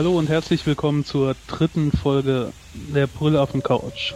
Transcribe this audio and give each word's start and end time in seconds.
Hallo 0.00 0.18
und 0.18 0.30
herzlich 0.30 0.64
willkommen 0.64 1.04
zur 1.04 1.36
dritten 1.46 1.92
Folge 1.92 2.54
der 2.72 3.06
Brüllaffen 3.06 3.62
Couch. 3.62 4.14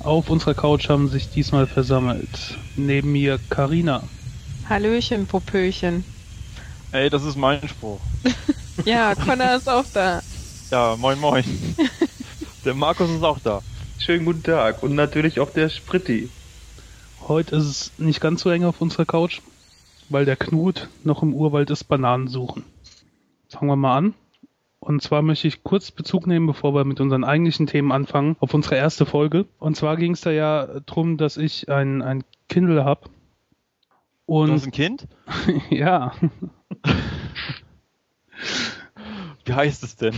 Auf 0.00 0.28
unserer 0.28 0.52
Couch 0.52 0.90
haben 0.90 1.08
sich 1.08 1.30
diesmal 1.30 1.66
versammelt 1.66 2.58
neben 2.76 3.12
mir 3.12 3.40
Karina. 3.48 4.02
Hallöchen, 4.68 5.26
Popöchen. 5.26 6.04
Ey, 6.92 7.08
das 7.08 7.24
ist 7.24 7.36
mein 7.36 7.66
Spruch. 7.66 8.00
ja, 8.84 9.14
Connor 9.14 9.56
ist 9.56 9.66
auch 9.66 9.86
da. 9.94 10.20
Ja, 10.70 10.94
moin 10.98 11.18
moin. 11.18 11.44
Der 12.66 12.74
Markus 12.74 13.08
ist 13.08 13.22
auch 13.22 13.38
da. 13.42 13.62
Schönen 13.96 14.26
guten 14.26 14.42
Tag 14.42 14.82
und 14.82 14.94
natürlich 14.94 15.40
auch 15.40 15.52
der 15.52 15.70
Spritti. 15.70 16.28
Heute 17.26 17.56
ist 17.56 17.64
es 17.64 17.92
nicht 17.96 18.20
ganz 18.20 18.42
so 18.42 18.50
eng 18.50 18.64
auf 18.64 18.82
unserer 18.82 19.06
Couch, 19.06 19.40
weil 20.10 20.26
der 20.26 20.36
Knut 20.36 20.90
noch 21.02 21.22
im 21.22 21.32
Urwald 21.32 21.70
ist 21.70 21.84
Bananen 21.84 22.28
suchen. 22.28 22.64
Fangen 23.48 23.68
wir 23.68 23.76
mal 23.76 23.96
an. 23.96 24.14
Und 24.80 25.02
zwar 25.02 25.22
möchte 25.22 25.48
ich 25.48 25.64
kurz 25.64 25.90
Bezug 25.90 26.26
nehmen, 26.26 26.46
bevor 26.46 26.74
wir 26.74 26.84
mit 26.84 27.00
unseren 27.00 27.24
eigentlichen 27.24 27.66
Themen 27.66 27.92
anfangen, 27.92 28.36
auf 28.40 28.54
unsere 28.54 28.76
erste 28.76 29.06
Folge. 29.06 29.46
Und 29.58 29.76
zwar 29.76 29.96
ging 29.96 30.12
es 30.12 30.20
da 30.20 30.30
ja 30.30 30.80
drum, 30.86 31.16
dass 31.16 31.36
ich 31.36 31.68
ein, 31.68 32.00
ein 32.00 32.24
Kindle 32.48 32.84
habe. 32.84 33.08
Und 34.26 34.48
du 34.48 34.54
hast 34.54 34.66
ein 34.66 34.72
Kind? 34.72 35.08
ja. 35.70 36.12
Wie 39.44 39.52
heißt 39.52 39.82
es 39.82 39.96
denn? 39.96 40.14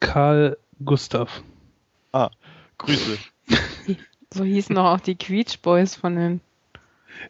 Karl 0.00 0.56
Gustav. 0.84 1.42
Ah, 2.12 2.30
Grüße. 2.78 3.18
so 4.32 4.44
hießen 4.44 4.78
auch 4.78 5.00
die 5.00 5.16
Queech 5.16 5.60
Boys 5.60 5.96
von 5.96 6.16
den. 6.16 6.40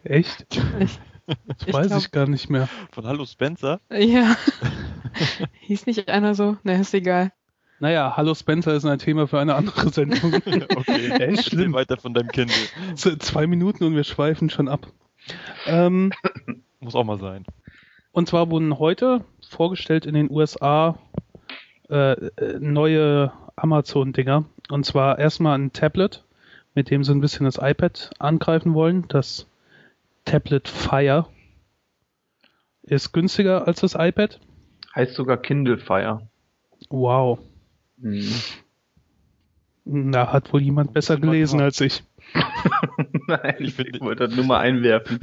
Echt? 0.03 0.45
Ich, 0.79 0.99
das 1.27 1.73
weiß 1.73 1.85
ich, 1.85 1.89
glaub, 1.89 2.01
ich 2.01 2.11
gar 2.11 2.27
nicht 2.27 2.49
mehr. 2.49 2.69
Von 2.91 3.05
Hallo 3.05 3.25
Spencer? 3.25 3.79
Ja. 3.91 4.35
Hieß 5.61 5.85
nicht 5.85 6.09
einer 6.09 6.35
so? 6.35 6.57
Ne, 6.63 6.79
ist 6.79 6.93
egal. 6.93 7.31
Naja, 7.79 8.13
Hallo 8.15 8.33
Spencer 8.33 8.73
ist 8.73 8.85
ein 8.85 8.99
Thema 8.99 9.27
für 9.27 9.39
eine 9.39 9.55
andere 9.55 9.89
Sendung. 9.89 10.33
okay, 10.75 11.09
echt 11.19 11.49
schlimm. 11.49 11.73
weiter 11.73 11.97
von 11.97 12.13
deinem 12.13 12.29
Kind. 12.29 12.51
Zwei 12.95 13.47
Minuten 13.47 13.83
und 13.83 13.95
wir 13.95 14.03
schweifen 14.03 14.49
schon 14.49 14.67
ab. 14.67 14.87
Ähm, 15.65 16.13
Muss 16.79 16.95
auch 16.95 17.03
mal 17.03 17.19
sein. 17.19 17.45
Und 18.11 18.29
zwar 18.29 18.49
wurden 18.49 18.79
heute 18.79 19.25
vorgestellt 19.49 20.05
in 20.05 20.13
den 20.13 20.31
USA 20.31 20.97
äh, 21.89 22.13
äh, 22.13 22.59
neue 22.59 23.33
Amazon-Dinger. 23.57 24.45
Und 24.69 24.85
zwar 24.85 25.19
erstmal 25.19 25.57
ein 25.57 25.73
Tablet, 25.73 26.23
mit 26.75 26.89
dem 26.89 27.03
sie 27.03 27.11
ein 27.11 27.21
bisschen 27.21 27.45
das 27.45 27.57
iPad 27.61 28.11
angreifen 28.19 28.73
wollen. 28.73 29.05
Das 29.09 29.47
Tablet 30.25 30.67
Fire 30.67 31.27
ist 32.83 33.13
günstiger 33.13 33.67
als 33.67 33.81
das 33.81 33.95
iPad. 33.95 34.39
Heißt 34.95 35.15
sogar 35.15 35.37
Kindle 35.37 35.77
Fire. 35.77 36.27
Wow. 36.89 37.39
Hm. 38.01 38.27
Na, 39.85 40.33
hat 40.33 40.51
wohl 40.51 40.61
jemand 40.61 40.93
besser 40.93 41.17
gelesen 41.17 41.61
als 41.61 41.79
ich. 41.79 42.03
Nein, 43.27 43.55
ich, 43.59 43.77
ich 43.77 44.01
wollte 44.01 44.27
das 44.27 44.35
nur 44.35 44.45
mal 44.45 44.59
einwerfen. 44.59 45.19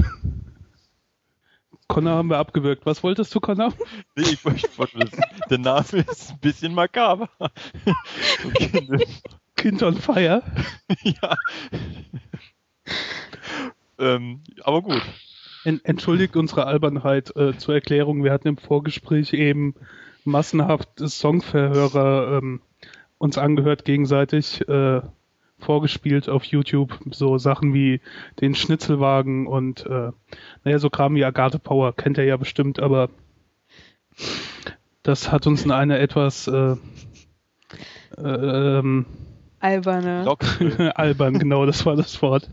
Connor 1.89 2.15
haben 2.15 2.31
wir 2.31 2.39
abgewürgt. 2.39 2.87
Was 2.87 3.03
wolltest 3.03 3.35
du, 3.35 3.41
Connor? 3.41 3.73
Nee, 4.17 4.23
ich 4.31 4.45
wollte 4.45 4.99
wissen. 4.99 5.23
Der 5.51 5.59
Name 5.59 6.05
ist 6.11 6.31
ein 6.31 6.39
bisschen 6.39 6.75
makaber. 6.75 7.29
kind 9.57 9.83
on 9.83 9.97
Fire? 9.97 10.43
ja. 11.03 11.37
Ähm, 14.03 14.41
aber 14.63 14.83
gut. 14.83 15.03
Entschuldigt 15.65 16.37
unsere 16.37 16.67
Albernheit 16.67 17.35
äh, 17.37 17.57
zur 17.57 17.75
Erklärung. 17.75 18.25
Wir 18.25 18.33
hatten 18.33 18.49
im 18.49 18.57
Vorgespräch 18.57 19.33
eben 19.33 19.75
massenhaft 20.25 20.89
Songverhörer 20.99 22.39
ähm, 22.39 22.61
uns 23.19 23.39
angehört 23.39 23.85
gegenseitig. 23.85 24.67
Äh, 24.69 25.03
vorgespielt 25.63 26.29
auf 26.29 26.45
YouTube, 26.45 26.99
so 27.11 27.39
Sachen 27.39 27.73
wie 27.73 28.01
den 28.41 28.55
Schnitzelwagen 28.55 29.47
und 29.47 29.87
äh, 29.87 30.11
naja, 30.65 30.79
so 30.79 30.91
Kram 30.91 31.15
wie 31.15 31.25
Agathe 31.25 31.59
Power, 31.59 31.95
kennt 31.95 32.19
er 32.19 32.25
ja 32.25 32.37
bestimmt, 32.37 32.81
aber 32.81 33.09
das 35.03 35.33
hat 35.33 35.47
uns 35.47 35.65
in 35.65 35.71
eine 35.71 35.99
etwas 35.99 36.49
äh, 36.49 36.77
ähm, 38.19 39.07
alberne 39.63 40.27
albern, 40.97 41.39
genau, 41.39 41.67
das 41.67 41.87
war 41.87 41.97
das 41.97 42.21
Wort. 42.23 42.49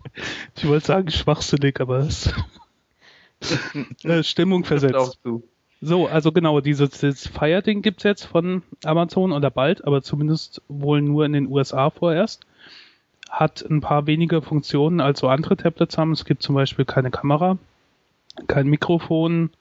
Ich 0.56 0.68
wollte 0.68 0.86
sagen 0.86 1.12
schwachsinnig, 1.12 1.80
aber 1.82 2.00
es 2.00 2.34
äh, 4.04 4.24
Stimmung 4.24 4.64
versetzt. 4.64 5.20
So, 5.82 6.08
also 6.08 6.32
genau, 6.32 6.60
dieses, 6.60 6.90
dieses 6.92 7.28
Fire-Ding 7.28 7.82
gibt's 7.82 8.04
jetzt 8.04 8.26
von 8.26 8.64
Amazon 8.84 9.32
oder 9.32 9.50
bald, 9.50 9.86
aber 9.86 10.02
zumindest 10.02 10.62
wohl 10.68 11.02
nur 11.02 11.26
in 11.26 11.34
den 11.34 11.48
USA 11.48 11.90
vorerst 11.90 12.46
hat 13.30 13.64
ein 13.70 13.80
paar 13.80 14.08
weniger 14.08 14.42
Funktionen 14.42 15.00
als 15.00 15.20
so 15.20 15.30
andere 15.30 15.56
Tablets 15.56 15.98
haben. 15.98 16.12
Es 16.12 16.26
gibt 16.26 16.44
zum 16.44 16.56
Beispiel 16.56 16.86
keine 16.86 17.12
Kamera, 17.12 17.58
kein 18.48 18.68
Mikrofon, 18.68 19.52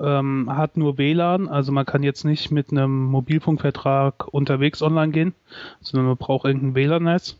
ähm, 0.00 0.48
hat 0.54 0.76
nur 0.76 0.98
WLAN, 0.98 1.48
also 1.48 1.72
man 1.72 1.86
kann 1.86 2.02
jetzt 2.02 2.24
nicht 2.24 2.50
mit 2.50 2.70
einem 2.70 3.04
Mobilfunkvertrag 3.06 4.28
unterwegs 4.28 4.82
online 4.82 5.12
gehen, 5.12 5.34
sondern 5.80 6.06
man 6.08 6.16
braucht 6.16 6.46
irgendein 6.46 6.74
WLAN-Netz. 6.74 7.38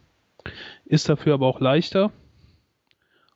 Ist 0.84 1.08
dafür 1.08 1.34
aber 1.34 1.46
auch 1.46 1.60
leichter. 1.60 2.12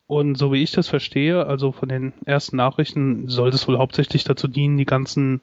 Und 0.06 0.36
so 0.36 0.53
wie 0.53 0.62
ich 0.62 0.72
das 0.72 0.88
verstehe, 0.88 1.47
also 1.47 1.70
von 1.70 1.88
den 1.88 2.12
ersten 2.25 2.56
Nachrichten, 2.56 3.28
soll 3.28 3.50
es 3.50 3.69
wohl 3.69 3.78
hauptsächlich 3.78 4.25
dazu 4.25 4.48
dienen, 4.48 4.76
die 4.76 4.84
ganzen 4.84 5.41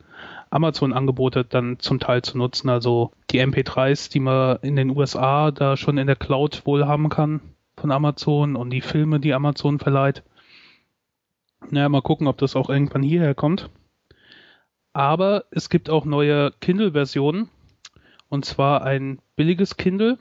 Amazon-Angebote 0.50 1.46
dann 1.46 1.80
zum 1.80 2.00
Teil 2.00 2.22
zu 2.22 2.38
nutzen. 2.38 2.70
Also 2.70 3.12
die 3.32 3.42
MP3s, 3.42 4.12
die 4.12 4.20
man 4.20 4.58
in 4.62 4.76
den 4.76 4.90
USA 4.90 5.52
da 5.52 5.78
schon 5.78 5.98
in 5.98 6.08
der 6.08 6.18
Cloud 6.18 6.64
wohl 6.66 6.86
haben 6.86 7.08
kann 7.08 7.40
von 7.78 7.92
Amazon 7.92 8.56
und 8.56 8.72
die 8.72 8.82
Filme, 8.82 9.20
die 9.20 9.34
Amazon 9.34 9.80
verleiht. 9.80 10.24
Naja, 11.70 11.90
mal 11.90 12.02
gucken, 12.02 12.28
ob 12.28 12.38
das 12.38 12.56
auch 12.56 12.70
irgendwann 12.70 13.04
hierher 13.04 13.36
kommt. 13.36 13.70
Aber 14.94 15.46
es 15.52 15.70
gibt 15.70 15.90
auch 15.90 16.06
neue 16.06 16.52
Kindle-Versionen. 16.62 17.50
Und 18.30 18.46
zwar 18.46 18.84
ein 18.84 19.20
billiges 19.36 19.78
Kindle. 19.78 20.18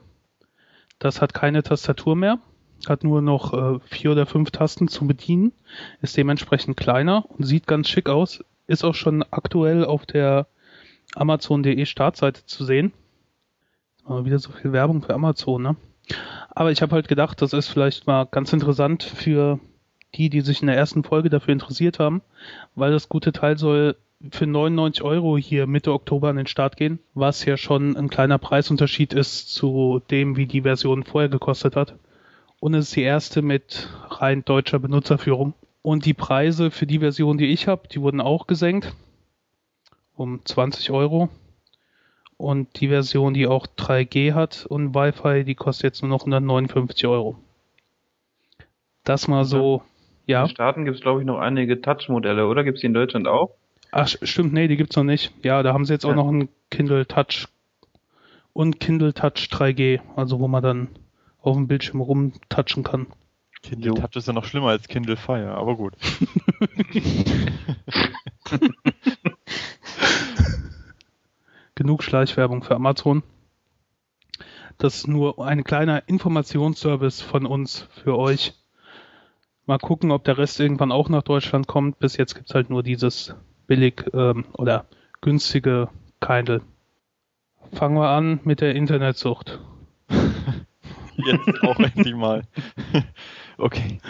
Das 0.98 1.20
hat 1.20 1.34
keine 1.34 1.62
Tastatur 1.62 2.16
mehr. 2.16 2.38
Hat 2.86 3.04
nur 3.04 3.22
noch 3.22 3.52
äh, 3.52 3.80
vier 3.86 4.12
oder 4.12 4.26
fünf 4.26 4.50
Tasten 4.50 4.88
zu 4.88 5.06
bedienen. 5.06 5.52
Ist 6.02 6.16
dementsprechend 6.16 6.76
kleiner 6.76 7.24
und 7.30 7.44
sieht 7.44 7.66
ganz 7.66 7.88
schick 7.88 8.08
aus 8.08 8.44
ist 8.66 8.84
auch 8.84 8.94
schon 8.94 9.24
aktuell 9.30 9.84
auf 9.84 10.06
der 10.06 10.46
Amazon.de 11.14 11.84
Startseite 11.86 12.44
zu 12.46 12.64
sehen. 12.64 12.92
Aber 14.04 14.24
wieder 14.24 14.38
so 14.38 14.50
viel 14.52 14.72
Werbung 14.72 15.02
für 15.02 15.14
Amazon, 15.14 15.62
ne? 15.62 15.76
Aber 16.50 16.70
ich 16.70 16.82
habe 16.82 16.94
halt 16.94 17.08
gedacht, 17.08 17.42
das 17.42 17.52
ist 17.52 17.68
vielleicht 17.68 18.06
mal 18.06 18.24
ganz 18.24 18.52
interessant 18.52 19.02
für 19.02 19.58
die, 20.16 20.30
die 20.30 20.40
sich 20.40 20.60
in 20.60 20.66
der 20.66 20.76
ersten 20.76 21.04
Folge 21.04 21.30
dafür 21.30 21.52
interessiert 21.52 21.98
haben, 21.98 22.22
weil 22.74 22.92
das 22.92 23.08
gute 23.08 23.32
Teil 23.32 23.58
soll 23.58 23.96
für 24.30 24.46
99 24.46 25.02
Euro 25.02 25.36
hier 25.36 25.66
Mitte 25.66 25.92
Oktober 25.92 26.28
an 26.28 26.36
den 26.36 26.46
Start 26.46 26.76
gehen, 26.76 26.98
was 27.14 27.44
ja 27.44 27.56
schon 27.56 27.96
ein 27.96 28.08
kleiner 28.08 28.38
Preisunterschied 28.38 29.12
ist 29.12 29.54
zu 29.54 30.00
dem, 30.10 30.36
wie 30.36 30.46
die 30.46 30.62
Version 30.62 31.04
vorher 31.04 31.28
gekostet 31.28 31.76
hat. 31.76 31.94
Und 32.60 32.74
es 32.74 32.86
ist 32.86 32.96
die 32.96 33.02
erste 33.02 33.42
mit 33.42 33.88
rein 34.08 34.44
deutscher 34.44 34.78
Benutzerführung. 34.78 35.52
Und 35.82 36.04
die 36.04 36.14
Preise 36.14 36.70
für 36.70 36.86
die 36.86 36.98
Version, 36.98 37.38
die 37.38 37.52
ich 37.52 37.68
habe, 37.68 37.86
die 37.88 38.00
wurden 38.00 38.20
auch 38.20 38.46
gesenkt 38.46 38.94
um 40.16 40.44
20 40.44 40.90
Euro. 40.90 41.28
Und 42.38 42.80
die 42.80 42.88
Version, 42.88 43.34
die 43.34 43.46
auch 43.46 43.66
3G 43.66 44.34
hat 44.34 44.66
und 44.66 44.94
Wi-Fi, 44.94 45.44
die 45.44 45.54
kostet 45.54 45.84
jetzt 45.84 46.02
nur 46.02 46.10
noch 46.10 46.20
159 46.20 47.06
Euro. 47.06 47.36
Das 49.04 49.28
mal 49.28 49.44
so, 49.44 49.82
ja. 50.26 50.42
In 50.42 50.48
den 50.48 50.54
Staaten 50.54 50.84
gibt 50.84 50.96
es, 50.96 51.02
glaube 51.02 51.20
ich, 51.20 51.26
noch 51.26 51.38
einige 51.38 51.80
Touch-Modelle, 51.80 52.46
oder? 52.46 52.64
Gibt 52.64 52.76
es 52.76 52.80
die 52.80 52.86
in 52.86 52.94
Deutschland 52.94 53.28
auch? 53.28 53.54
Ach, 53.92 54.08
stimmt, 54.08 54.52
nee, 54.52 54.68
die 54.68 54.76
gibt's 54.76 54.96
noch 54.96 55.04
nicht. 55.04 55.32
Ja, 55.42 55.62
da 55.62 55.72
haben 55.72 55.84
sie 55.84 55.92
jetzt 55.92 56.04
ja. 56.04 56.10
auch 56.10 56.14
noch 56.14 56.28
ein 56.28 56.48
Kindle 56.70 57.06
Touch 57.06 57.48
und 58.52 58.80
Kindle 58.80 59.14
Touch 59.14 59.48
3G, 59.50 60.00
also 60.16 60.40
wo 60.40 60.48
man 60.48 60.62
dann 60.62 60.88
auf 61.40 61.56
dem 61.56 61.68
Bildschirm 61.68 62.00
rumtatschen 62.00 62.82
kann. 62.82 63.06
Kindle 63.62 63.88
jo. 63.88 63.94
Touch 63.94 64.16
ist 64.16 64.26
ja 64.26 64.32
noch 64.32 64.44
schlimmer 64.44 64.68
als 64.68 64.88
Kindle 64.88 65.16
Fire, 65.16 65.54
aber 65.54 65.76
gut. 65.76 65.94
Genug 71.74 72.02
Schleichwerbung 72.02 72.62
für 72.62 72.74
Amazon. 72.74 73.22
Das 74.78 74.96
ist 74.96 75.08
nur 75.08 75.44
ein 75.44 75.64
kleiner 75.64 76.06
Informationsservice 76.08 77.22
von 77.22 77.46
uns 77.46 77.88
für 78.02 78.18
euch. 78.18 78.52
Mal 79.66 79.78
gucken, 79.78 80.12
ob 80.12 80.24
der 80.24 80.38
Rest 80.38 80.60
irgendwann 80.60 80.92
auch 80.92 81.08
nach 81.08 81.22
Deutschland 81.22 81.66
kommt. 81.66 81.98
Bis 81.98 82.16
jetzt 82.16 82.34
gibt 82.34 82.48
es 82.48 82.54
halt 82.54 82.70
nur 82.70 82.82
dieses 82.82 83.34
billig 83.66 84.04
ähm, 84.14 84.44
oder 84.52 84.86
günstige 85.20 85.88
Kindle. 86.20 86.62
Fangen 87.72 87.96
wir 87.96 88.08
an 88.08 88.40
mit 88.44 88.60
der 88.60 88.76
Internetsucht. 88.76 89.58
Jetzt 91.16 91.62
auch 91.62 91.78
endlich 91.80 92.14
mal. 92.14 92.42
Okay. 93.58 94.00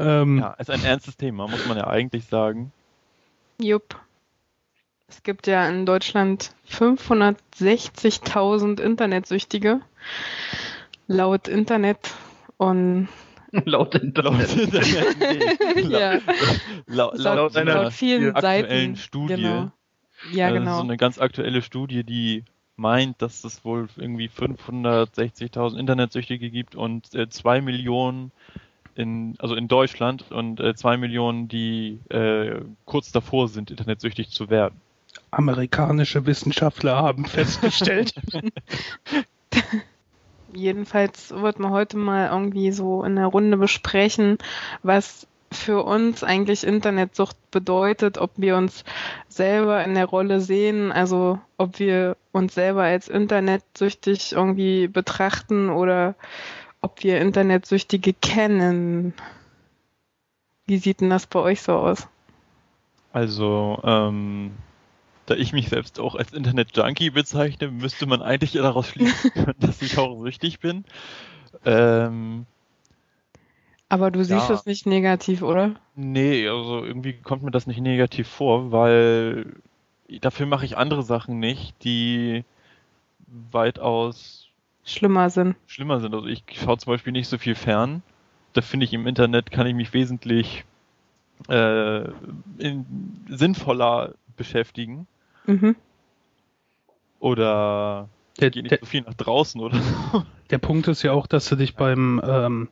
Ähm, 0.00 0.38
ja, 0.38 0.54
ist 0.54 0.70
ein 0.70 0.82
ernstes 0.82 1.16
Thema, 1.16 1.46
muss 1.46 1.68
man 1.68 1.76
ja 1.76 1.86
eigentlich 1.86 2.24
sagen. 2.24 2.72
Jupp. 3.60 3.94
Es 5.06 5.22
gibt 5.22 5.46
ja 5.46 5.68
in 5.68 5.86
Deutschland 5.86 6.52
560.000 6.68 8.80
Internetsüchtige 8.80 9.82
laut 11.06 11.46
Internet 11.46 12.12
und 12.56 13.06
laut 13.64 13.94
Internet. 13.94 14.54
Laut, 14.54 14.74
Internet. 14.74 15.90
ja. 15.90 16.12
laut, 16.86 17.18
laut, 17.18 17.54
laut, 17.54 17.64
laut 17.64 17.92
vielen 17.92 18.34
aktuellen 18.34 18.94
Seiten. 18.94 18.96
Studie. 18.96 19.34
Genau. 19.34 19.72
Ja, 20.32 20.50
genau. 20.50 20.76
So 20.78 20.82
eine 20.82 20.96
ganz 20.96 21.18
aktuelle 21.18 21.62
Studie, 21.62 22.04
die 22.04 22.44
meint, 22.76 23.20
dass 23.22 23.44
es 23.44 23.64
wohl 23.64 23.88
irgendwie 23.96 24.28
560.000 24.28 25.78
Internetsüchtige 25.78 26.50
gibt 26.50 26.74
und 26.74 27.14
äh, 27.14 27.28
zwei 27.28 27.60
Millionen 27.60 28.32
in, 28.94 29.36
also 29.38 29.54
in 29.54 29.68
Deutschland 29.68 30.30
und 30.30 30.60
äh, 30.60 30.74
zwei 30.74 30.96
Millionen, 30.96 31.48
die 31.48 32.00
äh, 32.08 32.60
kurz 32.84 33.12
davor 33.12 33.48
sind, 33.48 33.70
internetsüchtig 33.70 34.30
zu 34.30 34.50
werden. 34.50 34.80
Amerikanische 35.30 36.26
Wissenschaftler 36.26 36.96
haben 36.96 37.24
festgestellt. 37.24 38.14
Jedenfalls 40.52 41.30
wird 41.30 41.58
man 41.58 41.70
heute 41.70 41.96
mal 41.96 42.28
irgendwie 42.28 42.72
so 42.72 43.02
in 43.04 43.16
der 43.16 43.26
Runde 43.26 43.56
besprechen, 43.56 44.38
was 44.82 45.26
für 45.52 45.82
uns 45.82 46.22
eigentlich 46.22 46.64
Internetsucht 46.64 47.36
bedeutet, 47.50 48.18
ob 48.18 48.30
wir 48.36 48.56
uns 48.56 48.84
selber 49.28 49.84
in 49.84 49.94
der 49.94 50.06
Rolle 50.06 50.40
sehen, 50.40 50.92
also 50.92 51.40
ob 51.56 51.78
wir 51.78 52.16
uns 52.32 52.54
selber 52.54 52.84
als 52.84 53.08
internetsüchtig 53.08 54.32
irgendwie 54.32 54.86
betrachten 54.86 55.70
oder 55.70 56.14
ob 56.80 57.02
wir 57.02 57.20
Internetsüchtige 57.20 58.12
kennen. 58.14 59.12
Wie 60.66 60.78
sieht 60.78 61.00
denn 61.00 61.10
das 61.10 61.26
bei 61.26 61.40
euch 61.40 61.62
so 61.62 61.72
aus? 61.72 62.06
Also, 63.12 63.80
ähm, 63.82 64.52
da 65.30 65.36
ich 65.36 65.52
mich 65.52 65.68
selbst 65.68 66.00
auch 66.00 66.16
als 66.16 66.32
Internet-Junkie 66.32 67.10
bezeichne, 67.10 67.68
müsste 67.68 68.06
man 68.06 68.20
eigentlich 68.20 68.52
daraus 68.52 68.88
schließen, 68.88 69.30
dass 69.60 69.80
ich 69.80 69.96
auch 69.96 70.20
süchtig 70.22 70.58
bin. 70.58 70.84
Ähm, 71.64 72.46
aber 73.88 74.10
du 74.10 74.24
siehst 74.24 74.48
ja. 74.48 74.54
es 74.54 74.66
nicht 74.66 74.86
negativ, 74.86 75.42
oder? 75.42 75.76
Nee, 75.94 76.48
also 76.48 76.84
irgendwie 76.84 77.12
kommt 77.12 77.44
mir 77.44 77.52
das 77.52 77.68
nicht 77.68 77.80
negativ 77.80 78.26
vor, 78.26 78.72
weil 78.72 79.54
dafür 80.20 80.46
mache 80.46 80.64
ich 80.64 80.76
andere 80.76 81.04
Sachen 81.04 81.38
nicht, 81.38 81.74
die 81.84 82.44
weitaus 83.52 84.48
schlimmer 84.84 85.30
sind. 85.30 85.54
Schlimmer 85.66 86.00
sind. 86.00 86.12
Also 86.12 86.26
ich 86.26 86.42
schaue 86.52 86.78
zum 86.78 86.92
Beispiel 86.92 87.12
nicht 87.12 87.28
so 87.28 87.38
viel 87.38 87.54
fern. 87.54 88.02
Da 88.52 88.62
finde 88.62 88.84
ich 88.84 88.92
im 88.92 89.06
Internet 89.06 89.52
kann 89.52 89.68
ich 89.68 89.74
mich 89.74 89.92
wesentlich 89.92 90.64
äh, 91.48 92.08
in, 92.58 92.84
sinnvoller 93.28 94.14
beschäftigen. 94.36 95.06
Mhm. 95.46 95.76
Oder 97.18 98.08
der, 98.40 98.50
gehe 98.50 98.62
nicht 98.62 98.72
der, 98.72 98.78
so 98.80 98.86
viel 98.86 99.02
nach 99.02 99.14
draußen 99.14 99.60
oder 99.60 99.80
so. 99.80 100.24
Der 100.50 100.58
Punkt 100.58 100.88
ist 100.88 101.02
ja 101.02 101.12
auch, 101.12 101.26
dass 101.26 101.48
du 101.48 101.56
dich 101.56 101.76
beim 101.76 102.20
ähm, 102.24 102.68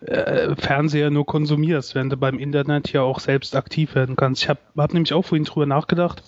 äh, 0.00 0.54
Fernseher 0.56 1.10
nur 1.10 1.26
konsumierst, 1.26 1.94
während 1.94 2.12
du 2.12 2.16
beim 2.16 2.38
Internet 2.38 2.92
ja 2.92 3.02
auch 3.02 3.18
selbst 3.18 3.56
aktiv 3.56 3.94
werden 3.94 4.14
kannst. 4.14 4.42
Ich 4.42 4.48
habe 4.48 4.60
hab 4.76 4.92
nämlich 4.94 5.12
auch 5.12 5.24
vorhin 5.24 5.44
drüber 5.44 5.66
nachgedacht, 5.66 6.22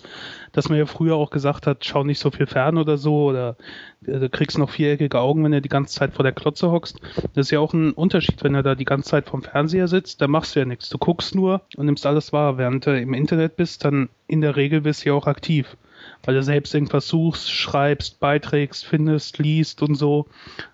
dass 0.52 0.68
man 0.68 0.78
ja 0.78 0.86
früher 0.86 1.14
auch 1.14 1.30
gesagt 1.30 1.66
hat, 1.66 1.84
schau 1.84 2.02
nicht 2.02 2.18
so 2.18 2.32
viel 2.32 2.46
fern 2.46 2.78
oder 2.78 2.96
so, 2.96 3.26
oder 3.26 3.56
äh, 4.04 4.18
du 4.18 4.28
kriegst 4.28 4.58
noch 4.58 4.70
viereckige 4.70 5.20
Augen, 5.20 5.44
wenn 5.44 5.52
du 5.52 5.62
die 5.62 5.68
ganze 5.68 5.94
Zeit 5.94 6.14
vor 6.14 6.24
der 6.24 6.32
Klotze 6.32 6.70
hockst. 6.70 7.00
Das 7.34 7.46
ist 7.46 7.50
ja 7.50 7.60
auch 7.60 7.72
ein 7.72 7.92
Unterschied, 7.92 8.42
wenn 8.42 8.54
du 8.54 8.62
da 8.62 8.74
die 8.74 8.84
ganze 8.84 9.10
Zeit 9.10 9.28
vom 9.28 9.42
Fernseher 9.42 9.86
sitzt, 9.86 10.20
da 10.20 10.26
machst 10.26 10.56
du 10.56 10.60
ja 10.60 10.66
nichts. 10.66 10.88
Du 10.88 10.98
guckst 10.98 11.34
nur 11.34 11.62
und 11.76 11.86
nimmst 11.86 12.06
alles 12.06 12.32
wahr. 12.32 12.58
Während 12.58 12.86
du 12.86 12.98
im 12.98 13.14
Internet 13.14 13.56
bist, 13.56 13.84
dann 13.84 14.08
in 14.26 14.40
der 14.40 14.56
Regel 14.56 14.80
bist 14.80 15.04
du 15.04 15.10
ja 15.10 15.14
auch 15.14 15.26
aktiv. 15.26 15.76
Weil 16.24 16.34
du 16.34 16.42
selbst 16.42 16.74
irgendwas 16.74 17.06
suchst, 17.06 17.50
schreibst, 17.50 18.20
beiträgst, 18.20 18.84
findest, 18.84 19.38
liest 19.38 19.80
und 19.82 19.94
so. 19.94 20.26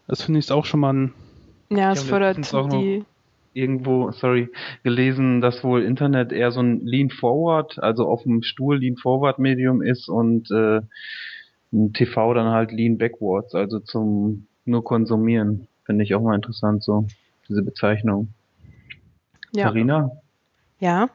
Das 0.06 0.22
finde 0.22 0.40
ich 0.40 0.50
auch 0.50 0.64
schon 0.64 0.80
mal 0.80 0.92
ein 0.92 1.12
ja, 1.70 1.92
es 1.92 2.02
fördert 2.02 2.38
die. 2.72 3.04
Irgendwo, 3.52 4.10
sorry, 4.12 4.50
gelesen, 4.82 5.40
dass 5.40 5.64
wohl 5.64 5.82
Internet 5.82 6.30
eher 6.30 6.50
so 6.52 6.60
ein 6.60 6.84
Lean 6.84 7.08
Forward, 7.08 7.78
also 7.78 8.06
auf 8.06 8.22
dem 8.24 8.42
Stuhl 8.42 8.76
Lean 8.76 8.96
Forward 8.96 9.38
Medium 9.38 9.80
ist 9.80 10.10
und 10.10 10.50
äh, 10.50 10.82
ein 11.72 11.94
TV 11.94 12.34
dann 12.34 12.50
halt 12.50 12.70
Lean 12.70 12.98
Backwards, 12.98 13.54
also 13.54 13.80
zum 13.80 14.46
nur 14.66 14.84
konsumieren. 14.84 15.68
Finde 15.84 16.04
ich 16.04 16.14
auch 16.14 16.20
mal 16.20 16.34
interessant 16.34 16.82
so, 16.82 17.06
diese 17.48 17.62
Bezeichnung. 17.62 18.28
Ja. 19.52 19.64
Carina? 19.68 20.10
Ja. 20.78 21.08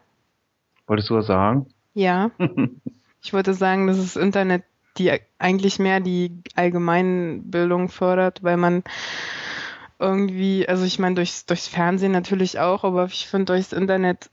Wolltest 0.88 1.09
du 1.12 1.15
was 1.15 1.27
sagen? 1.27 1.68
Ja. 1.94 2.31
ich 3.21 3.33
wollte 3.33 3.53
sagen, 3.53 3.86
dass 3.86 3.98
das 3.98 4.15
Internet 4.15 4.63
die 4.98 5.12
eigentlich 5.39 5.80
mehr 5.80 6.00
die 6.00 6.42
Allgemeinbildung 6.56 7.89
fördert, 7.89 8.44
weil 8.44 8.57
man 8.57 8.83
irgendwie, 10.01 10.68
also 10.68 10.83
ich 10.83 11.00
meine, 11.00 11.15
durchs, 11.15 11.45
durchs 11.45 11.68
Fernsehen 11.68 12.12
natürlich 12.12 12.59
auch, 12.59 12.83
aber 12.83 13.06
ich 13.06 13.27
finde, 13.27 13.53
durchs 13.53 13.71
Internet 13.71 14.30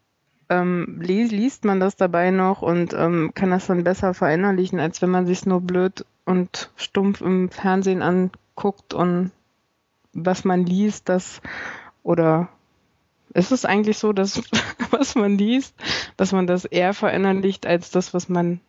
ähm, 0.49 1.01
liest, 1.01 1.65
man 1.65 1.79
das 1.79 1.97
dabei 1.97 2.31
noch 2.31 2.63
und 2.63 2.95
ähm, 2.95 3.33
kann 3.35 3.51
das 3.51 3.67
dann 3.67 3.85
besser 3.85 4.15
verinnerlichen, 4.15 4.81
als 4.81 5.03
wenn 5.03 5.11
man 5.11 5.27
sich 5.27 5.45
nur 5.45 5.61
blöd 5.61 6.07
und 6.25 6.71
stumpf 6.77 7.21
im 7.21 7.51
Fernsehen 7.51 8.03
anguckt 8.03 8.95
und 8.95 9.31
was 10.15 10.45
man 10.45 10.65
liest, 10.65 11.09
das 11.09 11.43
oder 12.03 12.49
ist 13.35 13.53
es 13.53 13.67
eigentlich 13.67 13.99
so, 13.99 14.15
dass 14.15 14.43
was 14.91 15.15
man 15.15 15.37
liest, 15.37 15.75
dass 16.17 16.33
man 16.33 16.47
das 16.47 16.65
eher 16.65 16.95
verinnerlicht 16.95 17.67
als 17.67 17.91
das, 17.91 18.15
was 18.15 18.31
man 18.31 18.61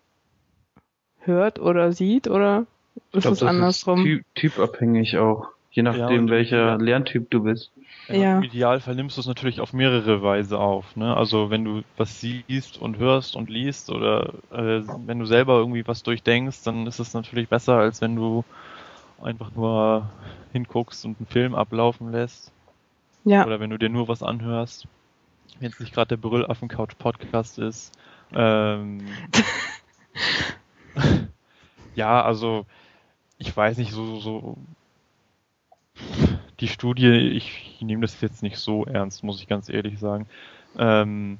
hört 1.20 1.60
oder 1.60 1.94
sieht 1.94 2.28
oder 2.28 2.66
ist 3.14 3.22
glaub, 3.22 3.36
es 3.36 3.44
andersrum? 3.44 4.04
Typ, 4.04 4.26
typabhängig 4.36 5.18
auch. 5.18 5.50
Je 5.80 5.84
nachdem, 5.84 6.28
ja, 6.28 6.32
welcher 6.34 6.78
Lerntyp 6.78 7.30
du 7.30 7.44
bist. 7.44 7.72
Ja, 8.10 8.16
ja. 8.16 8.38
Im 8.38 8.44
Idealfall 8.44 8.96
nimmst 8.96 9.16
du 9.16 9.22
es 9.22 9.28
natürlich 9.28 9.62
auf 9.62 9.72
mehrere 9.72 10.22
Weise 10.22 10.60
auf. 10.60 10.98
Ne? 10.98 11.16
Also 11.16 11.50
wenn 11.50 11.64
du 11.64 11.84
was 11.96 12.20
siehst 12.20 12.78
und 12.82 12.98
hörst 12.98 13.38
und 13.38 13.50
liest 13.50 13.90
oder 13.90 14.34
äh, 14.52 14.82
wenn 15.06 15.20
du 15.20 15.26
selber 15.26 15.58
irgendwie 15.58 15.88
was 15.88 16.04
durchdenkst, 16.04 16.64
dann 16.66 16.86
ist 16.86 17.00
es 17.00 17.14
natürlich 17.14 17.48
besser, 17.48 17.76
als 17.78 18.02
wenn 18.02 18.18
du 18.18 18.44
einfach 19.22 19.52
nur 19.56 20.10
hinguckst 20.52 21.06
und 21.06 21.18
einen 21.18 21.28
Film 21.28 21.56
ablaufen 21.56 22.12
lässt. 22.12 22.52
Ja. 23.24 23.46
Oder 23.46 23.62
wenn 23.62 23.70
du 23.70 23.78
dir 23.78 23.90
nur 23.90 24.10
was 24.10 24.22
anhörst. 24.22 24.86
Wenn 25.62 25.72
es 25.72 25.80
nicht 25.80 25.94
gerade 25.94 26.10
der 26.10 26.18
Brüllaffen-Couch-Podcast 26.18 27.58
ist. 27.58 27.94
Ähm, 28.34 29.00
ja, 31.96 32.22
also 32.22 32.66
ich 33.38 33.56
weiß 33.56 33.78
nicht, 33.78 33.94
so, 33.94 34.20
so 34.20 34.58
die 36.60 36.68
Studie, 36.68 37.08
ich, 37.08 37.78
nehme 37.82 38.02
das 38.02 38.20
jetzt 38.22 38.44
nicht 38.44 38.58
so 38.58 38.86
ernst, 38.86 39.24
muss 39.24 39.42
ich 39.42 39.48
ganz 39.48 39.70
ehrlich 39.70 40.00
sagen. 40.00 40.28
Ähm, 40.78 41.40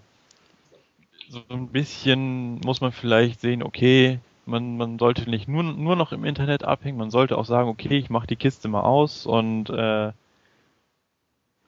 so 1.30 1.44
ein 1.50 1.68
bisschen 1.68 2.60
muss 2.62 2.82
man 2.82 2.92
vielleicht 2.92 3.42
sehen, 3.42 3.62
okay, 3.62 4.20
man, 4.46 4.78
man 4.78 4.98
sollte 4.98 5.30
nicht 5.30 5.48
nur, 5.48 5.64
nur 5.64 5.96
noch 5.96 6.12
im 6.12 6.26
Internet 6.26 6.64
abhängen, 6.64 6.98
man 6.98 7.12
sollte 7.12 7.38
auch 7.38 7.46
sagen, 7.46 7.70
okay, 7.70 7.98
ich 7.98 8.10
mache 8.10 8.28
die 8.28 8.36
Kiste 8.36 8.68
mal 8.68 8.82
aus 8.82 9.26
und 9.26 9.70
äh, 9.70 10.12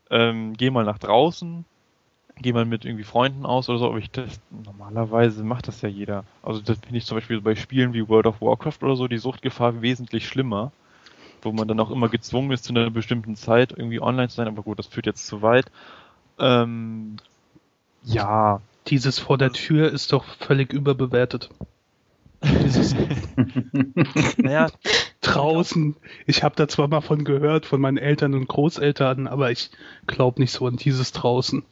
ähm, 0.10 0.54
gehe 0.54 0.72
mal 0.72 0.84
nach 0.84 0.98
draußen, 0.98 1.64
gehe 2.38 2.54
mal 2.54 2.66
mit 2.66 2.86
irgendwie 2.86 3.04
Freunden 3.04 3.46
aus 3.46 3.70
oder 3.70 3.78
so, 3.78 3.88
aber 3.88 4.00
ich 4.00 4.10
das, 4.10 4.40
normalerweise 4.50 5.44
macht 5.44 5.68
das 5.68 5.82
ja 5.82 5.90
jeder. 5.90 6.24
Also 6.42 6.60
das 6.62 6.80
finde 6.80 6.98
ich 6.98 7.06
zum 7.06 7.18
Beispiel 7.18 7.40
bei 7.42 7.56
Spielen 7.56 7.94
wie 7.94 8.08
World 8.08 8.26
of 8.26 8.42
Warcraft 8.42 8.82
oder 8.82 8.96
so 8.96 9.08
die 9.08 9.20
Suchtgefahr 9.20 9.82
wesentlich 9.82 10.28
schlimmer 10.28 10.72
wo 11.42 11.52
man 11.52 11.68
dann 11.68 11.80
auch 11.80 11.92
immer 11.92 12.10
gezwungen 12.10 12.52
ist, 12.52 12.64
zu 12.64 12.74
einer 12.74 12.90
bestimmten 12.90 13.36
Zeit 13.36 13.72
irgendwie 13.72 14.02
online 14.02 14.30
zu 14.30 14.36
sein, 14.36 14.48
aber 14.48 14.64
gut, 14.64 14.80
das 14.80 14.88
führt 14.88 15.06
jetzt 15.06 15.28
zu 15.28 15.42
weit. 15.42 15.66
Ähm, 16.40 17.18
ja. 18.04 18.62
Dieses 18.88 19.20
vor 19.20 19.38
der 19.38 19.52
Tür 19.52 19.92
ist 19.92 20.12
doch 20.12 20.26
völlig 20.40 20.74
überbewertet. 20.74 21.50
Dieses 22.44 22.96
naja, 24.38 24.68
draußen. 25.22 25.96
Ich 26.26 26.44
habe 26.44 26.56
da 26.56 26.68
zwar 26.68 26.88
mal 26.88 27.02
von 27.02 27.24
gehört, 27.24 27.68
von 27.68 27.80
meinen 27.80 27.98
Eltern 27.98 28.34
und 28.34 28.48
Großeltern, 28.48 29.28
aber 29.28 29.52
ich 29.52 29.70
glaube 30.08 30.42
nicht 30.42 30.52
so 30.52 30.66
an 30.66 30.78
dieses 30.78 31.12
draußen. 31.12 31.64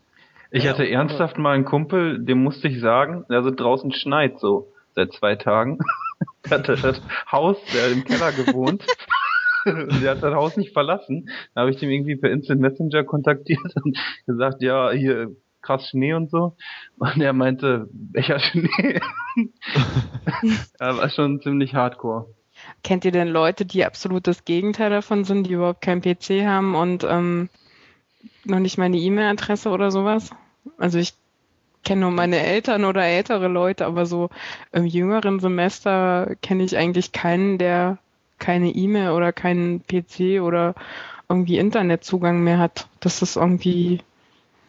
Ich 0.52 0.68
hatte 0.68 0.88
ernsthaft 0.88 1.38
mal 1.38 1.54
einen 1.54 1.66
Kumpel, 1.66 2.24
dem 2.24 2.44
musste 2.44 2.68
ich 2.68 2.80
sagen, 2.80 3.26
also 3.30 3.52
draußen 3.52 3.92
schneit 3.92 4.40
so 4.40 4.72
seit 4.96 5.14
zwei 5.14 5.36
Tagen. 5.36 5.80
er 6.44 6.52
hatte 6.52 6.76
das 6.76 7.02
Haus, 7.32 7.58
der 7.74 7.92
im 7.92 8.04
Keller 8.04 8.32
gewohnt. 8.32 8.86
der 10.02 10.12
hat 10.12 10.24
das 10.24 10.34
Haus 10.34 10.58
nicht 10.58 10.74
verlassen. 10.74 11.30
Da 11.54 11.62
habe 11.62 11.72
ich 11.72 11.82
ihn 11.82 11.90
irgendwie 11.90 12.16
per 12.16 12.32
Instant 12.32 12.62
Messenger 12.62 13.04
kontaktiert 13.04 13.76
und 13.84 13.98
gesagt, 14.26 14.62
ja, 14.62 14.92
hier 14.92 15.36
krass 15.62 15.90
Schnee 15.90 16.14
und 16.14 16.30
so. 16.30 16.56
Und 16.98 17.22
er 17.22 17.34
meinte, 17.34 17.90
welcher 17.92 18.40
Schnee? 18.40 19.00
er 20.80 20.98
war 20.98 21.10
schon 21.10 21.42
ziemlich 21.42 21.76
hardcore. 21.76 22.28
Kennt 22.84 23.06
ihr 23.06 23.12
denn 23.12 23.30
Leute, 23.30 23.66
die 23.66 23.86
absolut 23.86 24.28
das 24.28 24.46
Gegenteil 24.46 24.90
davon 24.90 25.24
sind, 25.24 25.48
die 25.48 25.54
überhaupt 25.54 25.82
keinen 25.82 26.02
PC 26.02 26.46
haben 26.46 26.76
und 26.76 27.04
ähm, 27.04 27.50
noch 28.44 28.60
nicht 28.60 28.78
mal 28.78 28.86
eine 28.86 28.98
E-Mail-Adresse 28.98 29.70
oder 29.70 29.92
sowas? 29.92 30.32
Also 30.78 30.98
ich 30.98 31.14
kenne 31.84 32.02
nur 32.02 32.12
meine 32.12 32.40
Eltern 32.40 32.84
oder 32.86 33.04
ältere 33.06 33.48
Leute, 33.48 33.86
aber 33.86 34.06
so 34.06 34.30
im 34.72 34.86
jüngeren 34.86 35.40
Semester 35.40 36.36
kenne 36.42 36.64
ich 36.64 36.76
eigentlich 36.76 37.12
keinen, 37.12 37.58
der 37.58 37.98
keine 38.40 38.70
E-Mail 38.70 39.12
oder 39.12 39.32
keinen 39.32 39.84
PC 39.86 40.42
oder 40.42 40.76
irgendwie 41.28 41.58
Internetzugang 41.58 42.44
mehr 42.44 42.58
hat. 42.58 42.88
Das 43.00 43.22
ist 43.22 43.36
irgendwie. 43.36 44.02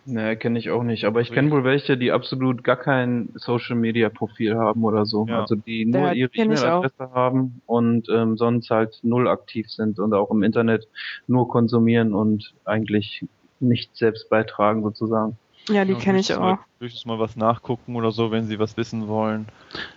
Ne, 0.07 0.37
kenne 0.37 0.59
ich 0.59 0.71
auch 0.71 0.83
nicht. 0.83 1.05
Aber 1.05 1.21
ich 1.21 1.31
kenne 1.31 1.51
wohl 1.51 1.63
welche, 1.63 1.97
die 1.97 2.11
absolut 2.11 2.65
gar 2.65 2.77
kein 2.77 3.31
Social 3.35 3.77
Media 3.77 4.09
Profil 4.09 4.57
haben 4.57 4.83
oder 4.85 5.07
so. 5.07 5.27
Ja. 5.27 5.43
Also 5.43 5.55
die 5.55 5.85
nur 5.85 6.03
Der 6.03 6.15
ihre 6.15 6.31
E-Mail-Adresse 6.35 7.11
haben 7.13 7.63
und 7.67 8.09
ähm, 8.09 8.37
sonst 8.37 8.71
halt 8.71 8.99
null 9.03 9.29
aktiv 9.29 9.71
sind 9.71 9.99
und 9.99 10.13
auch 10.15 10.31
im 10.31 10.43
Internet 10.43 10.89
nur 11.27 11.49
konsumieren 11.49 12.15
und 12.15 12.55
eigentlich 12.65 13.25
nicht 13.61 13.95
selbst 13.97 14.31
beitragen 14.31 14.83
sozusagen. 14.83 15.37
Ja, 15.69 15.85
die 15.85 15.93
ja, 15.93 15.99
kenne 15.99 16.19
ich 16.19 16.35
auch. 16.35 16.59
Durchaus 16.79 17.05
mal 17.05 17.19
was 17.19 17.37
nachgucken 17.37 17.95
oder 17.97 18.11
so, 18.11 18.31
wenn 18.31 18.47
sie 18.47 18.59
was 18.59 18.77
wissen 18.77 19.07
wollen. 19.09 19.47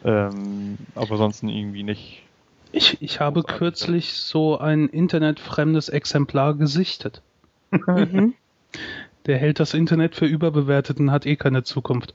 Ähm, 0.04 0.78
aber 0.96 1.18
sonst 1.18 1.44
irgendwie 1.44 1.84
nicht. 1.84 2.24
Ich, 2.74 3.02
ich 3.02 3.20
habe 3.20 3.44
kürzlich 3.44 4.14
so 4.14 4.58
ein 4.58 4.90
internetfremdes 4.90 5.90
Exemplar 5.90 6.56
gesichtet. 6.56 7.22
Mhm. 7.72 8.34
Der 9.26 9.38
hält 9.38 9.62
das 9.62 9.74
Internet 9.74 10.16
für 10.16 10.26
überbewertet 10.26 11.00
und 11.00 11.12
hat 11.12 11.26
eh 11.26 11.38
keine 11.38 11.64
Zukunft. 11.64 12.14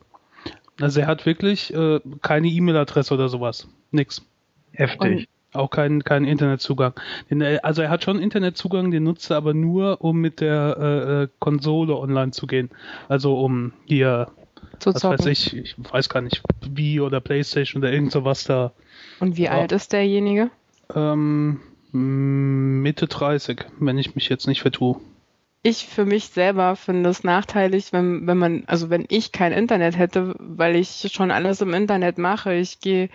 Also 0.81 1.01
er 1.01 1.07
hat 1.07 1.25
wirklich 1.25 1.73
äh, 1.73 2.01
keine 2.21 2.49
E-Mail-Adresse 2.49 3.15
oder 3.15 3.29
sowas. 3.29 3.67
Nix. 3.93 4.27
Heftig. 4.73 5.29
Auch 5.55 5.71
keinen 5.71 6.05
kein 6.05 6.25
Internetzugang. 6.25 6.93
Also 7.63 7.81
er 7.81 7.89
hat 7.89 8.05
schon 8.05 8.19
Internetzugang, 8.19 8.91
den 8.91 9.05
nutzt 9.05 9.31
er 9.31 9.39
aber 9.39 9.55
nur, 9.55 10.03
um 10.03 10.21
mit 10.21 10.41
der 10.41 10.77
äh, 10.79 11.23
äh 11.23 11.29
Konsole 11.39 11.97
online 11.97 12.33
zu 12.33 12.47
gehen. 12.47 12.69
Also 13.09 13.41
um 13.41 13.73
hier, 13.87 14.29
zu 14.79 14.95
was 14.95 15.03
weiß 15.03 15.27
ich, 15.27 15.57
ich 15.57 15.75
weiß 15.79 16.09
gar 16.09 16.21
nicht, 16.21 16.43
wie 16.69 17.01
oder 17.01 17.21
Playstation 17.21 17.83
oder 17.83 17.93
irgend 17.93 18.13
sowas 18.13 18.45
da. 18.45 18.73
Und 19.21 19.37
wie 19.37 19.45
ja. 19.45 19.53
alt 19.53 19.73
ist 19.73 19.93
derjenige? 19.93 20.51
Ähm, 20.95 21.61
Mitte 21.93 23.07
30, 23.07 23.67
wenn 23.79 23.99
ich 23.99 24.15
mich 24.15 24.29
jetzt 24.29 24.47
nicht 24.47 24.63
vertue. 24.63 25.01
Ich 25.63 25.87
für 25.87 26.05
mich 26.05 26.29
selber 26.29 26.77
finde 26.77 27.11
es 27.11 27.25
nachteilig, 27.25 27.93
wenn, 27.93 28.27
wenn 28.27 28.39
man, 28.39 28.63
also 28.67 28.91
wenn 28.91 29.07
ich 29.09 29.33
kein 29.33 29.53
Internet 29.53 29.99
hätte, 29.99 30.35
weil 30.39 30.77
ich 30.77 31.11
schon 31.13 31.31
alles 31.31 31.61
im 31.61 31.75
Internet 31.75 32.17
mache. 32.17 32.55
Ich 32.55 32.81
gehe 32.81 33.09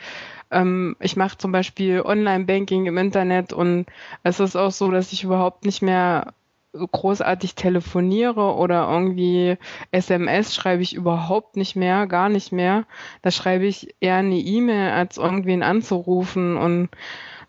ähm, 0.53 0.95
ich 0.99 1.15
mache 1.15 1.37
zum 1.37 1.51
Beispiel 1.51 2.01
Online-Banking 2.01 2.85
im 2.85 2.97
Internet 2.97 3.51
und 3.51 3.87
es 4.23 4.39
ist 4.39 4.55
auch 4.55 4.71
so, 4.71 4.91
dass 4.91 5.11
ich 5.11 5.23
überhaupt 5.23 5.65
nicht 5.65 5.81
mehr 5.81 6.33
großartig 6.73 7.55
telefoniere 7.55 8.55
oder 8.55 8.89
irgendwie 8.89 9.57
SMS 9.91 10.55
schreibe 10.55 10.81
ich 10.81 10.93
überhaupt 10.95 11.55
nicht 11.55 11.75
mehr, 11.75 12.07
gar 12.07 12.29
nicht 12.29 12.51
mehr. 12.51 12.85
Da 13.21 13.31
schreibe 13.31 13.65
ich 13.65 13.95
eher 13.99 14.15
eine 14.15 14.37
E-Mail, 14.37 14.91
als 14.91 15.17
irgendwen 15.17 15.63
anzurufen 15.63 16.57
und 16.57 16.89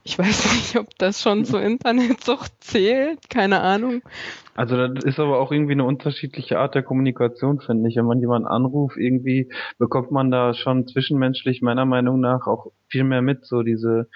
ich 0.05 0.19
weiß 0.19 0.53
nicht, 0.55 0.77
ob 0.77 0.97
das 0.99 1.23
schon 1.23 1.45
zur 1.45 1.63
Internetsucht 1.63 2.53
zählt, 2.61 3.31
keine 3.31 3.61
Ahnung. 3.61 4.03
Also 4.55 4.77
das 4.77 5.05
ist 5.05 5.19
aber 5.19 5.41
auch 5.41 5.51
irgendwie 5.51 5.73
eine 5.73 5.85
unterschiedliche 5.85 6.59
Art 6.59 6.75
der 6.75 6.83
Kommunikation, 6.85 7.61
finde 7.61 7.89
ich. 7.89 7.97
Wenn 7.97 8.05
man 8.05 8.21
jemanden 8.21 8.47
anruft, 8.47 8.97
irgendwie 8.97 9.51
bekommt 9.79 10.13
man 10.13 10.31
da 10.31 10.55
schon 10.55 10.87
zwischenmenschlich 10.87 11.61
meiner 11.63 11.87
Meinung 11.87 12.21
nach 12.21 12.47
auch 12.47 12.71
viel 12.89 13.03
mehr 13.03 13.23
mit, 13.23 13.47
so 13.47 13.63
diese 13.63 14.09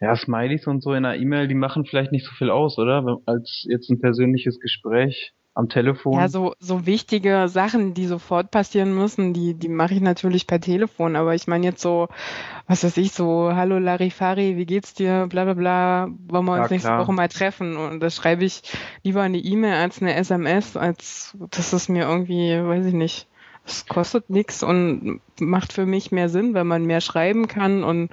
ja, 0.00 0.14
Smileys 0.16 0.66
und 0.66 0.82
so 0.82 0.92
in 0.92 1.04
einer 1.04 1.16
E-Mail, 1.16 1.48
die 1.48 1.54
machen 1.54 1.84
vielleicht 1.84 2.12
nicht 2.12 2.24
so 2.24 2.32
viel 2.32 2.50
aus, 2.50 2.78
oder? 2.78 3.18
Als 3.26 3.66
jetzt 3.68 3.90
ein 3.90 4.00
persönliches 4.00 4.60
Gespräch 4.60 5.34
am 5.58 5.68
Telefon. 5.68 6.12
Ja, 6.12 6.28
so, 6.28 6.54
so 6.60 6.86
wichtige 6.86 7.48
Sachen, 7.48 7.92
die 7.92 8.06
sofort 8.06 8.52
passieren 8.52 8.94
müssen, 8.94 9.34
die, 9.34 9.54
die 9.54 9.68
mache 9.68 9.94
ich 9.94 10.00
natürlich 10.00 10.46
per 10.46 10.60
Telefon. 10.60 11.16
Aber 11.16 11.34
ich 11.34 11.48
meine 11.48 11.66
jetzt 11.66 11.82
so, 11.82 12.06
was 12.68 12.84
weiß 12.84 12.96
ich, 12.98 13.10
so, 13.10 13.50
hallo 13.52 13.80
Larifari, 13.80 14.56
wie 14.56 14.66
geht's 14.66 14.94
dir? 14.94 15.26
Bla 15.28 15.44
bla 15.44 15.54
bla, 15.54 16.08
wollen 16.28 16.44
wir 16.44 16.52
uns 16.52 16.70
ja, 16.70 16.70
nächste 16.70 16.98
Woche 16.98 17.12
mal 17.12 17.26
treffen? 17.26 17.76
Und 17.76 17.98
das 17.98 18.14
schreibe 18.14 18.44
ich 18.44 18.62
lieber 19.02 19.22
eine 19.22 19.38
E-Mail 19.38 19.74
als 19.74 20.00
eine 20.00 20.14
SMS, 20.14 20.76
als 20.76 21.36
das 21.50 21.72
ist 21.72 21.88
mir 21.88 22.04
irgendwie, 22.04 22.52
weiß 22.52 22.86
ich 22.86 22.94
nicht. 22.94 23.26
Es 23.66 23.86
kostet 23.86 24.30
nichts 24.30 24.62
und 24.62 25.20
macht 25.40 25.72
für 25.72 25.86
mich 25.86 26.12
mehr 26.12 26.28
Sinn, 26.28 26.54
wenn 26.54 26.68
man 26.68 26.84
mehr 26.84 27.00
schreiben 27.00 27.48
kann 27.48 27.82
und 27.82 28.10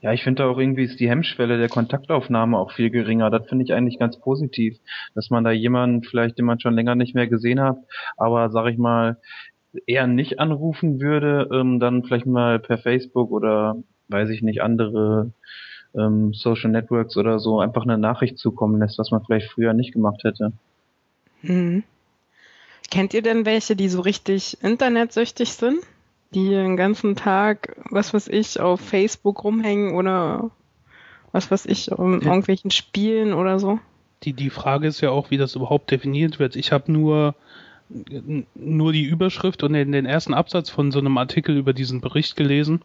ja, 0.00 0.12
ich 0.12 0.22
finde 0.22 0.46
auch 0.46 0.58
irgendwie 0.58 0.84
ist 0.84 0.98
die 0.98 1.10
Hemmschwelle 1.10 1.58
der 1.58 1.68
Kontaktaufnahme 1.68 2.58
auch 2.58 2.72
viel 2.72 2.90
geringer. 2.90 3.30
Das 3.30 3.46
finde 3.48 3.64
ich 3.64 3.74
eigentlich 3.74 3.98
ganz 3.98 4.18
positiv, 4.18 4.78
dass 5.14 5.30
man 5.30 5.44
da 5.44 5.50
jemanden 5.50 6.02
vielleicht, 6.02 6.38
den 6.38 6.46
man 6.46 6.58
schon 6.60 6.74
länger 6.74 6.94
nicht 6.94 7.14
mehr 7.14 7.26
gesehen 7.26 7.60
hat, 7.60 7.78
aber 8.16 8.50
sag 8.50 8.66
ich 8.68 8.78
mal, 8.78 9.18
eher 9.86 10.06
nicht 10.06 10.40
anrufen 10.40 11.00
würde, 11.00 11.48
ähm, 11.52 11.78
dann 11.78 12.02
vielleicht 12.04 12.26
mal 12.26 12.58
per 12.58 12.78
Facebook 12.78 13.30
oder 13.30 13.76
weiß 14.08 14.30
ich 14.30 14.42
nicht, 14.42 14.62
andere 14.62 15.32
ähm, 15.94 16.32
Social 16.32 16.70
Networks 16.70 17.16
oder 17.16 17.38
so 17.38 17.60
einfach 17.60 17.82
eine 17.82 17.98
Nachricht 17.98 18.38
zukommen 18.38 18.80
lässt, 18.80 18.98
was 18.98 19.10
man 19.10 19.22
vielleicht 19.24 19.50
früher 19.50 19.74
nicht 19.74 19.92
gemacht 19.92 20.24
hätte. 20.24 20.52
Mhm. 21.42 21.84
Kennt 22.90 23.14
ihr 23.14 23.22
denn 23.22 23.44
welche, 23.46 23.76
die 23.76 23.88
so 23.88 24.00
richtig 24.00 24.58
internetsüchtig 24.62 25.52
sind? 25.52 25.78
Die 26.34 26.48
den 26.48 26.76
ganzen 26.76 27.16
Tag, 27.16 27.76
was 27.90 28.14
weiß 28.14 28.28
ich, 28.28 28.60
auf 28.60 28.80
Facebook 28.80 29.44
rumhängen 29.44 29.94
oder 29.94 30.50
was 31.32 31.50
weiß 31.50 31.66
ich, 31.66 31.90
um 31.92 32.20
ja. 32.20 32.26
irgendwelchen 32.26 32.70
Spielen 32.70 33.32
oder 33.32 33.58
so. 33.58 33.78
Die, 34.22 34.32
die 34.32 34.50
Frage 34.50 34.86
ist 34.86 35.00
ja 35.00 35.10
auch, 35.10 35.30
wie 35.30 35.38
das 35.38 35.54
überhaupt 35.54 35.90
definiert 35.90 36.38
wird. 36.38 36.56
Ich 36.56 36.72
habe 36.72 36.92
nur, 36.92 37.34
nur 38.54 38.92
die 38.92 39.04
Überschrift 39.04 39.62
und 39.62 39.72
den, 39.72 39.92
den 39.92 40.06
ersten 40.06 40.34
Absatz 40.34 40.70
von 40.70 40.92
so 40.92 40.98
einem 40.98 41.16
Artikel 41.18 41.56
über 41.56 41.72
diesen 41.72 42.00
Bericht 42.00 42.36
gelesen. 42.36 42.82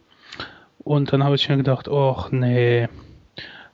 Und 0.80 1.12
dann 1.12 1.24
habe 1.24 1.36
ich 1.36 1.50
mir 1.50 1.58
gedacht, 1.58 1.90
ach 1.90 2.32
nee, 2.32 2.88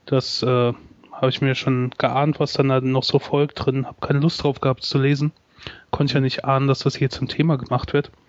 das 0.06 0.42
äh, 0.44 0.74
habe 1.12 1.30
ich 1.30 1.42
mir 1.42 1.56
schon 1.56 1.92
geahnt, 1.98 2.40
was 2.40 2.54
dann 2.54 2.70
da 2.70 2.82
noch 2.82 3.04
so 3.04 3.20
folgt 3.20 3.66
drin. 3.66 3.86
Habe 3.86 4.06
keine 4.06 4.20
Lust 4.20 4.44
drauf 4.44 4.60
gehabt 4.60 4.84
zu 4.84 4.98
lesen. 4.98 5.32
Konnte 5.92 6.16
ja 6.16 6.20
nicht 6.22 6.46
ahnen, 6.46 6.68
dass 6.68 6.80
das 6.80 6.96
hier 6.96 7.10
zum 7.10 7.28
Thema 7.28 7.58
gemacht 7.58 7.94
wird. 7.94 8.12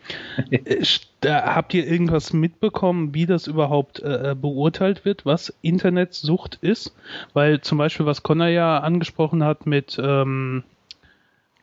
Äh, 1.25 1.29
habt 1.29 1.73
ihr 1.75 1.87
irgendwas 1.87 2.33
mitbekommen, 2.33 3.15
wie 3.15 3.27
das 3.27 3.47
überhaupt 3.47 4.01
äh, 4.01 4.35
beurteilt 4.37 5.05
wird, 5.05 5.25
was 5.25 5.55
Internetsucht 5.63 6.59
ist? 6.61 6.97
Weil 7.33 7.61
zum 7.61 7.79
Beispiel, 7.79 8.07
was 8.07 8.25
Connor 8.25 8.49
ja 8.49 8.79
angesprochen 8.79 9.45
hat 9.45 9.65
mit 9.65 10.01
ähm, 10.03 10.65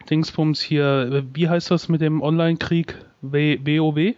Dingsbums 0.09 0.61
hier, 0.61 1.25
wie 1.33 1.49
heißt 1.49 1.69
das 1.71 1.89
mit 1.89 1.99
dem 1.99 2.21
Online-Krieg? 2.21 2.95
WoW? 3.21 4.15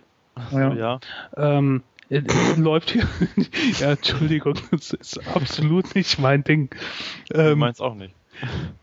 Ja. 0.51 0.74
ja. 0.74 1.00
Ähm, 1.36 1.81
äh, 2.12 2.22
läuft 2.58 2.91
hier. 2.91 3.08
ja, 3.79 3.91
Entschuldigung, 3.91 4.55
das 4.72 4.91
ist 4.91 5.27
absolut 5.36 5.96
nicht 5.96 6.20
mein 6.20 6.43
Ding. 6.43 6.70
Ähm, 7.34 7.50
du 7.50 7.55
meinst 7.55 7.81
auch 7.81 7.96
nicht. 7.96 8.13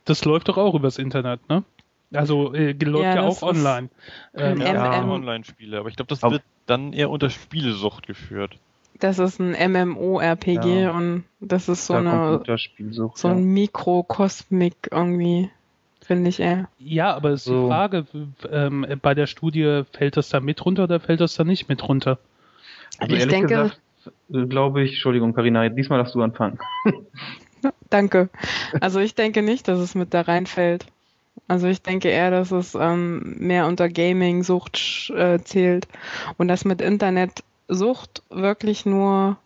Das 0.04 0.24
läuft 0.24 0.48
doch 0.48 0.56
auch 0.56 0.74
übers 0.74 0.98
Internet, 0.98 1.48
ne? 1.48 1.64
Also 2.12 2.54
äh, 2.54 2.72
läuft 2.72 3.04
ja, 3.04 3.14
ja 3.16 3.22
auch 3.22 3.42
online. 3.42 3.90
Ähm, 4.34 4.60
ja, 4.60 5.04
Online-Spiele, 5.04 5.78
aber 5.78 5.88
ich 5.88 5.96
glaube, 5.96 6.08
das 6.08 6.22
wird 6.22 6.42
dann 6.66 6.92
eher 6.92 7.10
unter 7.10 7.28
Spielesucht 7.30 8.06
geführt. 8.06 8.56
Das 8.98 9.18
ist 9.18 9.38
ein 9.38 9.72
MMORPG 9.72 10.82
ja. 10.82 10.90
und 10.90 11.24
das 11.40 11.68
ist 11.68 11.86
so 11.86 11.94
eine 11.94 12.42
so 13.14 13.28
ein 13.28 13.44
Mikrokosmik 13.44 14.88
irgendwie, 14.90 15.50
finde 16.00 16.30
ich 16.30 16.40
eher. 16.40 16.68
Ja, 16.78 17.14
aber 17.14 17.30
es 17.30 17.42
ist 17.42 17.46
so. 17.46 17.62
die 17.62 17.68
Frage, 17.68 18.06
ähm, 18.50 18.86
bei 19.00 19.14
der 19.14 19.26
Studie 19.26 19.82
fällt 19.92 20.16
das 20.16 20.30
da 20.30 20.40
mit 20.40 20.64
runter 20.64 20.84
oder 20.84 20.98
fällt 20.98 21.20
das 21.20 21.34
da 21.34 21.44
nicht 21.44 21.68
mit 21.68 21.86
runter? 21.86 22.18
Also 22.98 23.14
ich 23.14 23.28
denke, 23.28 23.48
gesagt, 23.48 23.80
glaube 24.50 24.82
ich, 24.82 24.92
Entschuldigung, 24.92 25.32
Karina, 25.32 25.68
diesmal 25.68 25.98
darfst 25.98 26.14
du 26.14 26.22
anfangen. 26.22 26.58
Danke. 27.90 28.30
Also 28.80 28.98
ich 29.00 29.14
denke 29.14 29.42
nicht, 29.42 29.68
dass 29.68 29.78
es 29.78 29.94
mit 29.94 30.14
da 30.14 30.22
reinfällt. 30.22 30.86
Also 31.48 31.66
ich 31.66 31.82
denke 31.82 32.08
eher, 32.08 32.30
dass 32.30 32.50
es 32.52 32.74
ähm, 32.74 33.36
mehr 33.38 33.66
unter 33.66 33.88
Gaming-Sucht 33.88 35.10
äh, 35.16 35.38
zählt 35.42 35.88
und 36.36 36.48
das 36.48 36.66
mit 36.66 36.82
Internetsucht 36.82 38.22
wirklich 38.28 38.84
nur 38.84 39.38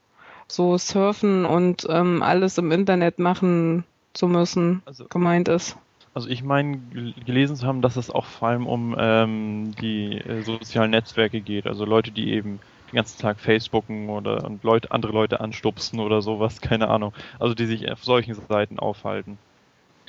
so 0.49 0.77
surfen 0.77 1.45
und 1.45 1.87
ähm, 1.89 2.23
alles 2.23 2.59
im 2.59 2.73
Internet 2.73 3.19
machen 3.21 3.85
zu 4.13 4.27
müssen 4.27 4.83
also, 4.85 5.07
gemeint 5.07 5.49
ist. 5.49 5.77
Also 6.13 6.29
ich 6.29 6.43
meine 6.43 6.79
gelesen 7.25 7.57
zu 7.57 7.67
haben, 7.67 7.81
dass 7.81 7.97
es 7.97 8.11
auch 8.11 8.27
vor 8.27 8.49
allem 8.49 8.67
um 8.67 8.95
ähm, 8.99 9.75
die 9.81 10.19
äh, 10.19 10.43
sozialen 10.43 10.91
Netzwerke 10.91 11.41
geht, 11.41 11.67
also 11.67 11.85
Leute, 11.85 12.11
die 12.11 12.33
eben 12.33 12.61
den 12.91 12.97
ganzen 12.97 13.19
Tag 13.19 13.41
Facebooken 13.41 14.11
oder 14.11 14.45
und 14.45 14.63
Leute, 14.65 14.91
andere 14.91 15.13
Leute 15.13 15.41
anstupsen 15.41 16.01
oder 16.01 16.21
sowas, 16.21 16.61
keine 16.61 16.89
Ahnung. 16.89 17.15
Also 17.39 17.55
die 17.55 17.67
sich 17.67 17.91
auf 17.91 18.05
solchen 18.05 18.35
Seiten 18.35 18.79
aufhalten. 18.79 19.39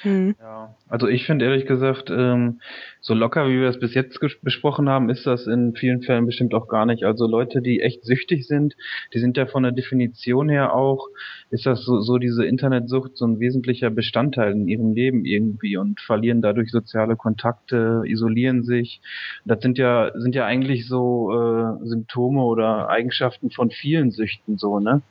Mhm. 0.04 0.36
Ja, 0.40 0.76
also 0.90 1.08
ich 1.08 1.26
finde 1.26 1.46
ehrlich 1.46 1.66
gesagt, 1.66 2.10
ähm, 2.10 2.60
so 3.00 3.14
locker 3.14 3.48
wie 3.48 3.60
wir 3.60 3.70
es 3.70 3.80
bis 3.80 3.94
jetzt 3.94 4.20
besprochen 4.42 4.90
haben, 4.90 5.10
ist 5.10 5.26
das 5.26 5.48
in 5.48 5.76
vielen 5.76 6.02
Fällen 6.02 6.26
bestimmt 6.26 6.54
auch 6.54 6.68
gar 6.68 6.86
nicht. 6.86 7.04
Also 7.06 7.26
Leute, 7.26 7.62
die 7.62 7.82
echt 7.82 8.04
süchtig 8.04 8.46
sind, 8.46 8.76
die 9.14 9.20
sind 9.20 9.38
ja 9.38 9.46
von 9.46 9.64
der 9.64 9.72
Definition 9.72 10.50
her 10.50 10.74
auch, 10.76 11.08
ist 11.52 11.66
das 11.66 11.86
so, 11.86 12.02
so 12.02 12.18
diese 12.18 12.46
Internetsucht 12.46 13.16
so 13.16 13.26
ein 13.26 13.40
wesentlicher 13.40 13.90
Bestandteil 13.90 14.52
in 14.52 14.68
ihrem 14.68 14.94
Leben 14.94 15.26
irgendwie 15.26 15.78
und 15.78 16.02
verlieren 16.02 16.42
dadurch 16.42 16.72
soziale 16.72 17.16
Kontakte, 17.16 18.04
isolieren 18.06 18.64
sich. 18.64 19.02
Das 19.46 19.62
sind 19.62 19.78
ja, 19.78 20.12
sind 20.16 20.36
ja 20.36 20.46
eigentlich 20.46 20.88
so 20.88 21.32
äh, 21.32 21.88
Symptome 21.88 22.44
oder 22.44 22.90
Eigenschaften 22.90 23.52
von 23.52 23.70
vielen 23.72 24.12
Süchten 24.12 24.58
so, 24.58 24.80
ne? 24.80 25.02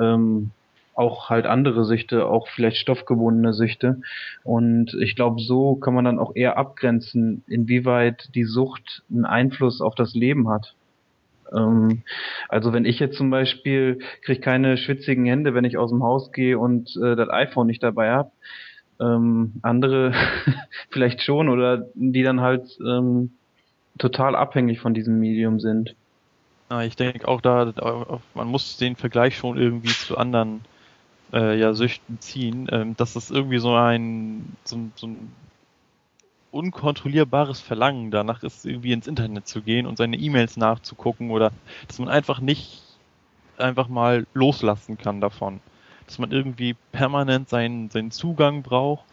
Ähm, 0.00 0.52
auch 1.00 1.30
halt 1.30 1.46
andere 1.46 1.84
Süchte, 1.86 2.26
auch 2.26 2.46
vielleicht 2.48 2.76
stoffgebundene 2.76 3.54
Süchte. 3.54 4.02
Und 4.44 4.94
ich 5.00 5.16
glaube, 5.16 5.40
so 5.40 5.74
kann 5.76 5.94
man 5.94 6.04
dann 6.04 6.18
auch 6.18 6.36
eher 6.36 6.58
abgrenzen, 6.58 7.42
inwieweit 7.48 8.28
die 8.34 8.44
Sucht 8.44 9.02
einen 9.10 9.24
Einfluss 9.24 9.80
auf 9.80 9.94
das 9.94 10.14
Leben 10.14 10.50
hat. 10.50 10.74
Ähm, 11.52 12.02
also 12.50 12.74
wenn 12.74 12.84
ich 12.84 13.00
jetzt 13.00 13.16
zum 13.16 13.30
Beispiel 13.30 13.98
kriege 14.22 14.40
keine 14.40 14.76
schwitzigen 14.76 15.24
Hände, 15.24 15.54
wenn 15.54 15.64
ich 15.64 15.78
aus 15.78 15.90
dem 15.90 16.02
Haus 16.02 16.32
gehe 16.32 16.58
und 16.58 16.94
äh, 17.02 17.16
das 17.16 17.30
iPhone 17.30 17.66
nicht 17.66 17.82
dabei 17.82 18.10
habe. 18.10 18.30
Ähm, 19.00 19.54
andere 19.62 20.12
vielleicht 20.90 21.22
schon 21.22 21.48
oder 21.48 21.86
die 21.94 22.22
dann 22.22 22.42
halt 22.42 22.78
ähm, 22.86 23.32
total 23.96 24.36
abhängig 24.36 24.80
von 24.80 24.92
diesem 24.92 25.18
Medium 25.18 25.60
sind. 25.60 25.96
Ja, 26.70 26.82
ich 26.82 26.94
denke 26.94 27.26
auch 27.26 27.40
da, 27.40 27.72
man 28.34 28.48
muss 28.48 28.76
den 28.76 28.96
Vergleich 28.96 29.36
schon 29.36 29.56
irgendwie 29.56 29.88
zu 29.88 30.18
anderen 30.18 30.60
äh, 31.32 31.58
ja, 31.58 31.74
Süchten 31.74 32.20
ziehen, 32.20 32.68
ähm, 32.70 32.96
dass 32.96 33.14
das 33.14 33.30
irgendwie 33.30 33.58
so 33.58 33.74
ein, 33.74 34.56
so, 34.64 34.78
so 34.96 35.06
ein 35.06 35.32
unkontrollierbares 36.50 37.60
Verlangen 37.60 38.10
danach 38.10 38.42
ist, 38.42 38.66
irgendwie 38.66 38.92
ins 38.92 39.06
Internet 39.06 39.46
zu 39.46 39.62
gehen 39.62 39.86
und 39.86 39.98
seine 39.98 40.16
E-Mails 40.16 40.56
nachzugucken 40.56 41.30
oder 41.30 41.52
dass 41.86 41.98
man 41.98 42.08
einfach 42.08 42.40
nicht 42.40 42.82
einfach 43.56 43.88
mal 43.88 44.26
loslassen 44.34 44.98
kann 44.98 45.20
davon. 45.20 45.60
Dass 46.06 46.18
man 46.18 46.32
irgendwie 46.32 46.74
permanent 46.92 47.48
seinen, 47.48 47.90
seinen 47.90 48.10
Zugang 48.10 48.62
braucht, 48.62 49.04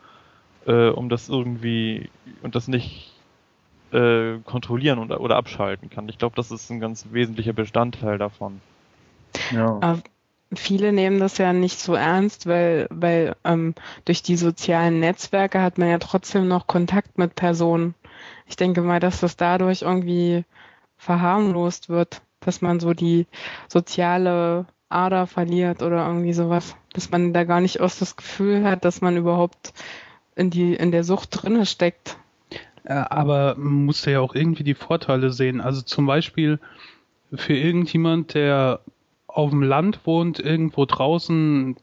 äh, 0.65 0.89
um 0.89 1.09
das 1.09 1.29
irgendwie 1.29 2.09
und 2.41 2.55
das 2.55 2.67
nicht 2.67 3.13
äh, 3.91 4.38
kontrollieren 4.45 4.97
und, 4.97 5.12
oder 5.12 5.36
abschalten 5.36 5.89
kann. 5.89 6.09
Ich 6.09 6.17
glaube, 6.17 6.36
das 6.36 6.50
ist 6.50 6.71
ein 6.71 6.79
ganz 6.79 7.05
wesentlicher 7.12 7.53
Bestandteil 7.53 8.17
davon. 8.17 8.62
Ja 9.51 10.01
viele 10.54 10.94
nehmen 10.94 11.20
das 11.20 11.38
ja 11.38 11.54
nicht 11.54 11.80
so 11.80 11.94
ernst, 11.94 12.48
weil, 12.48 12.88
weil 12.89 13.36
ähm, 13.44 13.75
durch 14.06 14.24
die 14.24 14.38
sozialen 14.38 15.00
Netzwerke 15.00 15.62
hat 15.62 15.77
man 15.77 15.89
ja 15.89 16.00
trotzdem 16.00 16.48
noch 16.48 16.68
Kontakt 16.68 17.18
mit 17.18 17.36
Personen. 17.36 17.96
Ich 18.46 18.56
denke 18.56 18.82
mal, 18.82 19.00
dass 19.00 19.20
das 19.20 19.36
dadurch 19.36 19.82
irgendwie 19.82 20.46
verharmlost 20.98 21.89
wird, 21.89 22.22
dass 22.39 22.62
man 22.62 22.80
so 22.80 22.94
die 22.94 23.27
soziale 23.68 24.66
Ader 24.89 25.27
verliert 25.27 25.84
oder 25.84 26.08
irgendwie 26.08 26.34
sowas, 26.34 26.75
dass 26.94 27.12
man 27.12 27.34
da 27.34 27.44
gar 27.44 27.60
nicht 27.60 27.82
aus 27.82 28.00
das 28.00 28.16
Gefühl 28.16 28.63
hat, 28.63 28.86
dass 28.86 29.01
man 29.01 29.18
überhaupt 29.18 29.74
in 30.36 30.50
die 30.50 30.75
in 30.75 30.92
der 30.92 31.04
Sucht 31.04 31.30
drinne 31.32 31.66
steckt. 31.66 32.18
Aber 32.86 33.56
man 33.58 33.86
muss 33.86 34.06
ja 34.06 34.22
auch 34.22 34.34
irgendwie 34.34 34.63
die 34.63 34.75
Vorteile 34.75 35.32
sehen. 35.32 35.60
Also 35.60 35.82
zum 35.82 36.06
Beispiel 36.06 36.60
für 37.34 37.54
irgendjemand, 37.54 38.34
der 38.34 38.80
auf 39.27 39.51
dem 39.51 39.62
Land 39.62 40.00
wohnt, 40.05 40.39
irgendwo 40.39 40.86
draußen, 40.86 41.75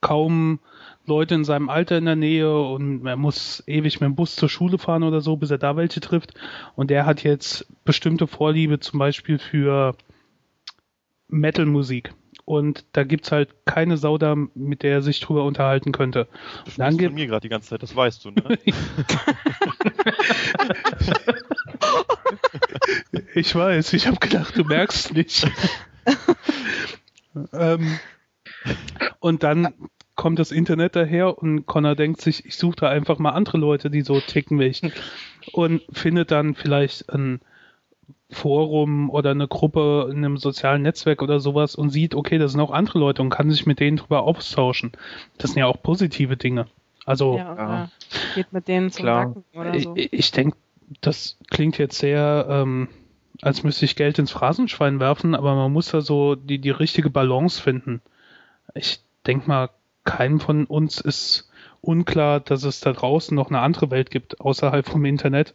kaum 0.00 0.58
Leute 1.06 1.34
in 1.34 1.44
seinem 1.44 1.68
Alter 1.68 1.98
in 1.98 2.06
der 2.06 2.16
Nähe 2.16 2.58
und 2.58 3.06
er 3.06 3.16
muss 3.16 3.62
ewig 3.66 4.00
mit 4.00 4.08
dem 4.08 4.14
Bus 4.14 4.36
zur 4.36 4.48
Schule 4.48 4.78
fahren 4.78 5.02
oder 5.02 5.20
so, 5.20 5.36
bis 5.36 5.50
er 5.50 5.58
da 5.58 5.76
welche 5.76 6.00
trifft. 6.00 6.32
Und 6.76 6.90
der 6.90 7.04
hat 7.06 7.22
jetzt 7.22 7.66
bestimmte 7.84 8.26
Vorliebe 8.26 8.80
zum 8.80 8.98
Beispiel 8.98 9.38
für 9.38 9.94
Metal-Musik. 11.28 12.14
Und 12.44 12.84
da 12.92 13.04
gibt's 13.04 13.30
halt 13.30 13.64
keine 13.64 13.96
Sau 13.96 14.18
da, 14.18 14.34
mit 14.54 14.82
der 14.82 14.94
er 14.94 15.02
sich 15.02 15.20
drüber 15.20 15.44
unterhalten 15.44 15.92
könnte. 15.92 16.26
Du 16.64 16.72
dann 16.78 16.96
gibt 16.96 17.14
mir 17.14 17.28
gerade 17.28 17.42
die 17.42 17.48
ganze 17.48 17.68
Zeit, 17.68 17.82
das 17.82 17.94
weißt 17.94 18.24
du, 18.24 18.32
ne? 18.32 18.42
ich 23.34 23.54
weiß, 23.54 23.92
ich 23.92 24.08
habe 24.08 24.16
gedacht, 24.16 24.56
du 24.56 24.64
merkst 24.64 25.14
nicht. 25.14 25.48
ähm, 27.52 27.98
und 29.20 29.42
dann 29.42 29.74
kommt 30.16 30.38
das 30.38 30.52
Internet 30.52 30.96
daher 30.96 31.38
und 31.38 31.64
Connor 31.66 31.94
denkt 31.94 32.20
sich, 32.20 32.44
ich 32.44 32.56
suche 32.56 32.76
da 32.76 32.88
einfach 32.88 33.18
mal 33.18 33.30
andere 33.30 33.56
Leute, 33.56 33.90
die 33.90 34.02
so 34.02 34.20
ticken 34.20 34.58
wie 34.58 34.66
ich. 34.66 34.82
Und 35.52 35.82
findet 35.92 36.30
dann 36.30 36.54
vielleicht 36.54 37.10
ein 37.10 37.40
Forum 38.30 39.10
oder 39.10 39.30
eine 39.30 39.48
Gruppe 39.48 40.08
in 40.10 40.18
einem 40.18 40.36
sozialen 40.36 40.82
Netzwerk 40.82 41.22
oder 41.22 41.40
sowas 41.40 41.74
und 41.74 41.90
sieht, 41.90 42.14
okay, 42.14 42.38
da 42.38 42.48
sind 42.48 42.60
auch 42.60 42.70
andere 42.70 42.98
Leute 42.98 43.22
und 43.22 43.30
kann 43.30 43.50
sich 43.50 43.66
mit 43.66 43.80
denen 43.80 43.96
drüber 43.96 44.22
austauschen. 44.22 44.92
Das 45.38 45.52
sind 45.52 45.60
ja 45.60 45.66
auch 45.66 45.82
positive 45.82 46.36
Dinge. 46.36 46.66
Also 47.06 47.38
ja, 47.38 47.56
ja. 47.56 47.90
geht 48.34 48.52
mit 48.52 48.68
denen 48.68 48.90
zum 48.90 49.04
Klar. 49.04 49.26
Nacken 49.26 49.44
oder 49.54 49.80
so. 49.80 49.94
Ich, 49.96 50.12
ich 50.12 50.30
denke, 50.32 50.56
das 51.00 51.38
klingt 51.50 51.78
jetzt 51.78 51.98
sehr 51.98 52.46
ähm, 52.48 52.88
als 53.42 53.62
müsste 53.62 53.84
ich 53.84 53.96
Geld 53.96 54.18
ins 54.18 54.30
Phrasenschwein 54.30 55.00
werfen, 55.00 55.34
aber 55.34 55.54
man 55.54 55.72
muss 55.72 55.90
da 55.90 56.00
so 56.00 56.34
die, 56.34 56.58
die 56.58 56.70
richtige 56.70 57.10
Balance 57.10 57.60
finden. 57.60 58.02
Ich 58.74 59.00
denke 59.26 59.48
mal, 59.48 59.70
keinem 60.04 60.40
von 60.40 60.66
uns 60.66 61.00
ist 61.00 61.50
unklar, 61.80 62.40
dass 62.40 62.64
es 62.64 62.80
da 62.80 62.92
draußen 62.92 63.34
noch 63.34 63.48
eine 63.48 63.60
andere 63.60 63.90
Welt 63.90 64.10
gibt, 64.10 64.40
außerhalb 64.40 64.86
vom 64.86 65.04
Internet. 65.04 65.54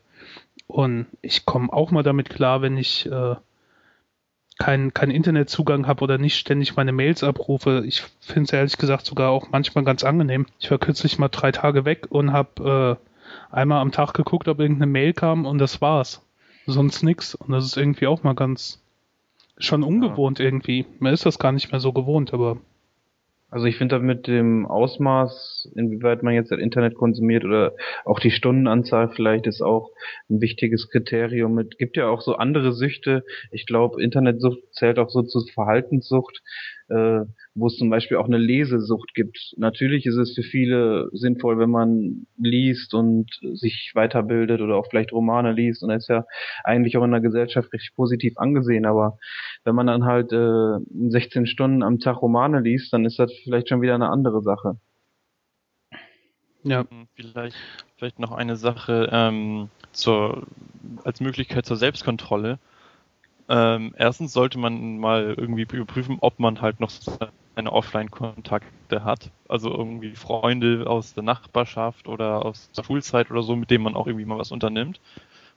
Und 0.67 1.06
ich 1.21 1.45
komme 1.45 1.71
auch 1.71 1.91
mal 1.91 2.04
damit 2.04 2.30
klar, 2.30 2.62
wenn 2.62 2.78
ich 2.78 3.06
äh, 3.06 3.36
keinen 4.58 4.93
kein 4.93 5.12
Internetzugang 5.12 5.86
habe 5.86 6.04
oder 6.04 6.17
nicht 6.17 6.38
ständig 6.38 6.76
meine 6.76 6.91
Mails 6.91 7.24
abrufe. 7.24 7.84
Ich 7.86 8.02
finde 8.19 8.43
es 8.43 8.54
ehrlich 8.54 8.78
gesagt 8.78 9.06
sogar 9.06 9.30
auch 9.30 9.50
manchmal 9.52 9.84
ganz 9.84 10.04
angenehm. 10.04 10.48
Ich 10.60 10.71
war 10.71 10.80
kürzlich 10.80 11.19
mal 11.19 11.30
drei 11.30 11.52
Tage 11.52 11.86
weg 11.86 12.08
und 12.10 12.34
habe 12.34 13.00
äh, 13.52 13.56
einmal 13.56 13.82
am 13.82 13.91
Tag 13.91 14.13
geguckt, 14.13 14.48
ob 14.48 14.60
irgendeine 14.60 14.91
Mail 14.91 15.13
kam 15.13 15.45
und 15.45 15.60
das 15.60 15.82
war's 15.82 16.25
sonst 16.65 17.04
nix. 17.04 17.36
Und 17.36 17.51
das 17.51 17.65
ist 17.65 17.78
irgendwie 17.78 18.08
auch 18.08 18.23
mal 18.23 18.36
ganz 18.36 18.82
schon 19.58 19.84
ungewohnt 19.84 20.39
ja. 20.39 20.45
irgendwie. 20.45 20.86
Man 20.99 21.13
ist 21.13 21.25
das 21.25 21.39
gar 21.39 21.51
nicht 21.51 21.71
mehr 21.71 21.80
so 21.80 21.93
gewohnt, 21.93 22.34
aber. 22.34 22.58
Also 23.51 23.67
ich 23.67 23.78
finde 23.78 23.99
mit 23.99 24.28
dem 24.28 24.65
Ausmaß, 24.65 25.71
inwieweit 25.75 26.23
man 26.23 26.34
jetzt 26.34 26.51
das 26.51 26.60
Internet 26.60 26.95
konsumiert 26.95 27.45
oder 27.45 27.73
auch 28.04 28.19
die 28.19 28.32
Stundenanzahl 28.32 29.10
vielleicht 29.10 29.47
ist 29.47 29.62
auch 29.62 29.91
ein 30.30 30.41
wichtiges 30.41 30.89
Kriterium. 30.89 31.58
Es 31.60 31.78
gibt 31.78 31.95
ja 31.95 32.10
auch 32.10 32.21
so 32.21 32.36
andere 32.36 32.73
Süchte. 32.73 33.23
Ich 33.51 33.65
glaube, 33.65 34.04
Internetsucht 34.04 34.60
zählt 34.71 34.99
auch 34.99 35.10
so 35.10 35.21
zur 35.21 35.47
Verhaltenssucht 35.47 36.41
äh, 36.89 37.21
wo 37.56 37.67
es 37.67 37.78
zum 37.78 37.89
Beispiel 37.89 38.17
auch 38.17 38.28
eine 38.28 38.38
Lesesucht 38.38 39.13
gibt. 39.13 39.54
Natürlich 39.58 40.06
ist 40.06 40.17
es 40.17 40.36
für 40.36 40.43
viele 40.43 41.10
sinnvoll, 41.13 41.58
wenn 41.58 41.69
man 41.69 42.28
liest 42.38 42.93
und 42.93 43.30
sich 43.54 43.91
weiterbildet 43.95 44.62
oder 44.62 44.76
auch 44.76 44.88
vielleicht 44.89 45.12
Romane 45.12 45.54
liest 45.54 45.84
und 45.84 45.89
das 45.89 46.04
ist 46.04 46.10
ja 46.10 46.26
eigentlich 46.63 46.98
auch 46.98 47.04
in 47.04 47.12
der 47.12 47.21
Gesellschaft 47.21 47.71
richtig 47.74 47.95
positiv 47.95 48.38
angesehen, 48.38 48.86
aber 48.86 49.17
wenn 49.63 49.76
man 49.76 49.88
dann 49.88 50.06
halt 50.06 50.32
äh, 50.32 51.10
16 51.10 51.48
Stunden 51.48 51.84
am 51.84 52.00
Tag 52.00 52.21
Romane 52.21 52.62
liest, 52.62 52.93
dann 52.93 53.06
ist 53.06 53.19
das 53.19 53.32
vielleicht 53.43 53.69
schon 53.69 53.82
wieder 53.82 53.95
eine 53.95 54.10
andere 54.10 54.41
Sache. 54.41 54.78
Ja. 56.65 56.84
Vielleicht, 57.15 57.56
vielleicht 57.98 58.19
noch 58.19 58.32
eine 58.32 58.56
Sache 58.56 59.08
ähm, 59.12 59.69
zur, 59.91 60.48
als 61.04 61.21
Möglichkeit 61.21 61.65
zur 61.65 61.78
Selbstkontrolle. 61.78 62.58
Ähm, 63.47 63.93
erstens 63.97 64.34
sollte 64.34 64.58
man 64.58 64.97
mal 64.97 65.36
irgendwie 65.38 65.63
überprüfen, 65.63 66.17
ob 66.21 66.39
man 66.39 66.62
halt 66.62 66.79
noch 66.79 66.89
seine 66.89 67.71
Offline-Kontakte 67.71 69.03
hat. 69.03 69.29
Also 69.47 69.71
irgendwie 69.71 70.15
Freunde 70.15 70.86
aus 70.88 71.13
der 71.13 71.23
Nachbarschaft 71.23 72.08
oder 72.08 72.45
aus 72.45 72.71
der 72.71 72.84
Schulzeit 72.84 73.29
oder 73.29 73.43
so, 73.43 73.55
mit 73.55 73.69
denen 73.69 73.84
man 73.84 73.95
auch 73.95 74.08
irgendwie 74.08 74.25
mal 74.25 74.39
was 74.39 74.51
unternimmt. 74.51 74.99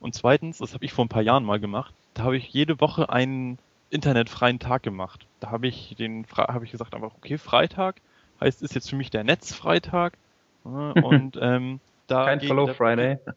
Und 0.01 0.15
zweitens, 0.15 0.59
das 0.59 0.75
habe 0.75 0.85
ich 0.85 0.93
vor 0.93 1.05
ein 1.05 1.09
paar 1.09 1.23
Jahren 1.23 1.45
mal 1.45 1.61
gemacht, 1.61 1.95
da 2.15 2.25
habe 2.25 2.37
ich 2.37 2.49
jede 2.49 2.81
Woche 2.81 3.11
einen 3.11 3.59
internetfreien 3.91 4.59
Tag 4.59 4.83
gemacht. 4.83 5.27
Da 5.41 5.51
habe 5.51 5.67
ich 5.67 5.95
den, 5.97 6.27
habe 6.37 6.65
ich 6.65 6.71
gesagt 6.71 6.95
einfach, 6.95 7.15
okay, 7.15 7.39
Freitag 7.39 7.97
heißt, 8.41 8.63
ist 8.63 8.75
jetzt 8.75 8.91
für 8.91 8.97
mich 8.97 9.11
der 9.11 9.25
Netzfreitag. 9.25 10.13
Und 10.65 11.39
ähm, 11.41 11.81
da 12.07 12.27
kein 12.27 12.41
Follow 12.41 12.67
Friday. 12.69 13.19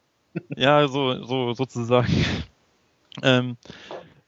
Ja, 0.56 0.88
so, 0.88 1.22
so 1.24 1.52
sozusagen. 1.52 2.24
ähm, 3.22 3.58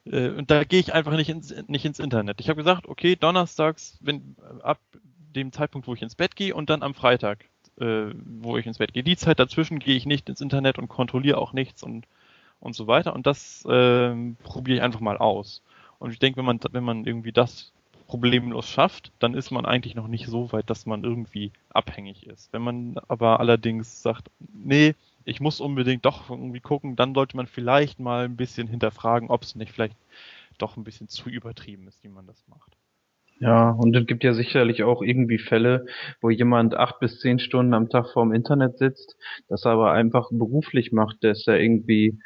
äh, 0.06 0.30
und 0.30 0.50
da 0.50 0.64
gehe 0.64 0.80
ich 0.80 0.94
einfach 0.94 1.16
nicht 1.16 1.28
ins, 1.28 1.54
nicht 1.68 1.84
ins 1.84 1.98
Internet. 1.98 2.40
Ich 2.40 2.48
habe 2.48 2.58
gesagt, 2.58 2.88
okay, 2.88 3.16
donnerstags, 3.16 3.98
wenn 4.00 4.36
ab 4.62 4.78
dem 5.34 5.52
Zeitpunkt, 5.52 5.86
wo 5.86 5.94
ich 5.94 6.02
ins 6.02 6.14
Bett 6.14 6.36
gehe 6.36 6.54
und 6.54 6.70
dann 6.70 6.82
am 6.82 6.94
Freitag, 6.94 7.44
äh, 7.80 8.06
wo 8.40 8.56
ich 8.56 8.66
ins 8.66 8.78
Bett 8.78 8.92
gehe. 8.92 9.02
Die 9.02 9.16
Zeit 9.16 9.38
dazwischen 9.38 9.78
gehe 9.78 9.96
ich 9.96 10.06
nicht 10.06 10.28
ins 10.28 10.40
Internet 10.40 10.78
und 10.78 10.88
kontrolliere 10.88 11.38
auch 11.38 11.52
nichts 11.52 11.82
und 11.82 12.06
und 12.60 12.74
so 12.74 12.86
weiter. 12.86 13.14
Und 13.14 13.26
das 13.26 13.64
äh, 13.66 14.14
probiere 14.42 14.78
ich 14.78 14.82
einfach 14.82 15.00
mal 15.00 15.18
aus. 15.18 15.62
Und 15.98 16.12
ich 16.12 16.18
denke, 16.18 16.38
wenn 16.38 16.46
man 16.46 16.60
wenn 16.72 16.84
man 16.84 17.04
irgendwie 17.04 17.32
das 17.32 17.72
problemlos 18.06 18.68
schafft, 18.68 19.12
dann 19.18 19.34
ist 19.34 19.50
man 19.50 19.66
eigentlich 19.66 19.94
noch 19.94 20.08
nicht 20.08 20.26
so 20.26 20.52
weit, 20.52 20.70
dass 20.70 20.86
man 20.86 21.04
irgendwie 21.04 21.52
abhängig 21.70 22.26
ist. 22.26 22.52
Wenn 22.52 22.62
man 22.62 22.96
aber 23.08 23.40
allerdings 23.40 24.02
sagt, 24.02 24.30
nee, 24.52 24.94
ich 25.24 25.40
muss 25.40 25.60
unbedingt 25.60 26.04
doch 26.04 26.30
irgendwie 26.30 26.60
gucken, 26.60 26.96
dann 26.96 27.14
sollte 27.14 27.36
man 27.36 27.46
vielleicht 27.46 28.00
mal 28.00 28.24
ein 28.24 28.36
bisschen 28.36 28.68
hinterfragen, 28.68 29.30
ob 29.30 29.42
es 29.42 29.54
nicht 29.54 29.72
vielleicht 29.72 29.96
doch 30.58 30.76
ein 30.76 30.84
bisschen 30.84 31.08
zu 31.08 31.28
übertrieben 31.28 31.88
ist, 31.88 32.02
wie 32.04 32.08
man 32.08 32.26
das 32.26 32.44
macht. 32.48 32.76
Ja, 33.40 33.70
und 33.70 33.96
es 33.96 34.06
gibt 34.06 34.22
ja 34.22 34.32
sicherlich 34.32 34.84
auch 34.84 35.02
irgendwie 35.02 35.38
Fälle, 35.38 35.86
wo 36.20 36.30
jemand 36.30 36.76
acht 36.76 37.00
bis 37.00 37.18
zehn 37.18 37.40
Stunden 37.40 37.74
am 37.74 37.88
Tag 37.88 38.12
vorm 38.12 38.32
Internet 38.32 38.78
sitzt, 38.78 39.16
das 39.48 39.66
aber 39.66 39.92
einfach 39.92 40.28
beruflich 40.30 40.92
macht, 40.92 41.16
dass 41.22 41.46
er 41.48 41.58
irgendwie 41.58 42.18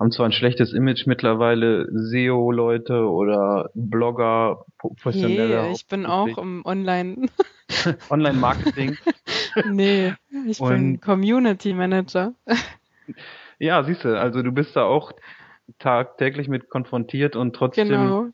haben 0.00 0.10
zwar 0.10 0.26
ein 0.26 0.32
schlechtes 0.32 0.72
Image 0.72 1.06
mittlerweile, 1.06 1.86
SEO-Leute 1.92 3.08
oder 3.08 3.70
Blogger, 3.74 4.64
professionelle. 4.78 5.54
Yeah, 5.54 5.70
ich 5.70 5.86
bin 5.86 6.06
auch 6.06 6.38
im 6.38 6.64
Online. 6.64 7.26
Online-Marketing. 8.10 8.96
nee, 9.64 10.14
ich 10.46 10.60
Und 10.60 10.68
bin 10.70 11.00
Community 11.00 11.72
Manager. 11.74 12.34
ja, 13.58 13.82
siehst 13.84 14.04
du, 14.04 14.18
also 14.18 14.42
du 14.42 14.52
bist 14.52 14.76
da 14.76 14.84
auch 14.84 15.12
tagtäglich 15.78 16.48
mit 16.48 16.68
konfrontiert 16.68 17.36
und 17.36 17.54
trotzdem 17.56 17.88
genau. 17.88 18.28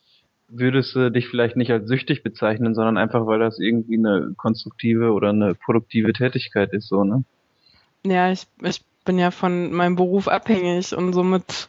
würdest 0.48 0.94
du 0.94 1.10
dich 1.10 1.28
vielleicht 1.28 1.56
nicht 1.56 1.70
als 1.70 1.86
süchtig 1.86 2.22
bezeichnen, 2.22 2.74
sondern 2.74 2.96
einfach, 2.96 3.26
weil 3.26 3.38
das 3.38 3.58
irgendwie 3.58 3.98
eine 3.98 4.34
konstruktive 4.36 5.12
oder 5.12 5.30
eine 5.30 5.54
produktive 5.54 6.12
Tätigkeit 6.12 6.72
ist, 6.72 6.88
so, 6.88 7.04
ne? 7.04 7.24
Ja, 8.04 8.32
ich, 8.32 8.46
ich 8.62 8.82
bin 9.04 9.18
ja 9.18 9.30
von 9.30 9.72
meinem 9.72 9.96
Beruf 9.96 10.26
abhängig 10.26 10.96
und 10.96 11.12
somit 11.12 11.68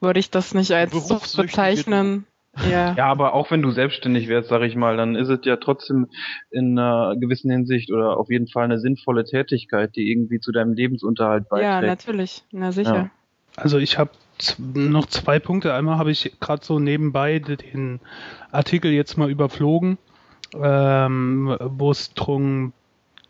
würde 0.00 0.20
ich 0.20 0.30
das 0.30 0.54
nicht 0.54 0.72
als 0.72 0.92
Sucht 1.08 1.36
bezeichnen. 1.36 2.26
Ja. 2.68 2.92
ja, 2.96 3.06
aber 3.06 3.34
auch 3.34 3.50
wenn 3.50 3.62
du 3.62 3.70
selbstständig 3.70 4.28
wärst, 4.28 4.48
sag 4.48 4.62
ich 4.62 4.76
mal, 4.76 4.96
dann 4.96 5.14
ist 5.14 5.28
es 5.28 5.40
ja 5.44 5.56
trotzdem 5.56 6.08
in 6.50 6.78
einer 6.78 7.16
gewissen 7.16 7.50
Hinsicht 7.50 7.90
oder 7.90 8.16
auf 8.16 8.30
jeden 8.30 8.48
Fall 8.48 8.64
eine 8.64 8.78
sinnvolle 8.78 9.24
Tätigkeit, 9.24 9.96
die 9.96 10.10
irgendwie 10.10 10.40
zu 10.40 10.52
deinem 10.52 10.74
Lebensunterhalt 10.74 11.48
beiträgt. 11.48 11.70
Ja, 11.70 11.80
natürlich, 11.80 12.44
na 12.50 12.72
sicher. 12.72 12.94
Ja. 12.94 13.10
Also 13.56 13.78
ich 13.78 13.98
habe 13.98 14.10
noch 14.74 15.06
zwei 15.06 15.38
Punkte. 15.38 15.74
Einmal 15.74 15.98
habe 15.98 16.10
ich 16.10 16.32
gerade 16.40 16.64
so 16.64 16.78
nebenbei 16.78 17.38
den 17.38 18.00
Artikel 18.50 18.90
jetzt 18.92 19.16
mal 19.16 19.30
überflogen, 19.30 19.98
ähm, 20.54 21.56
wo 21.60 21.90
es 21.90 22.14
drum 22.14 22.72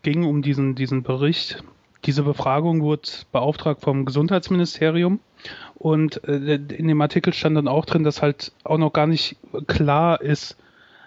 ging 0.01 0.25
um 0.25 0.41
diesen 0.41 0.75
diesen 0.75 1.03
Bericht 1.03 1.63
diese 2.05 2.23
Befragung 2.23 2.81
wurde 2.81 3.09
beauftragt 3.31 3.81
vom 3.81 4.05
Gesundheitsministerium 4.05 5.19
und 5.75 6.23
äh, 6.27 6.55
in 6.55 6.87
dem 6.87 7.01
Artikel 7.01 7.33
stand 7.33 7.57
dann 7.57 7.67
auch 7.67 7.85
drin, 7.85 8.03
dass 8.03 8.21
halt 8.21 8.51
auch 8.63 8.77
noch 8.77 8.93
gar 8.93 9.07
nicht 9.07 9.37
klar 9.67 10.21
ist, 10.21 10.57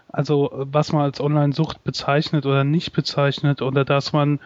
also 0.08 0.50
was 0.54 0.92
man 0.92 1.02
als 1.02 1.20
Online-Sucht 1.20 1.84
bezeichnet 1.84 2.46
oder 2.46 2.64
nicht 2.64 2.92
bezeichnet 2.92 3.60
oder 3.62 3.84
dass 3.84 4.12
man, 4.12 4.40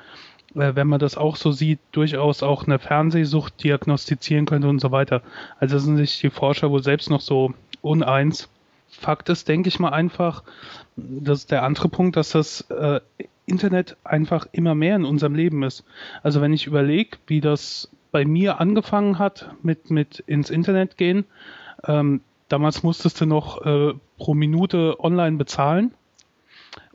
äh, 0.55 0.75
wenn 0.75 0.89
man 0.89 0.99
das 0.99 1.17
auch 1.17 1.37
so 1.37 1.53
sieht, 1.53 1.79
durchaus 1.93 2.43
auch 2.43 2.67
eine 2.67 2.79
Fernsehsucht 2.79 3.63
diagnostizieren 3.63 4.47
könnte 4.47 4.69
und 4.69 4.81
so 4.81 4.91
weiter. 4.91 5.23
Also 5.59 5.79
sind 5.79 5.97
sich 5.97 6.21
die 6.21 6.31
Forscher 6.31 6.71
wohl 6.71 6.83
selbst 6.83 7.11
noch 7.11 7.21
so 7.21 7.55
uneins. 7.83 8.49
Fakt 8.89 9.29
ist, 9.29 9.49
denke 9.49 9.69
ich 9.69 9.79
mal 9.79 9.91
einfach, 9.91 10.43
das 10.97 11.41
ist 11.41 11.51
der 11.53 11.63
andere 11.63 11.89
Punkt, 11.89 12.17
dass 12.17 12.31
das 12.31 12.63
äh, 12.71 13.01
Internet 13.47 13.97
einfach 14.05 14.47
immer 14.53 14.75
mehr 14.75 14.97
in 14.97 15.05
unserem 15.05 15.35
Leben 15.35 15.63
ist. 15.63 15.85
Also 16.23 16.41
wenn 16.41 16.53
ich 16.53 16.67
überlege, 16.67 17.19
wie 17.27 17.41
das 17.41 17.89
bei 18.11 18.25
mir 18.25 18.61
angefangen 18.61 19.19
hat 19.19 19.51
mit, 19.63 19.91
mit 19.91 20.21
ins 20.27 20.51
Internet 20.51 20.97
gehen, 20.97 21.25
ähm, 21.85 22.21
damals 22.49 22.83
musstest 22.83 23.21
du 23.21 23.27
noch 23.27 23.65
äh, 23.65 23.95
pro 24.19 24.35
Minute 24.35 24.97
online 25.01 25.37
bezahlen 25.37 25.95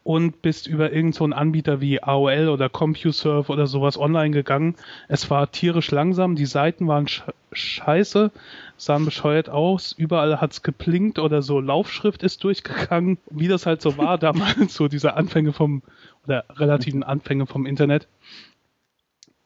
und 0.05 0.43
bist 0.43 0.67
über 0.67 0.93
irgendeinen 0.93 1.31
so 1.31 1.35
Anbieter 1.35 1.81
wie 1.81 2.01
AOL 2.03 2.49
oder 2.49 2.69
CompuServe 2.69 3.51
oder 3.51 3.65
sowas 3.65 3.97
online 3.97 4.29
gegangen. 4.29 4.75
Es 5.07 5.31
war 5.31 5.51
tierisch 5.51 5.89
langsam, 5.89 6.35
die 6.35 6.45
Seiten 6.45 6.87
waren 6.87 7.07
sch 7.07 7.23
scheiße, 7.51 8.31
sahen 8.77 9.05
bescheuert 9.05 9.49
aus, 9.49 9.93
überall 9.93 10.41
hat's 10.41 10.61
geplinkt 10.61 11.17
oder 11.17 11.41
so 11.41 11.59
Laufschrift 11.59 12.21
ist 12.21 12.43
durchgegangen, 12.43 13.17
wie 13.31 13.47
das 13.47 13.65
halt 13.65 13.81
so 13.81 13.97
war 13.97 14.17
damals, 14.19 14.75
so 14.75 14.87
diese 14.87 15.15
Anfänge 15.15 15.53
vom, 15.53 15.81
oder 16.25 16.43
relativen 16.49 17.01
Anfänge 17.01 17.47
vom 17.47 17.65
Internet. 17.65 18.07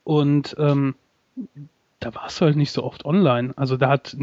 Und 0.03 0.57
ähm, 0.59 0.95
da 1.99 2.15
warst 2.15 2.39
du 2.39 2.45
halt 2.45 2.55
nicht 2.55 2.71
so 2.71 2.83
oft 2.83 3.05
online. 3.05 3.53
Also 3.57 3.75
da 3.75 3.89
hat 3.89 4.15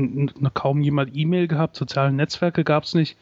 kaum 0.55 0.81
jemand 0.81 1.14
E-Mail 1.14 1.46
gehabt, 1.46 1.76
soziale 1.76 2.12
Netzwerke 2.12 2.64
gab 2.64 2.85
es 2.85 2.94
nicht. 2.94 3.18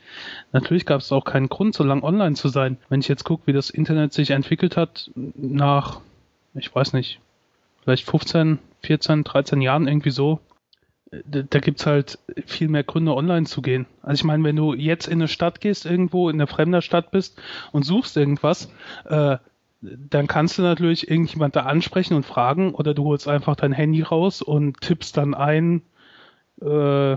Natürlich 0.53 0.87
gab 0.87 1.01
es 1.01 1.11
auch 1.11 1.25
keinen 1.25 1.49
Grund, 1.49 1.75
so 1.75 1.83
lange 1.83 2.05
online 2.05 2.37
zu 2.37 2.49
sein. 2.49 2.77
Wenn 2.89 3.01
ich 3.01 3.09
jetzt 3.09 3.25
gucke, 3.25 3.47
wie 3.47 3.53
das 3.53 3.71
Internet 3.71 4.13
sich 4.13 4.31
entwickelt 4.31 4.77
hat, 4.77 5.11
nach, 5.15 6.01
ich 6.55 6.73
weiß 6.73 6.93
nicht, 6.93 7.21
vielleicht 7.83 8.09
15, 8.09 8.61
14, 8.83 9.25
13 9.25 9.61
Jahren 9.61 9.89
irgendwie 9.89 10.11
so, 10.11 10.39
da, 11.27 11.43
da 11.43 11.59
gibt's 11.59 11.87
halt 11.87 12.19
viel 12.47 12.69
mehr 12.69 12.85
Gründe, 12.85 13.15
online 13.15 13.47
zu 13.47 13.61
gehen. 13.61 13.87
Also 14.03 14.21
ich 14.21 14.25
meine, 14.25 14.45
wenn 14.45 14.57
du 14.57 14.75
jetzt 14.75 15.09
in 15.09 15.15
eine 15.15 15.29
Stadt 15.29 15.61
gehst, 15.61 15.85
irgendwo 15.85 16.29
in 16.29 16.37
einer 16.37 16.47
fremder 16.47 16.81
Stadt 16.81 17.11
bist 17.11 17.41
und 17.73 17.85
suchst 17.85 18.17
irgendwas, 18.17 18.71
äh, 19.07 19.39
dann 19.85 20.27
kannst 20.27 20.59
du 20.59 20.63
natürlich 20.63 21.11
irgendjemand 21.11 21.57
da 21.57 21.63
ansprechen 21.63 22.15
und 22.15 22.25
fragen 22.25 22.75
oder 22.75 22.95
du 22.95 23.05
holst 23.05 23.29
einfach 23.29 23.57
dein 23.57 23.73
Handy 23.73 24.03
raus 24.03 24.43
und 24.43 24.81
tippst 24.81 25.17
dann 25.17 25.35
ein 25.35 25.83
äh, 26.61 27.17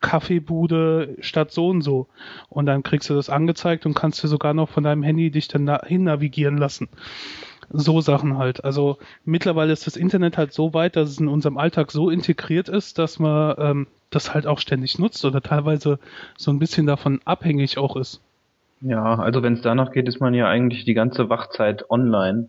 Kaffeebude 0.00 1.16
statt 1.20 1.50
so 1.50 1.68
und 1.68 1.82
so. 1.82 2.08
Und 2.48 2.66
dann 2.66 2.82
kriegst 2.82 3.10
du 3.10 3.14
das 3.14 3.30
angezeigt 3.30 3.86
und 3.86 3.94
kannst 3.94 4.22
du 4.22 4.28
sogar 4.28 4.54
noch 4.54 4.68
von 4.68 4.84
deinem 4.84 5.02
Handy 5.02 5.30
dich 5.30 5.48
dann 5.48 5.66
dahin 5.66 6.04
navigieren 6.04 6.56
lassen. 6.56 6.88
So 7.70 8.00
Sachen 8.00 8.38
halt. 8.38 8.64
Also 8.64 8.98
mittlerweile 9.24 9.72
ist 9.72 9.86
das 9.86 9.96
Internet 9.96 10.38
halt 10.38 10.52
so 10.52 10.72
weit, 10.72 10.96
dass 10.96 11.10
es 11.10 11.18
in 11.18 11.28
unserem 11.28 11.58
Alltag 11.58 11.90
so 11.90 12.08
integriert 12.08 12.68
ist, 12.68 12.98
dass 12.98 13.18
man 13.18 13.56
ähm, 13.58 13.86
das 14.10 14.32
halt 14.32 14.46
auch 14.46 14.58
ständig 14.58 14.98
nutzt 14.98 15.24
oder 15.24 15.42
teilweise 15.42 15.98
so 16.36 16.50
ein 16.50 16.58
bisschen 16.58 16.86
davon 16.86 17.20
abhängig 17.24 17.76
auch 17.76 17.96
ist. 17.96 18.22
Ja, 18.80 19.16
also 19.16 19.42
wenn 19.42 19.54
es 19.54 19.62
danach 19.62 19.92
geht, 19.92 20.08
ist 20.08 20.20
man 20.20 20.34
ja 20.34 20.48
eigentlich 20.48 20.84
die 20.84 20.94
ganze 20.94 21.28
Wachzeit 21.28 21.90
online. 21.90 22.48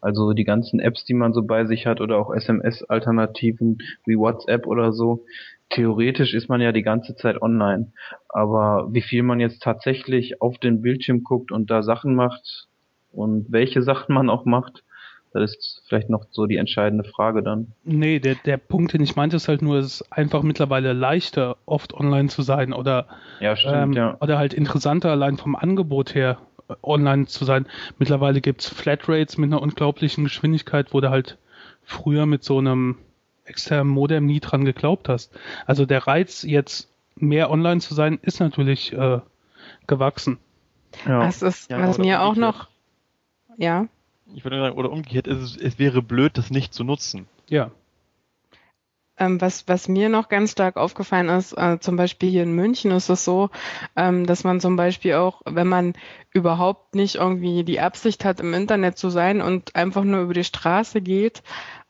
Also 0.00 0.32
die 0.32 0.44
ganzen 0.44 0.80
Apps, 0.80 1.04
die 1.04 1.14
man 1.14 1.32
so 1.32 1.42
bei 1.42 1.66
sich 1.66 1.86
hat 1.86 2.00
oder 2.00 2.18
auch 2.18 2.32
SMS-Alternativen 2.34 3.78
wie 4.06 4.16
WhatsApp 4.16 4.66
oder 4.66 4.92
so. 4.92 5.24
Theoretisch 5.70 6.34
ist 6.34 6.48
man 6.48 6.60
ja 6.60 6.72
die 6.72 6.82
ganze 6.82 7.14
Zeit 7.16 7.40
online. 7.42 7.92
Aber 8.28 8.88
wie 8.92 9.02
viel 9.02 9.22
man 9.22 9.40
jetzt 9.40 9.62
tatsächlich 9.62 10.40
auf 10.40 10.58
den 10.58 10.82
Bildschirm 10.82 11.22
guckt 11.22 11.52
und 11.52 11.70
da 11.70 11.82
Sachen 11.82 12.14
macht, 12.14 12.66
und 13.12 13.50
welche 13.50 13.82
Sachen 13.82 14.14
man 14.14 14.30
auch 14.30 14.44
macht, 14.44 14.84
das 15.32 15.52
ist 15.52 15.82
vielleicht 15.86 16.10
noch 16.10 16.26
so 16.30 16.46
die 16.46 16.56
entscheidende 16.56 17.04
Frage 17.04 17.42
dann. 17.42 17.72
Nee, 17.84 18.18
der, 18.18 18.34
der 18.34 18.56
Punkt, 18.56 18.92
den 18.92 19.02
ich 19.02 19.16
meinte, 19.16 19.36
ist 19.36 19.48
halt 19.48 19.62
nur, 19.62 19.78
es 19.78 20.00
ist 20.00 20.12
einfach 20.12 20.42
mittlerweile 20.42 20.92
leichter, 20.92 21.56
oft 21.66 21.94
online 21.94 22.28
zu 22.28 22.42
sein 22.42 22.72
oder, 22.72 23.06
ja, 23.40 23.56
stimmt, 23.56 23.74
ähm, 23.74 23.92
ja. 23.92 24.16
oder 24.20 24.38
halt 24.38 24.54
interessanter 24.54 25.10
allein 25.10 25.36
vom 25.36 25.54
Angebot 25.54 26.14
her 26.14 26.38
äh, 26.68 26.74
online 26.82 27.26
zu 27.26 27.44
sein. 27.44 27.66
Mittlerweile 27.98 28.40
gibt's 28.40 28.68
Flatrates 28.68 29.38
mit 29.38 29.52
einer 29.52 29.62
unglaublichen 29.62 30.24
Geschwindigkeit, 30.24 30.92
wo 30.92 31.00
du 31.00 31.10
halt 31.10 31.38
früher 31.84 32.26
mit 32.26 32.42
so 32.42 32.58
einem 32.58 32.98
externen 33.44 33.92
Modem 33.92 34.26
nie 34.26 34.40
dran 34.40 34.64
geglaubt 34.64 35.08
hast. 35.08 35.32
Also 35.66 35.86
der 35.86 36.06
Reiz, 36.06 36.42
jetzt 36.42 36.88
mehr 37.16 37.50
online 37.50 37.80
zu 37.80 37.94
sein, 37.94 38.18
ist 38.22 38.40
natürlich 38.40 38.92
äh, 38.92 39.20
gewachsen. 39.86 40.38
Ja. 41.06 41.24
Das 41.24 41.42
ist, 41.42 41.70
ja, 41.70 41.80
was 41.86 41.98
mir 41.98 42.22
auch 42.22 42.34
noch 42.34 42.68
ja. 43.56 43.86
Ich 44.34 44.44
würde 44.44 44.60
sagen, 44.60 44.76
oder 44.76 44.90
umgekehrt, 44.90 45.26
es, 45.26 45.56
es 45.56 45.78
wäre 45.78 46.02
blöd, 46.02 46.38
das 46.38 46.50
nicht 46.50 46.72
zu 46.72 46.84
nutzen. 46.84 47.26
Ja. 47.48 47.70
Ähm, 49.20 49.40
was, 49.40 49.68
was 49.68 49.86
mir 49.86 50.08
noch 50.08 50.28
ganz 50.28 50.52
stark 50.52 50.76
aufgefallen 50.76 51.28
ist, 51.28 51.52
äh, 51.52 51.78
zum 51.78 51.96
Beispiel 51.96 52.30
hier 52.30 52.42
in 52.42 52.54
München 52.54 52.90
ist 52.90 53.10
es 53.10 53.24
so, 53.24 53.50
ähm, 53.94 54.26
dass 54.26 54.44
man 54.44 54.60
zum 54.60 54.76
Beispiel 54.76 55.14
auch, 55.14 55.42
wenn 55.44 55.66
man 55.66 55.92
überhaupt 56.32 56.94
nicht 56.94 57.16
irgendwie 57.16 57.62
die 57.62 57.80
Absicht 57.80 58.24
hat, 58.24 58.40
im 58.40 58.54
Internet 58.54 58.96
zu 58.96 59.10
sein 59.10 59.42
und 59.42 59.76
einfach 59.76 60.04
nur 60.04 60.20
über 60.20 60.32
die 60.32 60.44
Straße 60.44 61.02
geht, 61.02 61.42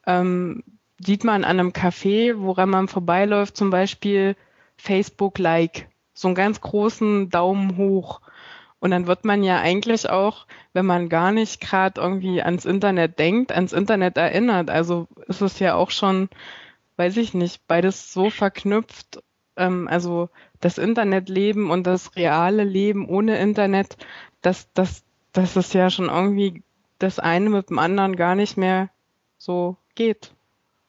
ähm, 0.06 0.64
sieht 0.98 1.22
man 1.22 1.44
an 1.44 1.60
einem 1.60 1.70
Café, 1.70 2.34
woran 2.36 2.68
man 2.68 2.88
vorbeiläuft, 2.88 3.56
zum 3.56 3.70
Beispiel 3.70 4.34
Facebook-Like, 4.76 5.88
so 6.12 6.28
einen 6.28 6.34
ganz 6.34 6.60
großen 6.60 7.30
Daumen 7.30 7.76
hoch. 7.76 8.20
Und 8.80 8.90
dann 8.90 9.06
wird 9.06 9.24
man 9.24 9.44
ja 9.44 9.60
eigentlich 9.60 10.08
auch, 10.08 10.46
wenn 10.72 10.86
man 10.86 11.08
gar 11.08 11.32
nicht 11.32 11.60
gerade 11.60 12.00
irgendwie 12.00 12.42
ans 12.42 12.64
Internet 12.64 13.18
denkt, 13.18 13.52
ans 13.52 13.72
Internet 13.74 14.16
erinnert. 14.16 14.70
Also 14.70 15.06
ist 15.26 15.42
es 15.42 15.58
ja 15.58 15.74
auch 15.74 15.90
schon, 15.90 16.30
weiß 16.96 17.18
ich 17.18 17.34
nicht, 17.34 17.66
beides 17.68 18.12
so 18.12 18.30
verknüpft. 18.30 19.22
Ähm, 19.56 19.86
also 19.86 20.30
das 20.60 20.78
Internetleben 20.78 21.70
und 21.70 21.86
das 21.86 22.16
reale 22.16 22.64
Leben 22.64 23.08
ohne 23.08 23.38
Internet, 23.38 23.98
dass 24.40 24.72
das, 24.72 25.04
das 25.32 25.56
ist 25.56 25.74
ja 25.74 25.90
schon 25.90 26.08
irgendwie 26.08 26.62
das 26.98 27.18
eine 27.18 27.50
mit 27.50 27.70
dem 27.70 27.78
anderen 27.78 28.16
gar 28.16 28.34
nicht 28.34 28.56
mehr 28.56 28.88
so 29.36 29.76
geht. 29.94 30.32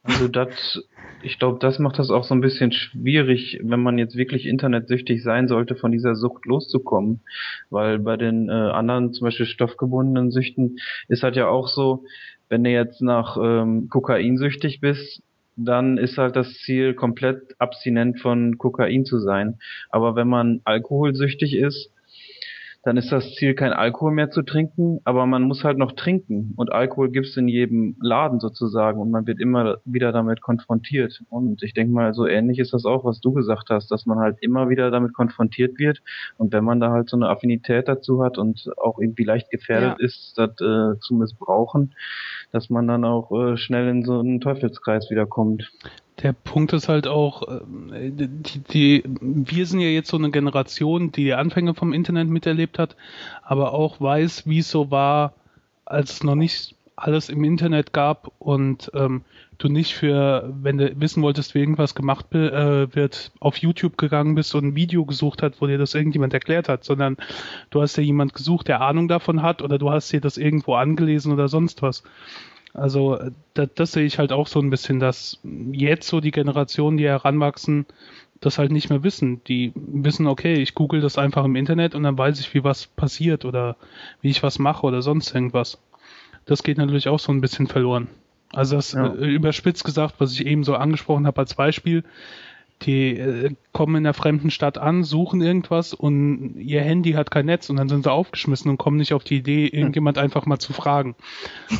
Also 0.03 0.27
das, 0.27 0.83
ich 1.21 1.37
glaube, 1.37 1.59
das 1.59 1.77
macht 1.77 1.99
das 1.99 2.09
auch 2.09 2.23
so 2.23 2.33
ein 2.33 2.41
bisschen 2.41 2.71
schwierig, 2.71 3.59
wenn 3.63 3.83
man 3.83 3.99
jetzt 3.99 4.15
wirklich 4.15 4.47
internetsüchtig 4.47 5.21
sein 5.21 5.47
sollte, 5.47 5.75
von 5.75 5.91
dieser 5.91 6.15
Sucht 6.15 6.45
loszukommen. 6.45 7.21
Weil 7.69 7.99
bei 7.99 8.17
den 8.17 8.49
äh, 8.49 8.51
anderen, 8.51 9.13
zum 9.13 9.25
Beispiel 9.25 9.45
stoffgebundenen 9.45 10.31
Süchten, 10.31 10.77
ist 11.07 11.21
halt 11.21 11.35
ja 11.35 11.47
auch 11.47 11.67
so, 11.67 12.03
wenn 12.49 12.63
du 12.63 12.71
jetzt 12.71 13.01
nach 13.01 13.37
ähm, 13.41 13.89
Kokain 13.89 14.37
süchtig 14.37 14.81
bist, 14.81 15.21
dann 15.55 15.97
ist 15.97 16.17
halt 16.17 16.35
das 16.35 16.51
Ziel, 16.53 16.95
komplett 16.95 17.55
abstinent 17.59 18.19
von 18.19 18.57
Kokain 18.57 19.05
zu 19.05 19.19
sein. 19.19 19.59
Aber 19.89 20.15
wenn 20.15 20.27
man 20.27 20.61
alkoholsüchtig 20.63 21.55
ist, 21.55 21.91
dann 22.83 22.97
ist 22.97 23.11
das 23.11 23.35
Ziel, 23.35 23.53
kein 23.53 23.73
Alkohol 23.73 24.11
mehr 24.11 24.31
zu 24.31 24.41
trinken, 24.41 25.01
aber 25.03 25.27
man 25.27 25.43
muss 25.43 25.63
halt 25.63 25.77
noch 25.77 25.91
trinken. 25.91 26.53
Und 26.55 26.71
Alkohol 26.71 27.11
gibt's 27.11 27.37
in 27.37 27.47
jedem 27.47 27.95
Laden 28.01 28.39
sozusagen 28.39 28.99
und 28.99 29.11
man 29.11 29.27
wird 29.27 29.39
immer 29.39 29.77
wieder 29.85 30.11
damit 30.11 30.41
konfrontiert. 30.41 31.21
Und 31.29 31.61
ich 31.61 31.73
denke 31.75 31.93
mal, 31.93 32.13
so 32.15 32.25
ähnlich 32.25 32.57
ist 32.57 32.73
das 32.73 32.85
auch, 32.85 33.05
was 33.05 33.19
du 33.19 33.33
gesagt 33.33 33.69
hast, 33.69 33.91
dass 33.91 34.07
man 34.07 34.17
halt 34.17 34.37
immer 34.41 34.69
wieder 34.69 34.89
damit 34.89 35.13
konfrontiert 35.13 35.77
wird. 35.77 36.01
Und 36.37 36.53
wenn 36.53 36.63
man 36.63 36.79
da 36.79 36.89
halt 36.89 37.07
so 37.09 37.17
eine 37.17 37.29
Affinität 37.29 37.87
dazu 37.87 38.23
hat 38.23 38.39
und 38.39 38.67
auch 38.77 38.97
irgendwie 38.99 39.25
leicht 39.25 39.51
gefährdet 39.51 39.97
ja. 39.99 40.05
ist, 40.05 40.33
das 40.37 40.49
äh, 40.59 40.99
zu 40.99 41.13
missbrauchen, 41.13 41.93
dass 42.51 42.71
man 42.71 42.87
dann 42.87 43.05
auch 43.05 43.31
äh, 43.31 43.57
schnell 43.57 43.89
in 43.89 44.03
so 44.03 44.19
einen 44.19 44.41
Teufelskreis 44.41 45.11
wiederkommt. 45.11 45.71
Der 46.23 46.33
Punkt 46.33 46.73
ist 46.73 46.87
halt 46.87 47.07
auch, 47.07 47.47
äh, 47.47 47.61
die, 48.11 48.59
die, 48.71 49.03
wir 49.05 49.65
sind 49.65 49.79
ja 49.79 49.87
jetzt 49.87 50.09
so 50.09 50.17
eine 50.17 50.31
Generation, 50.31 51.11
die 51.11 51.25
die 51.25 51.33
Anfänge 51.33 51.73
vom 51.73 51.93
Internet 51.93 52.27
miterlebt 52.27 52.77
hat, 52.79 52.95
aber 53.43 53.73
auch 53.73 53.99
weiß, 53.99 54.47
wie 54.47 54.59
es 54.59 54.69
so 54.69 54.91
war, 54.91 55.33
als 55.85 56.13
es 56.13 56.23
noch 56.23 56.35
nicht 56.35 56.75
alles 56.95 57.29
im 57.29 57.43
Internet 57.43 57.93
gab 57.93 58.31
und 58.39 58.91
ähm, 58.93 59.23
du 59.57 59.67
nicht 59.69 59.93
für, 59.93 60.53
wenn 60.61 60.77
du 60.77 60.99
wissen 60.99 61.23
wolltest, 61.23 61.55
wie 61.55 61.59
irgendwas 61.59 61.95
gemacht 61.95 62.33
äh, 62.33 62.93
wird, 62.95 63.31
auf 63.39 63.57
YouTube 63.57 63.97
gegangen 63.97 64.35
bist 64.35 64.53
und 64.55 64.65
ein 64.65 64.75
Video 64.75 65.05
gesucht 65.05 65.41
hat, 65.41 65.61
wo 65.61 65.67
dir 65.67 65.77
das 65.77 65.95
irgendjemand 65.95 66.33
erklärt 66.33 66.69
hat, 66.69 66.83
sondern 66.83 67.17
du 67.69 67.81
hast 67.81 67.97
ja 67.97 68.03
jemand 68.03 68.33
gesucht, 68.33 68.67
der 68.67 68.81
Ahnung 68.81 69.07
davon 69.07 69.41
hat 69.41 69.61
oder 69.61 69.77
du 69.77 69.91
hast 69.91 70.11
dir 70.11 70.21
das 70.21 70.37
irgendwo 70.37 70.75
angelesen 70.75 71.31
oder 71.31 71.47
sonst 71.47 71.81
was. 71.81 72.03
Also 72.73 73.19
das, 73.53 73.69
das 73.75 73.91
sehe 73.91 74.05
ich 74.05 74.19
halt 74.19 74.31
auch 74.31 74.47
so 74.47 74.59
ein 74.59 74.69
bisschen, 74.69 74.99
dass 74.99 75.39
jetzt 75.71 76.07
so 76.07 76.21
die 76.21 76.31
Generationen, 76.31 76.97
die 76.97 77.07
heranwachsen, 77.07 77.85
das 78.39 78.57
halt 78.57 78.71
nicht 78.71 78.89
mehr 78.89 79.03
wissen. 79.03 79.43
Die 79.45 79.71
wissen, 79.75 80.27
okay, 80.27 80.55
ich 80.55 80.73
google 80.73 81.01
das 81.01 81.17
einfach 81.17 81.45
im 81.45 81.55
Internet 81.55 81.95
und 81.95 82.03
dann 82.03 82.17
weiß 82.17 82.39
ich, 82.39 82.53
wie 82.53 82.63
was 82.63 82.87
passiert 82.87 83.45
oder 83.45 83.75
wie 84.21 84.29
ich 84.29 84.43
was 84.43 84.59
mache 84.59 84.85
oder 84.85 85.01
sonst 85.01 85.33
irgendwas. 85.33 85.79
Das 86.45 86.63
geht 86.63 86.77
natürlich 86.77 87.07
auch 87.07 87.19
so 87.19 87.31
ein 87.31 87.41
bisschen 87.41 87.67
verloren. 87.67 88.07
Also 88.51 88.75
das 88.75 88.93
ja. 88.93 89.13
äh, 89.13 89.33
überspitzt 89.33 89.83
gesagt, 89.83 90.15
was 90.19 90.33
ich 90.33 90.45
eben 90.45 90.63
so 90.63 90.75
angesprochen 90.75 91.27
habe 91.27 91.39
als 91.39 91.53
Beispiel, 91.53 92.03
die 92.81 93.17
äh, 93.17 93.55
kommen 93.71 93.95
in 93.95 94.05
einer 94.05 94.13
fremden 94.13 94.51
Stadt 94.51 94.77
an, 94.77 95.03
suchen 95.03 95.41
irgendwas 95.41 95.93
und 95.93 96.55
ihr 96.57 96.81
Handy 96.81 97.13
hat 97.13 97.31
kein 97.31 97.45
Netz 97.45 97.69
und 97.69 97.77
dann 97.77 97.89
sind 97.89 98.03
sie 98.03 98.11
aufgeschmissen 98.11 98.69
und 98.69 98.77
kommen 98.77 98.97
nicht 98.97 99.13
auf 99.13 99.23
die 99.23 99.37
Idee, 99.37 99.67
irgendjemand 99.67 100.17
einfach 100.17 100.45
mal 100.45 100.59
zu 100.59 100.73
fragen. 100.73 101.15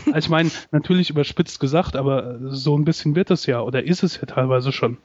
Also 0.07 0.17
ich 0.19 0.29
meine, 0.29 0.51
natürlich 0.71 1.09
überspitzt 1.09 1.59
gesagt, 1.59 1.95
aber 1.95 2.37
so 2.49 2.77
ein 2.77 2.85
bisschen 2.85 3.15
wird 3.15 3.31
es 3.31 3.45
ja 3.45 3.61
oder 3.61 3.83
ist 3.83 4.03
es 4.03 4.17
ja 4.17 4.25
teilweise 4.25 4.71
schon. 4.71 4.97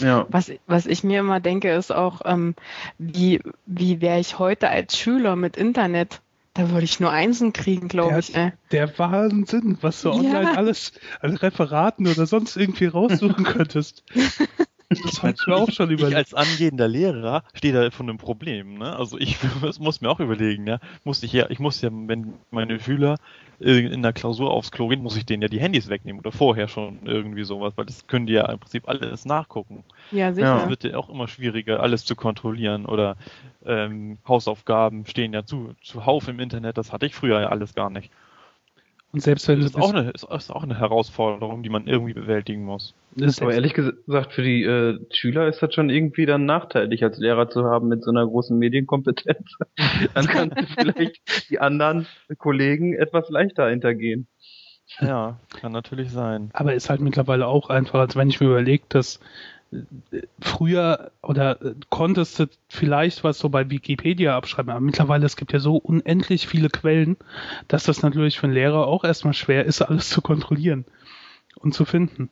Ja. 0.00 0.26
Was, 0.28 0.52
was 0.66 0.86
ich 0.86 1.02
mir 1.02 1.20
immer 1.20 1.40
denke, 1.40 1.72
ist 1.72 1.92
auch, 1.92 2.20
ähm, 2.24 2.54
wie, 2.98 3.40
wie 3.66 4.00
wäre 4.00 4.20
ich 4.20 4.38
heute 4.38 4.68
als 4.68 4.96
Schüler 4.96 5.36
mit 5.36 5.56
Internet? 5.56 6.20
Da 6.54 6.70
würde 6.70 6.84
ich 6.84 6.98
nur 6.98 7.10
Einsen 7.10 7.52
kriegen, 7.52 7.88
glaube 7.88 8.18
ich. 8.18 8.34
Ey. 8.34 8.52
Der 8.72 8.98
Wahnsinn, 8.98 9.78
was 9.80 10.02
du 10.02 10.10
online 10.10 10.42
ja. 10.42 10.54
alles 10.54 10.92
an 11.20 11.36
Referaten 11.36 12.06
oder 12.06 12.26
sonst 12.26 12.56
irgendwie 12.56 12.86
raussuchen 12.86 13.44
könntest. 13.44 14.02
Das 14.88 15.22
habe 15.22 15.34
ich 15.38 15.46
mir 15.46 15.56
auch 15.56 15.70
schon 15.70 15.90
überlegt. 15.90 16.12
Ich 16.12 16.16
als 16.16 16.34
angehender 16.34 16.88
Lehrer 16.88 17.42
stehe 17.52 17.74
da 17.74 17.90
von 17.90 18.08
einem 18.08 18.18
Problem. 18.18 18.78
Ne? 18.78 18.96
Also 18.96 19.18
ich 19.18 19.36
muss 19.78 20.00
mir 20.00 20.10
auch 20.10 20.20
überlegen, 20.20 20.66
ja, 20.66 20.78
muss 21.04 21.22
ich 21.22 21.32
ja, 21.32 21.50
ich 21.50 21.58
muss 21.58 21.80
ja, 21.80 21.90
wenn 21.92 22.34
meine 22.50 22.80
Schüler 22.80 23.16
in 23.60 24.02
der 24.02 24.12
Klausur 24.12 24.52
aufs 24.52 24.70
Klo 24.70 24.86
gehen, 24.86 25.02
muss 25.02 25.16
ich 25.16 25.26
denen 25.26 25.42
ja 25.42 25.48
die 25.48 25.58
Handys 25.58 25.88
wegnehmen 25.88 26.20
oder 26.20 26.30
vorher 26.30 26.68
schon 26.68 27.00
irgendwie 27.04 27.42
sowas, 27.42 27.72
weil 27.76 27.86
das 27.86 28.06
können 28.06 28.26
die 28.26 28.34
ja 28.34 28.50
im 28.50 28.60
Prinzip 28.60 28.88
alles 28.88 29.24
nachgucken. 29.24 29.82
Ja, 30.12 30.32
sicher. 30.32 30.62
Es 30.62 30.68
wird 30.68 30.84
ja 30.84 30.96
auch 30.96 31.08
immer 31.08 31.26
schwieriger, 31.26 31.80
alles 31.80 32.04
zu 32.04 32.14
kontrollieren 32.14 32.86
oder 32.86 33.16
ähm, 33.66 34.18
Hausaufgaben 34.28 35.06
stehen 35.06 35.32
ja 35.32 35.44
zu, 35.44 35.74
zuhauf 35.82 36.28
im 36.28 36.38
Internet, 36.38 36.78
das 36.78 36.92
hatte 36.92 37.06
ich 37.06 37.16
früher 37.16 37.40
ja 37.40 37.48
alles 37.48 37.74
gar 37.74 37.90
nicht. 37.90 38.12
Und 39.12 39.20
selbst 39.20 39.48
wenn 39.48 39.60
das 39.60 39.70
ist 39.70 39.76
auch, 39.76 39.94
eine, 39.94 40.10
ist, 40.10 40.24
ist 40.24 40.50
auch 40.50 40.62
eine 40.62 40.78
Herausforderung, 40.78 41.62
die 41.62 41.70
man 41.70 41.86
irgendwie 41.86 42.12
bewältigen 42.12 42.64
muss. 42.64 42.94
Aber 43.40 43.54
ehrlich 43.54 43.72
gesagt, 43.72 44.32
für 44.32 44.42
die 44.42 44.62
äh, 44.64 44.98
Schüler 45.10 45.48
ist 45.48 45.62
das 45.62 45.74
schon 45.74 45.88
irgendwie 45.88 46.26
dann 46.26 46.44
nachteilig, 46.44 47.02
als 47.02 47.18
Lehrer 47.18 47.48
zu 47.48 47.64
haben 47.64 47.88
mit 47.88 48.04
so 48.04 48.10
einer 48.10 48.26
großen 48.26 48.56
Medienkompetenz. 48.58 49.56
dann 50.14 50.26
kann 50.26 50.52
vielleicht 50.78 51.50
die 51.50 51.58
anderen 51.58 52.06
Kollegen 52.36 52.92
etwas 52.94 53.30
leichter 53.30 53.70
hintergehen. 53.70 54.28
Ja, 55.00 55.38
kann 55.58 55.72
natürlich 55.72 56.10
sein. 56.10 56.50
Aber 56.52 56.74
ist 56.74 56.90
halt 56.90 57.00
mittlerweile 57.00 57.46
auch 57.46 57.70
einfach, 57.70 58.00
als 58.00 58.16
wenn 58.16 58.28
ich 58.28 58.40
mir 58.40 58.48
überlege, 58.48 58.84
dass 58.88 59.20
früher 60.40 61.10
oder 61.22 61.60
äh, 61.62 61.74
konntest 61.90 62.38
du 62.38 62.46
vielleicht 62.68 63.24
was 63.24 63.38
so 63.38 63.48
bei 63.48 63.70
Wikipedia 63.70 64.36
abschreiben, 64.36 64.70
aber 64.70 64.80
mittlerweile 64.80 65.26
es 65.26 65.36
gibt 65.36 65.52
ja 65.52 65.58
so 65.58 65.76
unendlich 65.76 66.46
viele 66.46 66.70
Quellen, 66.70 67.16
dass 67.68 67.84
das 67.84 68.02
natürlich 68.02 68.38
für 68.38 68.46
einen 68.46 68.54
Lehrer 68.54 68.86
auch 68.86 69.04
erstmal 69.04 69.34
schwer 69.34 69.66
ist, 69.66 69.82
alles 69.82 70.08
zu 70.08 70.22
kontrollieren 70.22 70.84
und 71.56 71.74
zu 71.74 71.84
finden. 71.84 72.30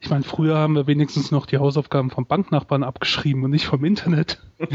Ich 0.00 0.10
meine, 0.10 0.24
früher 0.24 0.56
haben 0.56 0.74
wir 0.74 0.86
wenigstens 0.86 1.30
noch 1.30 1.46
die 1.46 1.58
Hausaufgaben 1.58 2.10
vom 2.10 2.26
Banknachbarn 2.26 2.84
abgeschrieben 2.84 3.44
und 3.44 3.50
nicht 3.50 3.66
vom 3.66 3.84
Internet. 3.84 4.40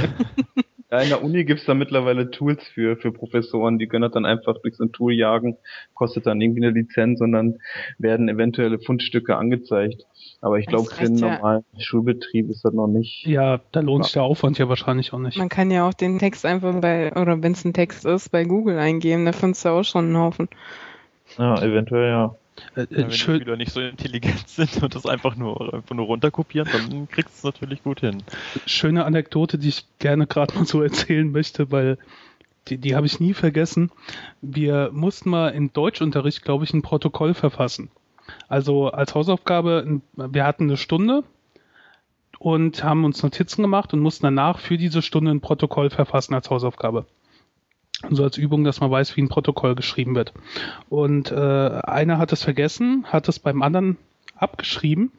Ja, 0.94 1.00
in 1.00 1.10
der 1.10 1.24
Uni 1.24 1.44
gibt's 1.44 1.66
da 1.66 1.74
mittlerweile 1.74 2.30
Tools 2.30 2.68
für, 2.68 2.96
für 2.98 3.12
Professoren, 3.12 3.80
die 3.80 3.88
können 3.88 4.04
das 4.04 4.12
dann 4.12 4.28
einfach 4.28 4.62
durch 4.62 4.76
so 4.76 4.84
ein 4.84 4.92
Tool 4.92 5.12
jagen, 5.12 5.58
kostet 5.96 6.28
dann 6.28 6.40
irgendwie 6.40 6.64
eine 6.64 6.70
Lizenz 6.70 7.20
und 7.20 7.32
dann 7.32 7.58
werden 7.98 8.30
eventuelle 8.30 8.78
Fundstücke 8.78 9.36
angezeigt. 9.36 10.06
Aber 10.44 10.60
ich 10.60 10.66
glaube, 10.66 10.90
für 10.90 11.06
einen 11.06 11.18
ja. 11.20 11.36
normalen 11.36 11.64
Schulbetrieb 11.78 12.50
ist 12.50 12.66
das 12.66 12.74
noch 12.74 12.88
nicht. 12.88 13.26
Ja, 13.26 13.62
da 13.72 13.80
lohnt 13.80 14.04
sich 14.04 14.12
der 14.12 14.24
Aufwand 14.24 14.58
ja 14.58 14.68
wahrscheinlich 14.68 15.14
auch 15.14 15.20
nicht. 15.20 15.38
Man 15.38 15.48
kann 15.48 15.72
ja 15.72 15.88
auch 15.88 15.94
den 15.94 16.20
Text 16.20 16.46
einfach 16.46 16.76
bei, 16.82 17.14
oder 17.14 17.42
wenn 17.42 17.54
es 17.54 17.64
ein 17.64 17.72
Text 17.74 18.06
ist, 18.06 18.28
bei 18.30 18.44
Google 18.44 18.78
eingeben, 18.78 19.24
da 19.24 19.32
findest 19.32 19.64
du 19.64 19.70
auch 19.70 19.84
schon 19.84 20.08
einen 20.08 20.18
Haufen. 20.18 20.50
Ja, 21.38 21.62
eventuell 21.62 22.10
ja. 22.10 22.36
Äh, 22.76 22.82
äh, 22.82 22.88
wenn 22.90 23.08
die 23.08 23.16
Schüler 23.16 23.56
nicht 23.56 23.72
so 23.72 23.80
intelligent 23.80 24.44
sind 24.50 24.84
und 24.84 24.94
das 24.94 25.06
einfach 25.06 25.38
nur, 25.38 25.76
einfach 25.76 25.96
nur 25.96 26.08
runterkopieren, 26.08 26.68
dann 26.74 27.08
kriegst 27.08 27.36
du 27.36 27.38
es 27.38 27.54
natürlich 27.56 27.82
gut 27.82 28.02
hin. 28.02 28.22
Schöne 28.66 29.06
Anekdote, 29.06 29.58
die 29.58 29.70
ich 29.70 29.86
gerne 30.00 30.28
gerade 30.28 30.56
mal 30.56 30.66
so 30.66 30.82
erzählen 30.84 31.32
möchte, 31.32 31.72
weil 31.72 31.98
die, 32.68 32.78
die 32.78 32.98
habe 32.98 33.06
ich 33.06 33.22
nie 33.22 33.34
vergessen. 33.34 33.92
Wir 34.42 34.90
mussten 34.92 35.30
mal 35.30 35.52
im 35.52 35.72
Deutschunterricht, 35.72 36.42
glaube 36.42 36.66
ich, 36.66 36.74
ein 36.74 36.82
Protokoll 36.82 37.34
verfassen. 37.34 37.90
Also 38.48 38.90
als 38.90 39.16
Hausaufgabe, 39.16 40.02
wir 40.16 40.46
hatten 40.46 40.64
eine 40.64 40.78
Stunde 40.78 41.24
und 42.40 42.84
haben 42.84 43.06
uns 43.06 43.22
Notizen 43.24 43.62
gemacht 43.62 43.94
und 43.94 44.00
mussten 44.00 44.26
danach 44.26 44.60
für 44.60 44.78
diese 44.78 45.02
Stunde 45.02 45.32
ein 45.32 45.42
Protokoll 45.42 45.90
verfassen 45.90 46.34
als 46.34 46.50
Hausaufgabe 46.50 47.06
so 48.10 48.24
als 48.24 48.38
Übung, 48.38 48.64
dass 48.64 48.82
man 48.82 48.92
weiß, 48.92 49.16
wie 49.16 49.22
ein 49.22 49.30
Protokoll 49.30 49.76
geschrieben 49.76 50.16
wird. 50.16 50.34
Und 50.90 51.32
äh, 51.32 51.36
einer 51.36 52.18
hat 52.18 52.34
es 52.34 52.44
vergessen, 52.44 53.06
hat 53.08 53.30
es 53.30 53.40
beim 53.40 53.62
anderen 53.62 53.98
abgeschrieben 54.36 55.12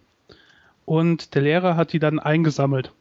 und 0.84 1.34
der 1.34 1.42
Lehrer 1.42 1.76
hat 1.76 1.92
die 1.92 1.98
dann 1.98 2.18
eingesammelt 2.18 2.92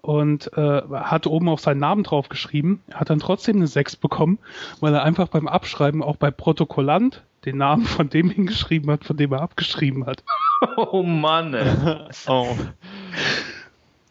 und 0.00 0.52
äh, 0.56 0.82
hat 0.92 1.26
oben 1.26 1.48
auf 1.48 1.60
seinen 1.60 1.80
Namen 1.80 2.04
draufgeschrieben, 2.04 2.82
hat 2.92 3.10
dann 3.10 3.18
trotzdem 3.18 3.56
eine 3.56 3.66
6 3.66 3.96
bekommen, 3.96 4.38
weil 4.80 4.94
er 4.94 5.02
einfach 5.02 5.28
beim 5.28 5.48
Abschreiben 5.48 6.02
auch 6.02 6.16
bei 6.16 6.30
Protokollant 6.30 7.22
den 7.46 7.58
Namen 7.58 7.86
von 7.86 8.10
dem 8.10 8.28
hingeschrieben 8.28 8.90
hat, 8.90 9.04
von 9.04 9.16
dem 9.16 9.32
er 9.32 9.40
abgeschrieben 9.40 10.06
hat. 10.06 10.22
Oh 10.76 11.02
Mann, 11.02 11.52
ey. 11.52 12.08
oh. 12.28 12.56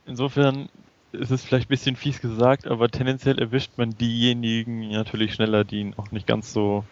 Insofern 0.06 0.70
ist 1.12 1.32
es 1.32 1.44
vielleicht 1.44 1.66
ein 1.66 1.70
bisschen 1.70 1.96
fies 1.96 2.22
gesagt, 2.22 2.68
aber 2.68 2.88
tendenziell 2.90 3.40
erwischt 3.40 3.72
man 3.78 3.98
diejenigen 3.98 4.90
natürlich 4.92 5.34
schneller, 5.34 5.64
die 5.64 5.92
auch 5.98 6.12
nicht 6.12 6.28
ganz 6.28 6.54
so 6.54 6.86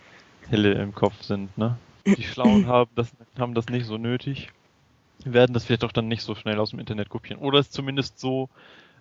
helle 0.49 0.73
im 0.73 0.95
Kopf 0.95 1.21
sind. 1.21 1.55
Ne? 1.55 1.77
Die 2.05 2.23
Schlauen 2.23 2.65
haben 2.67 2.89
das, 2.95 3.11
haben 3.37 3.53
das 3.53 3.67
nicht 3.67 3.85
so 3.85 3.99
nötig, 3.99 4.49
werden 5.23 5.53
das 5.53 5.65
vielleicht 5.65 5.83
auch 5.83 5.91
dann 5.91 6.07
nicht 6.07 6.23
so 6.23 6.33
schnell 6.33 6.59
aus 6.59 6.71
dem 6.71 6.79
Internet 6.79 7.09
kopieren. 7.09 7.39
Oder 7.39 7.59
es 7.59 7.69
zumindest 7.69 8.19
so, 8.19 8.49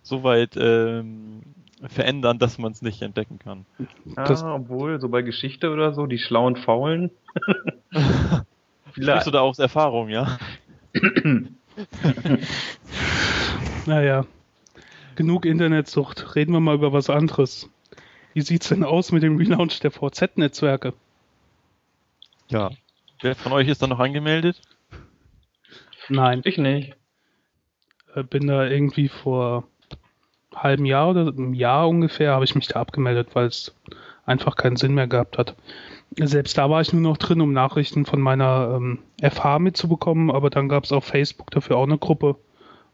so 0.03 0.23
weit 0.23 0.55
ähm, 0.59 1.43
verändern, 1.89 2.39
dass 2.39 2.59
man 2.59 2.73
es 2.73 2.83
nicht 2.83 3.03
entdecken 3.03 3.39
kann. 3.39 3.67
Ah, 4.17 4.55
obwohl, 4.55 5.01
so 5.01 5.09
bei 5.09 5.23
Geschichte 5.23 5.71
oder 5.71 5.95
so, 5.95 6.07
die 6.07 6.19
schlauen 6.19 6.57
Faulen. 6.57 7.11
Vielleicht. 8.93 9.23
Sprichst 9.23 9.27
du 9.27 9.31
da 9.31 9.41
aus 9.41 9.59
Erfahrung, 9.59 10.09
ja? 10.09 10.39
naja, 13.87 14.27
genug 15.17 15.47
Internetsucht. 15.47 16.37
Reden 16.37 16.53
wir 16.53 16.61
mal 16.61 16.75
über 16.75 16.93
was 16.93 17.09
anderes. 17.09 17.71
Wie 18.35 18.43
sieht's 18.43 18.69
denn 18.69 18.85
aus 18.85 19.13
mit 19.13 19.23
dem 19.23 19.37
Relaunch 19.37 19.81
der 19.81 19.91
VZ-Netzwerke? 19.91 20.95
Ja. 22.49 22.71
Wer 23.21 23.35
von 23.35 23.53
euch 23.53 23.69
ist 23.69 23.83
da 23.83 23.87
noch 23.87 23.99
angemeldet? 23.99 24.61
Nein. 26.09 26.43
Ich 26.45 26.59
nicht. 26.59 26.95
Äh, 28.15 28.25
bin 28.25 28.47
da 28.47 28.67
irgendwie 28.67 29.09
vor 29.09 29.69
halben 30.55 30.85
Jahr 30.85 31.11
oder 31.11 31.29
einem 31.29 31.55
Jahr 31.55 31.89
ungefähr 31.89 32.33
habe 32.33 32.45
ich 32.45 32.55
mich 32.55 32.69
da 32.69 32.81
abgemeldet, 32.81 33.29
weil 33.35 33.47
es 33.47 33.75
einfach 34.27 34.57
keinen 34.57 34.77
Sinn 34.77 34.95
mehr 34.95 35.07
gehabt 35.07 35.39
hat. 35.39 35.55
Selbst 36.19 36.59
da 36.59 36.69
war 36.69 36.81
ich 36.81 36.93
nur 36.93 37.03
noch 37.03 37.17
drin, 37.17 37.41
um 37.41 37.53
Nachrichten 37.53 38.05
von 38.05 38.21
meiner 38.21 38.75
ähm, 38.77 38.99
FH 39.23 39.59
mitzubekommen, 39.59 40.31
aber 40.31 40.51
dann 40.51 40.69
gab 40.69 40.85
es 40.85 40.93
auf 40.93 41.05
Facebook 41.05 41.51
dafür 41.51 41.77
auch 41.77 41.87
eine 41.87 41.99
Gruppe 41.99 42.37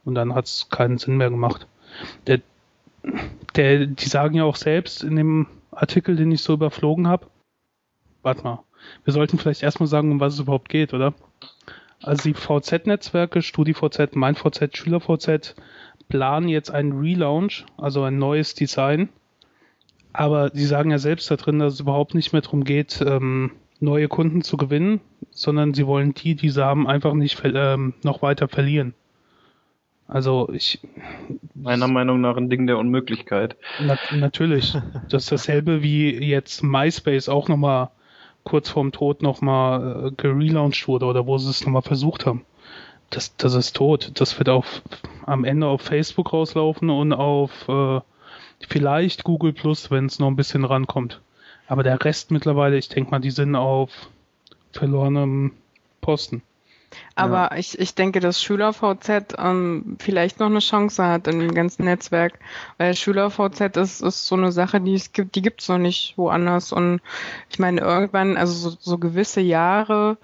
und 0.04 0.14
dann 0.14 0.34
hat 0.34 0.46
es 0.46 0.68
keinen 0.70 0.98
Sinn 0.98 1.16
mehr 1.16 1.30
gemacht. 1.30 1.66
Der, 2.26 2.40
der, 3.56 3.86
die 3.86 4.08
sagen 4.08 4.36
ja 4.36 4.44
auch 4.44 4.56
selbst 4.56 5.02
in 5.02 5.16
dem 5.16 5.46
Artikel, 5.72 6.16
den 6.16 6.30
ich 6.30 6.42
so 6.42 6.54
überflogen 6.54 7.08
habe. 7.08 7.26
Warte 8.22 8.42
mal, 8.42 8.60
wir 9.04 9.12
sollten 9.12 9.38
vielleicht 9.38 9.62
erstmal 9.62 9.88
sagen, 9.88 10.12
um 10.12 10.20
was 10.20 10.34
es 10.34 10.40
überhaupt 10.40 10.68
geht, 10.68 10.94
oder? 10.94 11.14
Also 12.02 12.22
die 12.28 12.34
VZ-Netzwerke, 12.34 13.42
StudiVZ, 13.42 14.14
MeinVZ, 14.14 14.76
SchülerVZ 14.76 15.56
planen 16.08 16.48
jetzt 16.48 16.70
einen 16.70 16.98
Relaunch, 16.98 17.66
also 17.76 18.02
ein 18.02 18.18
neues 18.18 18.54
Design. 18.54 19.08
Aber 20.12 20.50
sie 20.52 20.66
sagen 20.66 20.90
ja 20.90 20.98
selbst 20.98 21.30
da 21.30 21.36
drin, 21.36 21.58
dass 21.58 21.74
es 21.74 21.80
überhaupt 21.80 22.14
nicht 22.14 22.32
mehr 22.32 22.42
darum 22.42 22.64
geht, 22.64 23.02
ähm, 23.06 23.52
neue 23.80 24.08
Kunden 24.08 24.42
zu 24.42 24.56
gewinnen, 24.56 25.00
sondern 25.30 25.74
sie 25.74 25.86
wollen 25.86 26.14
die, 26.14 26.34
die 26.34 26.50
sie 26.50 26.64
haben, 26.64 26.88
einfach 26.88 27.14
nicht 27.14 27.40
ähm, 27.44 27.94
noch 28.02 28.22
weiter 28.22 28.48
verlieren. 28.48 28.94
Also 30.08 30.48
ich. 30.52 30.80
Meiner 31.54 31.86
Meinung 31.86 32.22
nach 32.22 32.36
ein 32.36 32.48
Ding 32.48 32.66
der 32.66 32.78
Unmöglichkeit. 32.78 33.56
Na, 33.80 33.98
natürlich. 34.16 34.74
Das 35.10 35.24
ist 35.24 35.32
dasselbe 35.32 35.82
wie 35.82 36.16
jetzt 36.24 36.62
MySpace 36.62 37.28
auch 37.28 37.48
nochmal 37.48 37.90
kurz 38.44 38.70
vorm 38.70 38.92
Tod 38.92 39.22
nochmal 39.22 40.08
äh, 40.08 40.10
gelauncht 40.16 40.88
wurde 40.88 41.06
oder 41.06 41.26
wo 41.26 41.36
sie 41.36 41.50
es 41.50 41.64
nochmal 41.64 41.82
versucht 41.82 42.24
haben. 42.24 42.44
Das, 43.10 43.36
das 43.36 43.54
ist 43.54 43.76
tot. 43.76 44.12
Das 44.14 44.38
wird 44.38 44.48
auf, 44.48 44.82
am 45.24 45.44
Ende 45.44 45.66
auf 45.66 45.82
Facebook 45.82 46.32
rauslaufen 46.32 46.90
und 46.90 47.12
auf 47.12 47.68
äh, 47.68 48.00
vielleicht 48.68 49.24
Google 49.24 49.52
Plus, 49.52 49.90
wenn 49.90 50.06
es 50.06 50.18
noch 50.18 50.28
ein 50.28 50.36
bisschen 50.36 50.64
rankommt. 50.64 51.20
Aber 51.66 51.82
der 51.82 52.02
Rest 52.04 52.30
mittlerweile, 52.30 52.76
ich 52.76 52.88
denke 52.88 53.10
mal, 53.10 53.20
die 53.20 53.30
sind 53.30 53.54
auf 53.54 53.90
verlorenem 54.72 55.52
Posten. 56.00 56.42
Aber 57.14 57.50
ja. 57.52 57.56
ich, 57.56 57.78
ich 57.78 57.94
denke, 57.94 58.20
dass 58.20 58.42
SchülerVZ 58.42 59.34
ähm, 59.38 59.96
vielleicht 59.98 60.40
noch 60.40 60.46
eine 60.46 60.60
Chance 60.60 61.04
hat 61.04 61.26
in 61.26 61.40
dem 61.40 61.54
ganzen 61.54 61.84
Netzwerk, 61.84 62.38
weil 62.78 62.94
SchülerVZ 62.94 63.76
ist, 63.76 64.00
ist 64.00 64.26
so 64.26 64.36
eine 64.36 64.52
Sache, 64.52 64.80
die 64.80 64.94
es 64.94 65.12
gibt, 65.12 65.34
die 65.34 65.42
gibt's 65.42 65.68
noch 65.68 65.78
nicht 65.78 66.16
woanders. 66.16 66.72
Und 66.72 67.00
ich 67.50 67.58
meine, 67.58 67.80
irgendwann, 67.82 68.36
also 68.36 68.70
so, 68.70 68.76
so 68.80 68.98
gewisse 68.98 69.40
Jahre 69.40 70.16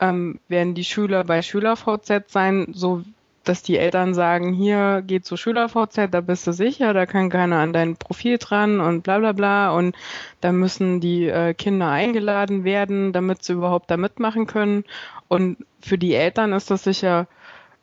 ähm, 0.00 0.40
werden 0.48 0.74
die 0.74 0.84
Schüler 0.84 1.24
bei 1.24 1.42
SchülerVZ 1.42 2.30
sein, 2.30 2.68
so 2.72 3.02
dass 3.48 3.62
die 3.62 3.78
Eltern 3.78 4.12
sagen, 4.12 4.52
hier 4.52 5.02
geht 5.06 5.24
zu 5.24 5.36
SchülerVZ, 5.36 6.08
da 6.10 6.20
bist 6.20 6.46
du 6.46 6.52
sicher, 6.52 6.92
da 6.92 7.06
kann 7.06 7.30
keiner 7.30 7.58
an 7.58 7.72
dein 7.72 7.96
Profil 7.96 8.38
dran 8.38 8.80
und 8.80 9.02
bla 9.02 9.18
bla 9.18 9.32
bla 9.32 9.70
und 9.70 9.94
da 10.40 10.52
müssen 10.52 11.00
die 11.00 11.26
äh, 11.26 11.54
Kinder 11.54 11.88
eingeladen 11.88 12.64
werden, 12.64 13.12
damit 13.12 13.44
sie 13.44 13.52
überhaupt 13.52 13.90
da 13.90 13.96
mitmachen 13.96 14.46
können. 14.46 14.84
Und 15.28 15.58
für 15.80 15.98
die 15.98 16.14
Eltern 16.14 16.52
ist 16.52 16.70
das 16.70 16.82
sicher 16.82 17.28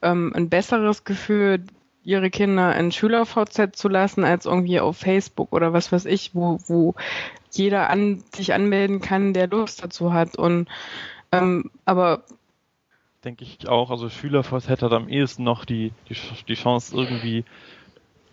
ähm, 0.01 0.33
ein 0.35 0.49
besseres 0.49 1.05
Gefühl, 1.05 1.63
ihre 2.03 2.29
Kinder 2.29 2.75
in 2.75 2.91
SchülerVZ 2.91 3.75
zu 3.75 3.87
lassen, 3.87 4.25
als 4.25 4.45
irgendwie 4.45 4.81
auf 4.81 4.97
Facebook 4.97 5.53
oder 5.53 5.71
was 5.71 5.91
weiß 5.91 6.05
ich, 6.05 6.31
wo, 6.33 6.59
wo 6.67 6.95
jeder 7.51 7.89
an, 7.89 8.21
sich 8.35 8.53
anmelden 8.53 8.99
kann, 8.99 9.33
der 9.33 9.47
Lust 9.47 9.83
dazu 9.83 10.11
hat. 10.11 10.37
Und 10.37 10.67
ähm, 11.37 11.71
aber 11.85 12.23
denke 13.23 13.43
ich 13.43 13.67
auch. 13.67 13.89
Also 13.91 14.09
Schülerforce 14.09 14.69
hätte 14.69 14.91
am 14.91 15.07
ehesten 15.09 15.43
noch 15.43 15.65
die, 15.65 15.91
die, 16.09 16.15
die 16.47 16.55
Chance 16.55 16.95
irgendwie 16.95 17.45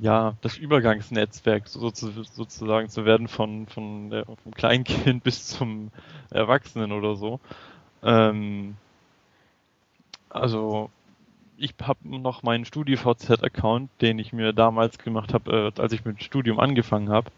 ja, 0.01 0.35
das 0.41 0.57
Übergangsnetzwerk 0.57 1.69
so, 1.69 1.91
sozusagen 1.91 2.89
zu 2.89 3.05
werden 3.05 3.29
von, 3.29 3.67
von 3.67 4.09
der, 4.09 4.25
vom 4.25 4.55
Kleinkind 4.55 5.23
bis 5.25 5.47
zum 5.47 5.91
Erwachsenen 6.31 6.93
oder 6.93 7.17
so. 7.17 7.39
Ähm, 8.03 8.77
also 10.31 10.91
ich 11.59 11.75
habe 11.83 11.99
noch 12.19 12.43
meinen 12.43 12.65
StudiVZ-Account, 12.65 13.91
den 14.01 14.19
ich 14.19 14.33
mir 14.33 14.55
damals 14.55 14.99
gemacht 14.99 15.35
habe, 15.35 15.73
äh, 15.77 15.81
als 15.81 15.93
ich 15.93 16.05
mit 16.07 16.19
dem 16.19 16.25
Studium 16.25 16.59
angefangen 16.59 17.11
habe. 17.11 17.31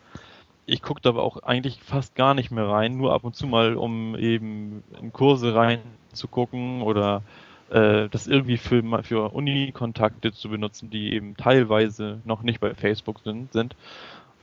Ich 0.66 0.82
gucke 0.82 1.00
da 1.00 1.10
aber 1.10 1.22
auch 1.22 1.42
eigentlich 1.42 1.80
fast 1.82 2.14
gar 2.14 2.34
nicht 2.34 2.50
mehr 2.50 2.68
rein, 2.68 2.96
nur 2.96 3.12
ab 3.12 3.24
und 3.24 3.34
zu 3.34 3.46
mal, 3.46 3.76
um 3.76 4.16
eben 4.16 4.84
in 5.00 5.12
Kurse 5.12 5.54
reinzugucken 5.54 6.82
oder 6.82 7.22
äh, 7.70 8.08
das 8.08 8.28
irgendwie 8.28 8.58
für, 8.58 9.02
für 9.02 9.32
Uni-Kontakte 9.32 10.32
zu 10.32 10.48
benutzen, 10.48 10.90
die 10.90 11.14
eben 11.14 11.36
teilweise 11.36 12.20
noch 12.24 12.42
nicht 12.42 12.60
bei 12.60 12.74
Facebook 12.74 13.20
sind. 13.20 13.52
sind. 13.52 13.74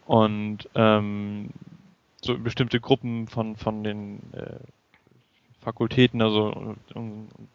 Und 0.06 0.68
ähm, 0.76 1.52
so 2.22 2.38
bestimmte 2.38 2.80
Gruppen 2.80 3.28
von, 3.28 3.56
von 3.56 3.84
den 3.84 4.20
äh, 4.34 4.60
Fakultäten, 5.62 6.22
also 6.22 6.76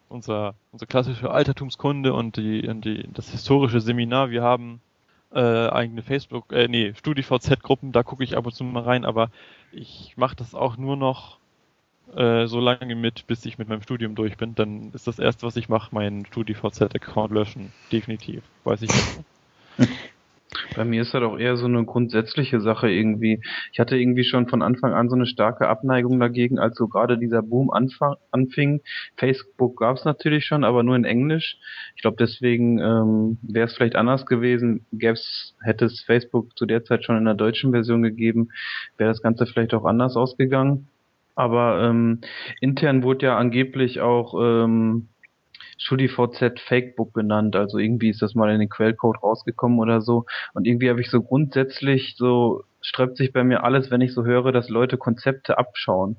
unser, 0.09 0.55
unsere 0.71 0.87
klassische 0.87 1.31
Altertumskunde 1.31 2.13
und, 2.13 2.37
die, 2.37 2.67
und 2.67 2.85
die, 2.85 3.07
das 3.13 3.29
historische 3.29 3.81
Seminar, 3.81 4.29
wir 4.29 4.43
haben 4.43 4.79
äh, 5.35 5.69
eigene 5.69 6.01
Facebook, 6.01 6.51
äh, 6.51 6.67
nee, 6.67 6.93
StudiVZ-Gruppen, 6.95 7.91
da 7.91 8.03
gucke 8.03 8.23
ich 8.23 8.37
ab 8.37 8.45
und 8.45 8.53
zu 8.53 8.63
mal 8.63 8.83
rein, 8.83 9.05
aber 9.05 9.29
ich 9.71 10.13
mache 10.15 10.35
das 10.35 10.55
auch 10.55 10.77
nur 10.77 10.95
noch 10.95 11.39
äh, 12.15 12.47
so 12.47 12.59
lange 12.59 12.95
mit, 12.95 13.27
bis 13.27 13.45
ich 13.45 13.57
mit 13.57 13.67
meinem 13.67 13.81
Studium 13.81 14.15
durch 14.15 14.37
bin. 14.37 14.55
Dann 14.55 14.91
ist 14.93 15.07
das 15.07 15.19
erste, 15.19 15.45
was 15.45 15.57
ich 15.57 15.69
mache, 15.69 15.93
meinen 15.93 16.25
StudiVZ-Account 16.25 17.33
löschen. 17.33 17.73
Definitiv. 17.91 18.43
Weiß 18.63 18.81
ich 18.81 18.89
nicht. 18.89 19.19
Bei 20.75 20.85
mir 20.85 21.01
ist 21.01 21.13
das 21.13 21.23
auch 21.23 21.37
eher 21.37 21.57
so 21.57 21.65
eine 21.65 21.85
grundsätzliche 21.85 22.61
Sache 22.61 22.89
irgendwie. 22.89 23.41
Ich 23.71 23.79
hatte 23.79 23.97
irgendwie 23.97 24.23
schon 24.23 24.47
von 24.47 24.61
Anfang 24.61 24.93
an 24.93 25.09
so 25.09 25.15
eine 25.15 25.25
starke 25.25 25.67
Abneigung 25.67 26.19
dagegen, 26.19 26.59
als 26.59 26.77
so 26.77 26.87
gerade 26.87 27.17
dieser 27.17 27.41
Boom 27.41 27.71
anfing. 28.31 28.81
Facebook 29.17 29.77
gab 29.77 29.97
es 29.97 30.05
natürlich 30.05 30.45
schon, 30.45 30.63
aber 30.63 30.83
nur 30.83 30.95
in 30.95 31.05
Englisch. 31.05 31.57
Ich 31.95 32.01
glaube, 32.01 32.17
deswegen 32.19 32.79
ähm, 32.79 33.37
wäre 33.41 33.67
es 33.67 33.75
vielleicht 33.75 33.95
anders 33.95 34.25
gewesen. 34.25 34.85
Gäb's, 34.91 35.55
hätte 35.61 35.85
es 35.85 36.01
Facebook 36.01 36.57
zu 36.57 36.65
der 36.65 36.83
Zeit 36.83 37.03
schon 37.03 37.17
in 37.17 37.25
der 37.25 37.35
deutschen 37.35 37.71
Version 37.71 38.03
gegeben, 38.03 38.49
wäre 38.97 39.09
das 39.09 39.21
Ganze 39.21 39.45
vielleicht 39.45 39.73
auch 39.73 39.85
anders 39.85 40.15
ausgegangen. 40.15 40.87
Aber 41.35 41.83
ähm, 41.83 42.21
intern 42.61 43.03
wurde 43.03 43.25
ja 43.25 43.37
angeblich 43.37 43.99
auch 43.99 44.35
ähm, 44.41 45.09
StudiVZ 45.77 46.59
Fakebook 46.59 47.13
genannt. 47.13 47.55
Also 47.55 47.77
irgendwie 47.77 48.09
ist 48.09 48.21
das 48.21 48.35
mal 48.35 48.51
in 48.51 48.59
den 48.59 48.69
Quellcode 48.69 49.21
rausgekommen 49.21 49.79
oder 49.79 50.01
so. 50.01 50.25
Und 50.53 50.67
irgendwie 50.67 50.89
habe 50.89 51.01
ich 51.01 51.09
so 51.09 51.21
grundsätzlich 51.21 52.15
so 52.17 52.63
sträubt 52.81 53.17
sich 53.17 53.33
bei 53.33 53.43
mir 53.43 53.63
alles, 53.63 53.89
wenn 53.89 54.01
ich 54.01 54.13
so 54.13 54.25
höre, 54.25 54.51
dass 54.51 54.69
Leute 54.69 54.97
Konzepte 54.97 55.57
abschauen. 55.57 56.17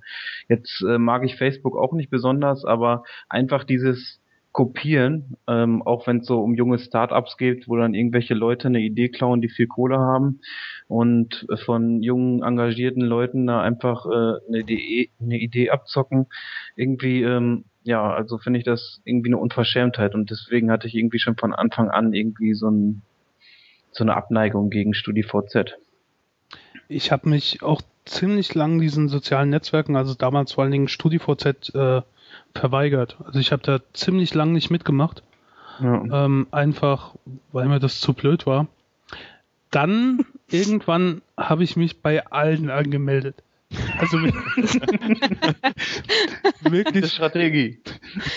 Jetzt 0.49 0.83
äh, 0.83 0.99
mag 0.99 1.25
ich 1.25 1.37
Facebook 1.37 1.77
auch 1.77 1.93
nicht 1.93 2.11
besonders, 2.11 2.65
aber 2.65 3.05
einfach 3.29 3.63
dieses 3.63 4.21
kopieren, 4.57 5.37
ähm, 5.47 5.83
auch 5.83 6.07
wenn 6.07 6.21
es 6.21 6.27
so 6.27 6.41
um 6.41 6.55
junge 6.55 6.79
Startups 6.79 7.37
geht, 7.37 7.69
wo 7.69 7.77
dann 7.77 7.93
irgendwelche 7.93 8.33
Leute 8.33 8.69
eine 8.69 8.81
Idee 8.81 9.11
klauen, 9.11 9.43
die 9.43 9.51
viel 9.51 9.67
Kohle 9.67 9.99
haben 9.99 10.41
und 10.89 11.47
von 11.67 12.03
jungen 12.03 12.43
engagierten 12.43 13.03
Leuten 13.03 13.47
da 13.47 13.61
einfach 13.61 14.07
äh, 14.07 14.49
eine, 14.49 14.61
Idee, 14.61 15.11
eine 15.21 15.39
Idee 15.39 15.69
abzocken. 15.69 16.29
Irgendwie, 16.75 17.23
ähm, 17.23 17.67
ja, 17.83 18.11
also 18.11 18.39
finde 18.39 18.59
ich 18.59 18.65
das 18.65 19.03
irgendwie 19.05 19.29
eine 19.29 19.37
Unverschämtheit 19.37 20.15
und 20.15 20.31
deswegen 20.31 20.71
hatte 20.71 20.87
ich 20.87 20.95
irgendwie 20.95 21.19
schon 21.19 21.37
von 21.37 21.53
Anfang 21.53 21.91
an 21.91 22.15
irgendwie 22.15 22.55
so, 22.55 22.71
ein, 22.71 23.03
so 23.93 24.05
eine 24.05 24.17
Abneigung 24.17 24.71
gegen 24.71 24.95
StudiVZ. 24.95 25.77
Ich 26.89 27.13
habe 27.13 27.29
mich 27.29 27.63
auch 27.63 27.83
ziemlich 28.07 28.55
lang 28.55 28.81
diesen 28.81 29.11
sozialen 29.11 29.51
Netzwerken, 29.51 29.97
also 29.97 30.15
damals 30.15 30.53
vor 30.53 30.65
allen 30.65 30.73
Dingen 30.73 30.89
StudiVZ, 30.89 31.75
äh, 31.75 32.01
verweigert. 32.55 33.17
Also 33.25 33.39
ich 33.39 33.53
habe 33.53 33.63
da 33.63 33.81
ziemlich 33.93 34.35
lang 34.35 34.53
nicht 34.53 34.71
mitgemacht. 34.71 35.23
Ja. 35.81 36.25
Ähm, 36.25 36.47
einfach, 36.51 37.15
weil 37.53 37.67
mir 37.67 37.81
das 37.81 38.01
zu 38.01 38.15
blöd 38.15 38.47
war. 38.47 38.67
Dann 39.71 40.25
irgendwann 40.51 41.23
habe 41.37 41.65
ich 41.65 41.77
mich 41.77 42.01
bei 42.01 42.27
allen 42.27 42.71
angemeldet. 42.71 43.43
Also 43.99 44.19
wirklich 46.61 47.13
Strategie. 47.13 47.81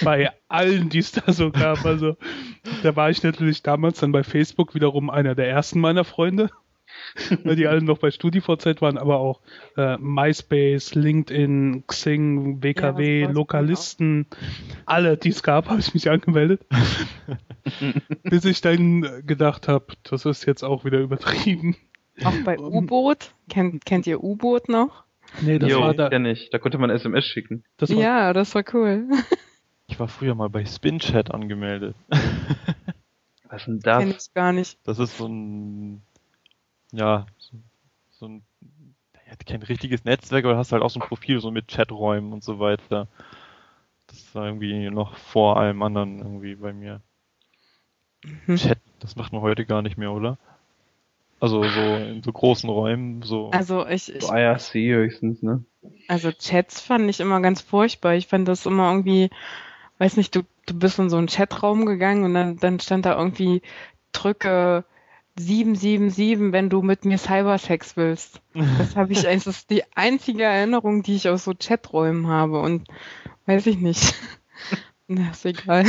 Bei 0.03 0.31
allen, 0.47 0.89
die 0.89 0.97
es 0.99 1.11
da 1.11 1.31
so 1.31 1.51
gab. 1.51 1.85
Also 1.85 2.17
da 2.81 2.95
war 2.95 3.11
ich 3.11 3.21
natürlich 3.21 3.61
damals 3.61 3.99
dann 3.99 4.11
bei 4.11 4.23
Facebook 4.23 4.73
wiederum 4.73 5.11
einer 5.11 5.35
der 5.35 5.47
ersten 5.47 5.79
meiner 5.79 6.03
Freunde. 6.03 6.49
weil 7.43 7.55
die 7.55 7.67
alle 7.67 7.81
noch 7.81 7.97
bei 7.97 8.11
StudiVZ 8.11 8.81
waren, 8.81 8.97
aber 8.97 9.19
auch 9.19 9.41
äh, 9.77 9.97
MySpace, 9.97 10.95
LinkedIn, 10.95 11.83
Xing, 11.87 12.63
WKW, 12.63 13.21
ja, 13.21 13.29
Lokalisten, 13.29 14.27
alle, 14.85 15.17
die 15.17 15.29
es 15.29 15.43
gab, 15.43 15.65
habe 15.69 15.79
ich 15.79 15.93
mich 15.93 16.09
angemeldet. 16.09 16.65
Bis 18.23 18.45
ich 18.45 18.61
dann 18.61 19.25
gedacht 19.25 19.67
habe, 19.67 19.87
das 20.03 20.25
ist 20.25 20.45
jetzt 20.45 20.63
auch 20.63 20.85
wieder 20.85 20.99
übertrieben. 20.99 21.75
Auch 22.23 22.33
bei 22.43 22.57
U-Boot? 22.59 23.33
Kennt, 23.49 23.85
kennt 23.85 24.07
ihr 24.07 24.23
U-Boot 24.23 24.69
noch? 24.69 25.03
Nee, 25.41 25.59
das 25.59 25.69
jo, 25.69 25.81
war 25.81 25.93
da. 25.93 26.09
Ja 26.09 26.19
nicht. 26.19 26.53
Da 26.53 26.57
konnte 26.57 26.77
man 26.79 26.89
SMS 26.89 27.25
schicken. 27.25 27.63
Das 27.77 27.91
war, 27.91 28.01
ja, 28.01 28.33
das 28.33 28.55
war 28.55 28.63
cool. 28.73 29.07
Ich 29.87 29.99
ich 29.99 29.99
war 29.99 30.07
früher 30.07 30.35
mal 30.35 30.49
bei 30.49 30.65
SpinChat 30.65 31.31
angemeldet. 31.31 31.95
Was 33.49 33.61
ist 33.61 33.67
denn 33.67 33.79
das? 33.79 33.99
Kenn 33.99 34.11
ich 34.11 34.33
gar 34.33 34.53
nicht. 34.53 34.77
Das 34.85 34.99
ist 34.99 35.17
so 35.17 35.27
ein, 35.27 36.01
ja, 36.91 37.25
so, 37.37 37.57
so 38.11 38.27
ein, 38.27 38.43
kein 39.45 39.61
richtiges 39.63 40.03
Netzwerk, 40.05 40.45
aber 40.45 40.57
hast 40.57 40.71
halt 40.71 40.81
auch 40.81 40.89
so 40.89 40.99
ein 40.99 41.07
Profil, 41.07 41.39
so 41.39 41.51
mit 41.51 41.67
Chaträumen 41.67 42.33
und 42.33 42.43
so 42.43 42.59
weiter. 42.59 43.07
Das 44.07 44.33
war 44.33 44.45
irgendwie 44.45 44.89
noch 44.89 45.15
vor 45.15 45.57
allem 45.57 45.81
anderen 45.81 46.19
irgendwie 46.19 46.55
bei 46.55 46.73
mir. 46.73 47.01
Mhm. 48.23 48.55
Chat, 48.55 48.79
das 48.99 49.15
macht 49.15 49.31
man 49.31 49.41
heute 49.41 49.65
gar 49.65 49.81
nicht 49.81 49.97
mehr, 49.97 50.11
oder? 50.11 50.37
Also 51.39 51.63
so 51.69 51.95
in 51.95 52.21
so 52.21 52.33
großen 52.33 52.69
Räumen, 52.69 53.21
so. 53.21 53.51
Also 53.51 53.85
ich. 53.87 54.13
ich 54.13 54.23
so 54.23 54.33
IRC 54.33 54.73
höchstens, 54.73 55.41
ne? 55.41 55.63
Also 56.07 56.31
Chats 56.31 56.81
fand 56.81 57.09
ich 57.09 57.19
immer 57.19 57.39
ganz 57.39 57.61
furchtbar. 57.61 58.15
Ich 58.15 58.27
fand 58.27 58.47
das 58.47 58.65
immer 58.65 58.91
irgendwie, 58.91 59.29
weiß 59.99 60.17
nicht, 60.17 60.35
du, 60.35 60.41
du 60.65 60.77
bist 60.77 60.99
in 60.99 61.09
so 61.09 61.17
einen 61.17 61.27
Chatraum 61.27 61.85
gegangen 61.85 62.23
und 62.25 62.33
dann, 62.33 62.57
dann 62.57 62.79
stand 62.79 63.05
da 63.05 63.17
irgendwie, 63.17 63.61
drücke 64.11 64.83
777, 65.39 66.51
wenn 66.51 66.69
du 66.69 66.81
mit 66.81 67.05
mir 67.05 67.17
Cybersex 67.17 67.97
willst. 67.97 68.41
Das 68.53 68.95
habe 68.95 69.13
ich, 69.13 69.23
es 69.27 69.47
ist 69.47 69.69
die 69.69 69.83
einzige 69.95 70.43
Erinnerung, 70.43 71.03
die 71.03 71.15
ich 71.15 71.29
aus 71.29 71.45
so 71.45 71.53
Chaträumen 71.53 72.27
habe 72.27 72.59
und 72.59 72.87
weiß 73.45 73.67
ich 73.67 73.77
nicht. 73.77 74.15
Na, 75.07 75.31
ist 75.31 75.45
egal. 75.45 75.85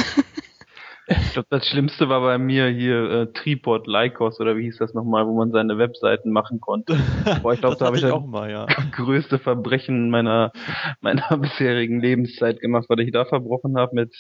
Ich 1.11 1.33
glaube, 1.33 1.49
das 1.51 1.67
Schlimmste 1.67 2.09
war 2.09 2.21
bei 2.21 2.39
mir 2.39 2.69
hier 2.69 3.11
äh, 3.11 3.33
Tripod 3.33 3.89
Lycos 3.89 4.39
oder 4.39 4.57
wie 4.57 4.63
hieß 4.63 4.79
das 4.79 4.95
nochmal, 4.95 5.27
wo 5.27 5.37
man 5.37 5.51
seine 5.51 5.77
Webseiten 5.77 6.31
machen 6.31 6.61
konnte. 6.61 6.97
Boah, 7.43 7.53
ich 7.53 7.61
glaube, 7.61 7.77
da 7.77 7.87
habe 7.87 7.99
ich, 7.99 8.05
auch 8.05 8.27
mal, 8.27 8.49
ja. 8.49 8.67
größte 8.93 9.41
Verbrechen 9.41 10.11
meiner 10.11 10.53
meiner 11.01 11.27
bisherigen 11.39 12.01
Lebenszeit 12.01 12.61
gemacht, 12.61 12.87
weil 12.89 13.01
ich 13.01 13.11
da 13.11 13.25
verbrochen 13.25 13.77
habe 13.77 13.95
mit 13.97 14.15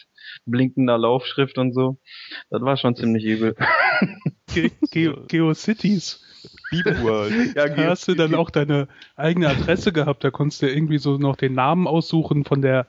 blinkender 0.46 0.98
Laufschrift 0.98 1.58
und 1.58 1.72
so. 1.74 1.98
Das 2.50 2.60
war 2.62 2.76
schon 2.76 2.96
ziemlich 2.96 3.24
übel. 3.24 3.54
Ge 4.52 4.70
Ge 4.90 5.14
GeoCities. 5.28 6.26
World. 7.02 7.54
ja, 7.54 7.68
da 7.68 7.84
hast 7.88 8.08
du 8.08 8.14
dann 8.14 8.34
auch 8.34 8.48
deine 8.48 8.88
eigene 9.14 9.48
Adresse 9.48 9.92
gehabt, 9.92 10.24
da 10.24 10.30
konntest 10.30 10.62
du 10.62 10.70
irgendwie 10.70 10.96
so 10.96 11.18
noch 11.18 11.36
den 11.36 11.52
Namen 11.52 11.86
aussuchen 11.86 12.44
von 12.44 12.62
der 12.62 12.86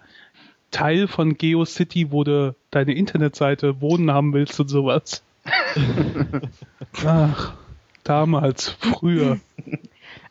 Teil 0.71 1.07
von 1.07 1.37
GeoCity, 1.37 2.11
wo 2.11 2.23
du 2.23 2.55
deine 2.71 2.93
Internetseite 2.93 3.81
wohnen 3.81 4.11
haben 4.11 4.33
willst 4.33 4.59
und 4.59 4.69
sowas. 4.69 5.23
Ach, 7.05 7.53
damals, 8.03 8.69
früher. 8.69 9.39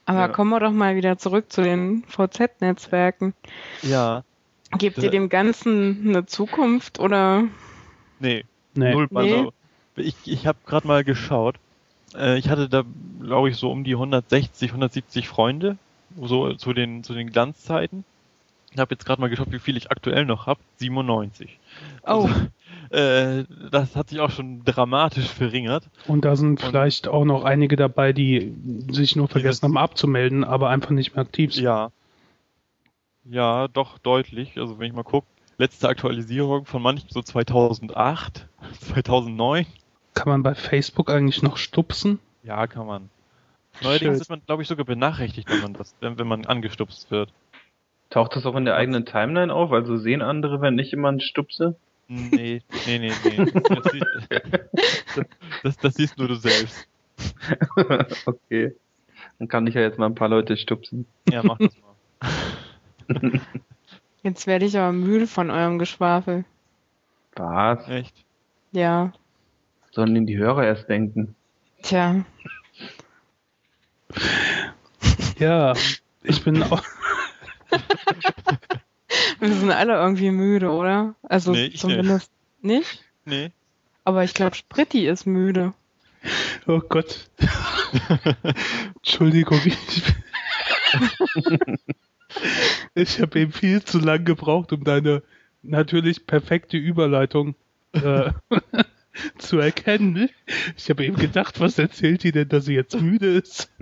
Aber 0.06 0.20
ja. 0.20 0.28
kommen 0.28 0.50
wir 0.50 0.60
doch 0.60 0.72
mal 0.72 0.96
wieder 0.96 1.18
zurück 1.18 1.52
zu 1.52 1.62
den 1.62 2.04
VZ-Netzwerken. 2.08 3.34
Ja. 3.82 4.24
Gebt 4.78 4.98
ihr 4.98 5.10
dem 5.10 5.28
Ganzen 5.28 6.08
eine 6.08 6.26
Zukunft 6.26 7.00
oder? 7.00 7.44
Nee, 8.18 8.44
nee. 8.74 8.92
null. 8.92 9.08
Nee. 9.10 9.18
Also, 9.18 9.52
ich, 9.96 10.14
ich 10.24 10.46
habe 10.46 10.58
gerade 10.64 10.86
mal 10.86 11.04
geschaut. 11.04 11.56
Äh, 12.14 12.38
ich 12.38 12.48
hatte 12.48 12.68
da, 12.68 12.84
glaube 13.20 13.50
ich, 13.50 13.56
so 13.56 13.70
um 13.70 13.84
die 13.84 13.94
160, 13.94 14.70
170 14.70 15.28
Freunde, 15.28 15.76
so 16.20 16.54
zu 16.54 16.72
den, 16.72 17.04
zu 17.04 17.14
den 17.14 17.30
Glanzzeiten. 17.30 18.04
Ich 18.72 18.78
habe 18.78 18.94
jetzt 18.94 19.04
gerade 19.04 19.20
mal 19.20 19.28
geschaut, 19.28 19.50
wie 19.50 19.58
viel 19.58 19.76
ich 19.76 19.90
aktuell 19.90 20.24
noch 20.24 20.46
habe. 20.46 20.60
97. 20.76 21.58
Oh. 22.02 22.06
Also, 22.06 22.28
äh, 22.90 23.44
das 23.70 23.96
hat 23.96 24.10
sich 24.10 24.20
auch 24.20 24.30
schon 24.30 24.64
dramatisch 24.64 25.28
verringert. 25.28 25.88
Und 26.06 26.24
da 26.24 26.36
sind 26.36 26.50
Und, 26.50 26.60
vielleicht 26.60 27.08
auch 27.08 27.24
noch 27.24 27.44
einige 27.44 27.76
dabei, 27.76 28.12
die 28.12 28.54
sich 28.90 29.16
nur 29.16 29.28
vergessen 29.28 29.64
haben 29.64 29.78
abzumelden, 29.78 30.44
aber 30.44 30.70
einfach 30.70 30.90
nicht 30.90 31.14
mehr 31.14 31.22
aktiv 31.22 31.54
sind. 31.54 31.64
Ja. 31.64 31.90
Ja, 33.24 33.68
doch 33.68 33.98
deutlich. 33.98 34.58
Also 34.58 34.78
wenn 34.78 34.86
ich 34.86 34.92
mal 34.92 35.02
gucke, 35.02 35.26
letzte 35.58 35.88
Aktualisierung 35.88 36.64
von 36.64 36.82
manchen 36.82 37.08
so 37.10 37.22
2008, 37.22 38.48
2009. 38.80 39.66
Kann 40.14 40.28
man 40.28 40.42
bei 40.42 40.54
Facebook 40.54 41.10
eigentlich 41.10 41.42
noch 41.42 41.56
stupsen? 41.56 42.18
Ja, 42.42 42.66
kann 42.66 42.86
man. 42.86 43.10
Neuerdings 43.80 44.20
ist 44.20 44.28
man, 44.28 44.42
glaube 44.44 44.62
ich, 44.62 44.68
sogar 44.68 44.84
benachrichtigt, 44.84 45.48
wenn 45.48 45.60
man 45.60 45.72
das, 45.74 45.94
wenn, 46.00 46.18
wenn 46.18 46.26
man 46.26 46.44
angestupst 46.46 47.10
wird. 47.12 47.32
Taucht 48.10 48.34
das 48.36 48.44
auch 48.44 48.56
in 48.56 48.64
der 48.64 48.76
eigenen 48.76 49.06
Timeline 49.06 49.54
auf? 49.54 49.72
Also 49.72 49.96
sehen 49.96 50.20
andere, 50.20 50.60
wenn 50.60 50.78
ich 50.78 50.90
jemanden 50.90 51.20
stupse? 51.20 51.76
Nee, 52.08 52.60
nee, 52.86 52.98
nee, 52.98 53.12
nee. 53.24 53.52
Das, 53.68 53.92
das, 55.62 55.76
das 55.76 55.94
siehst 55.94 56.18
nur 56.18 56.26
du 56.26 56.34
selbst. 56.34 56.88
okay. 58.26 58.74
Dann 59.38 59.46
kann 59.48 59.66
ich 59.68 59.74
ja 59.74 59.80
jetzt 59.80 59.98
mal 59.98 60.06
ein 60.06 60.16
paar 60.16 60.28
Leute 60.28 60.56
stupsen. 60.56 61.06
Ja, 61.30 61.42
mach 61.44 61.58
das 61.58 61.76
mal. 61.78 63.40
Jetzt 64.22 64.46
werde 64.46 64.66
ich 64.66 64.76
aber 64.76 64.92
müde 64.92 65.26
von 65.26 65.50
eurem 65.50 65.78
Geschwafel. 65.78 66.44
Was? 67.36 67.88
Echt? 67.88 68.24
Ja. 68.72 69.12
Sollen 69.92 70.14
denn 70.14 70.26
die 70.26 70.36
Hörer 70.36 70.66
erst 70.66 70.88
denken? 70.88 71.34
Tja. 71.82 72.24
Ja, 75.38 75.72
ich 76.22 76.44
bin 76.44 76.62
auch. 76.62 76.82
Wir 79.40 79.52
sind 79.52 79.70
alle 79.70 79.94
irgendwie 79.94 80.30
müde, 80.30 80.70
oder? 80.70 81.14
Also 81.22 81.52
nee, 81.52 81.70
zumindest 81.70 82.30
nicht. 82.62 82.78
nicht? 82.80 83.04
Nee. 83.24 83.52
Aber 84.04 84.24
ich 84.24 84.34
glaube, 84.34 84.54
Spritti 84.54 85.06
ist 85.06 85.26
müde. 85.26 85.72
Oh 86.66 86.80
Gott. 86.80 87.30
Entschuldigung, 88.96 89.60
ich, 89.64 90.02
ich 92.94 93.20
habe 93.20 93.40
eben 93.40 93.52
viel 93.52 93.82
zu 93.82 93.98
lang 93.98 94.24
gebraucht, 94.24 94.72
um 94.72 94.84
deine 94.84 95.22
natürlich 95.62 96.26
perfekte 96.26 96.76
Überleitung 96.76 97.54
äh, 97.92 98.32
zu 99.38 99.58
erkennen. 99.58 100.30
Ich 100.76 100.90
habe 100.90 101.04
eben 101.04 101.16
gedacht, 101.16 101.60
was 101.60 101.78
erzählt 101.78 102.22
die 102.22 102.32
denn, 102.32 102.48
dass 102.48 102.64
sie 102.64 102.74
jetzt 102.74 103.00
müde 103.00 103.26
ist? 103.26 103.70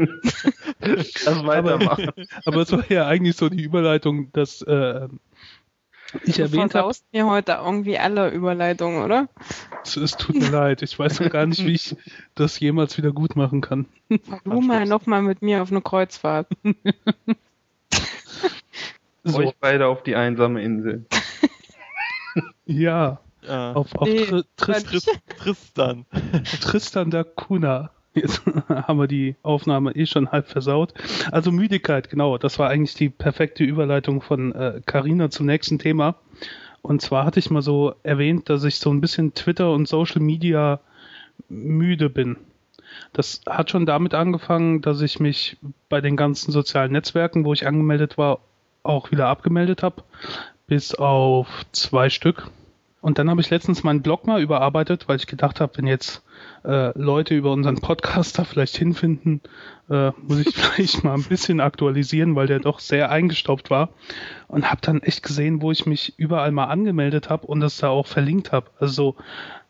Das 0.81 1.45
weitermachen. 1.45 2.09
Aber, 2.09 2.47
aber 2.47 2.63
es 2.63 2.73
war 2.73 2.91
ja 2.91 3.07
eigentlich 3.07 3.37
so 3.37 3.49
die 3.49 3.63
Überleitung, 3.63 4.33
dass 4.33 4.63
äh, 4.63 5.09
ich 6.25 6.37
du 6.37 6.43
erwähnt 6.43 6.75
habe. 6.75 6.95
mir 7.13 7.27
heute 7.27 7.59
irgendwie 7.63 7.99
alle 7.99 8.31
Überleitungen, 8.31 9.03
oder? 9.05 9.29
Es, 9.85 9.97
es, 9.97 10.17
tut 10.17 10.37
mir 10.37 10.51
leid. 10.51 10.83
Ich 10.83 10.99
weiß 10.99 11.21
noch 11.21 11.31
gar 11.31 11.47
nicht, 11.47 11.65
wie 11.67 11.73
ich 11.73 11.97
das 12.35 12.59
jemals 12.61 12.97
wieder 12.97 13.13
gut 13.13 13.37
machen 13.37 13.61
kann. 13.61 13.87
Du 14.45 14.61
mal 14.61 14.87
nochmal 14.87 15.23
mit 15.23 15.43
mir 15.43 15.63
auf 15.63 15.71
eine 15.71 15.83
Kreuzfahrt. 15.83 16.49
so. 19.25 19.39
Euch 19.39 19.55
beide 19.61 19.89
auf 19.89 20.03
die 20.03 20.15
einsame 20.15 20.63
Insel. 20.63 21.05
ja. 22.65 23.21
Ja. 23.47 23.73
Auf, 23.73 23.95
auf 23.95 24.09
nee, 24.09 24.25
Tr 24.25 24.45
Tr 24.57 25.01
Tristan. 25.39 26.07
Tristan 26.61 27.11
da 27.11 27.25
Kuna. 27.25 27.91
Jetzt 28.15 28.43
haben 28.69 28.99
wir 28.99 29.07
die 29.07 29.37
Aufnahme 29.43 29.93
eh 29.93 30.07
schon 30.07 30.31
halb 30.31 30.49
versaut. 30.49 30.95
Also 31.31 31.53
Müdigkeit, 31.53 32.11
genau. 32.11 32.39
Das 32.39 32.59
war 32.59 32.69
eigentlich 32.69 32.95
die 32.95 33.09
perfekte 33.11 33.65
Überleitung 33.65 34.21
von 34.21 34.83
Carina 34.87 35.27
äh, 35.27 35.31
zum 35.31 35.47
nächsten 35.47 35.79
Thema. 35.79 36.17
Und 36.83 37.03
zwar 37.03 37.25
hatte 37.25 37.39
ich 37.39 37.51
mal 37.51 37.63
so 37.63 37.95
erwähnt, 38.03 38.49
dass 38.49 38.65
ich 38.65 38.79
so 38.79 38.91
ein 38.91 39.01
bisschen 39.01 39.35
Twitter 39.35 39.73
und 39.73 39.89
Social 39.89 40.21
Media 40.21 40.81
müde 41.49 42.11
bin. 42.11 42.37
Das 43.13 43.41
hat 43.47 43.71
schon 43.71 43.87
damit 43.87 44.15
angefangen, 44.15 44.81
dass 44.81 45.01
ich 45.01 45.21
mich 45.21 45.57
bei 45.89 46.01
den 46.01 46.17
ganzen 46.17 46.53
sozialen 46.53 46.93
Netzwerken, 46.93 47.45
wo 47.45 47.53
ich 47.53 47.67
angemeldet 47.67 48.19
war, 48.19 48.41
auch 48.83 49.11
wieder 49.11 49.27
abgemeldet 49.29 49.83
habe. 49.83 50.03
Bis 50.67 50.95
auf 50.95 51.65
zwei 51.73 52.11
Stück. 52.11 52.51
Und 53.01 53.19
dann 53.19 53.31
habe 53.31 53.41
ich 53.41 53.51
letztens 53.51 53.85
meinen 53.85 54.03
Blog 54.03 54.27
mal 54.27 54.43
überarbeitet, 54.43 55.09
weil 55.09 55.17
ich 55.17 55.27
gedacht 55.27 55.61
habe, 55.61 55.77
wenn 55.77 55.87
jetzt 55.87 56.23
äh, 56.65 56.99
Leute 56.99 57.35
über 57.35 57.53
unseren 57.53 57.81
Podcast 57.81 58.39
da 58.39 58.45
vielleicht 58.45 58.77
hinfinden, 58.77 59.41
äh, 59.89 60.11
muss 60.17 60.41
ich 60.41 60.55
vielleicht 60.55 61.05
mal 61.05 61.15
ein 61.15 61.23
bisschen 61.23 61.61
aktualisieren, 61.61 62.35
weil 62.35 62.49
der 62.49 62.59
doch 62.59 62.81
sehr 62.81 63.11
eingestaubt 63.11 63.71
war. 63.71 63.91
Und 64.49 64.71
habe 64.71 64.81
dann 64.81 65.03
echt 65.03 65.23
gesehen, 65.23 65.63
wo 65.63 65.71
ich 65.71 65.87
mich 65.87 66.19
überall 66.19 66.51
mal 66.51 66.67
angemeldet 66.67 67.31
habe 67.31 67.47
und 67.47 67.61
das 67.61 67.79
da 67.79 67.89
auch 67.89 68.07
verlinkt 68.07 68.51
habe. 68.51 68.71
Also 68.81 69.15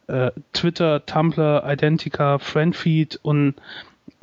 äh, 0.07 0.31
Twitter, 0.55 1.05
Tumblr, 1.05 1.65
Identica, 1.67 2.39
Friendfeed 2.39 3.21
und 3.23 3.57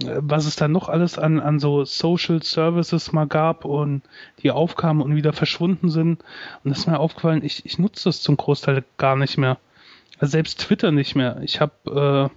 was 0.03 0.45
es 0.45 0.55
da 0.55 0.67
noch 0.67 0.89
alles 0.89 1.17
an, 1.17 1.39
an 1.39 1.59
so 1.59 1.85
Social 1.85 2.43
Services 2.43 3.13
mal 3.13 3.27
gab 3.27 3.63
und 3.63 4.01
die 4.41 4.51
aufkamen 4.51 5.01
und 5.01 5.15
wieder 5.15 5.31
verschwunden 5.31 5.89
sind. 5.89 6.23
Und 6.63 6.69
das 6.71 6.79
ist 6.79 6.87
mir 6.87 6.99
aufgefallen, 6.99 7.43
ich, 7.43 7.65
ich 7.65 7.79
nutze 7.79 8.05
das 8.05 8.21
zum 8.21 8.35
Großteil 8.35 8.83
gar 8.97 9.15
nicht 9.15 9.37
mehr. 9.37 9.57
Also 10.19 10.31
selbst 10.31 10.59
Twitter 10.59 10.91
nicht 10.91 11.15
mehr. 11.15 11.39
Ich 11.43 11.61
habe, 11.61 12.29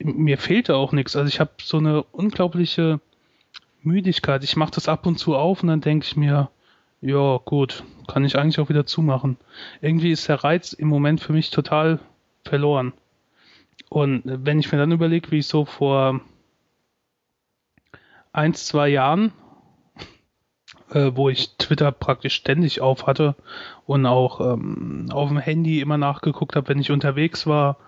äh, 0.00 0.02
mir 0.02 0.38
fehlte 0.38 0.76
auch 0.76 0.92
nichts. 0.92 1.14
Also 1.14 1.28
ich 1.28 1.40
habe 1.40 1.50
so 1.62 1.76
eine 1.76 2.02
unglaubliche 2.04 3.00
Müdigkeit. 3.82 4.42
Ich 4.42 4.56
mache 4.56 4.72
das 4.72 4.88
ab 4.88 5.06
und 5.06 5.18
zu 5.18 5.36
auf 5.36 5.62
und 5.62 5.68
dann 5.68 5.82
denke 5.82 6.06
ich 6.06 6.16
mir, 6.16 6.48
ja 7.02 7.38
gut, 7.44 7.84
kann 8.08 8.24
ich 8.24 8.38
eigentlich 8.38 8.60
auch 8.60 8.70
wieder 8.70 8.86
zumachen. 8.86 9.36
Irgendwie 9.82 10.10
ist 10.10 10.28
der 10.28 10.42
Reiz 10.42 10.72
im 10.72 10.88
Moment 10.88 11.20
für 11.20 11.34
mich 11.34 11.50
total 11.50 12.00
verloren. 12.44 12.94
Und 13.90 14.22
wenn 14.24 14.58
ich 14.58 14.72
mir 14.72 14.78
dann 14.78 14.92
überlege, 14.92 15.30
wie 15.30 15.38
ich 15.38 15.46
so 15.46 15.66
vor 15.66 16.20
eins, 18.36 18.66
zwei 18.66 18.88
Jahren 18.88 19.32
äh, 20.90 21.12
wo 21.14 21.28
ich 21.28 21.56
Twitter 21.58 21.90
praktisch 21.92 22.34
ständig 22.34 22.80
auf 22.80 23.06
hatte 23.06 23.34
und 23.86 24.06
auch 24.06 24.40
ähm, 24.40 25.08
auf 25.10 25.28
dem 25.28 25.38
Handy 25.38 25.80
immer 25.80 25.98
nachgeguckt 25.98 26.56
habe, 26.56 26.68
wenn 26.68 26.80
ich 26.80 26.90
unterwegs 26.90 27.46
war 27.46 27.78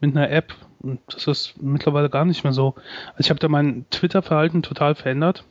mit 0.00 0.16
einer 0.16 0.30
App. 0.30 0.54
Und 0.80 1.00
das 1.08 1.26
ist 1.26 1.62
mittlerweile 1.62 2.10
gar 2.10 2.24
nicht 2.24 2.44
mehr 2.44 2.52
so. 2.52 2.74
Also 3.08 3.20
ich 3.20 3.30
habe 3.30 3.40
da 3.40 3.48
mein 3.48 3.86
Twitter-Verhalten 3.90 4.62
total 4.62 4.94
verändert. 4.94 5.44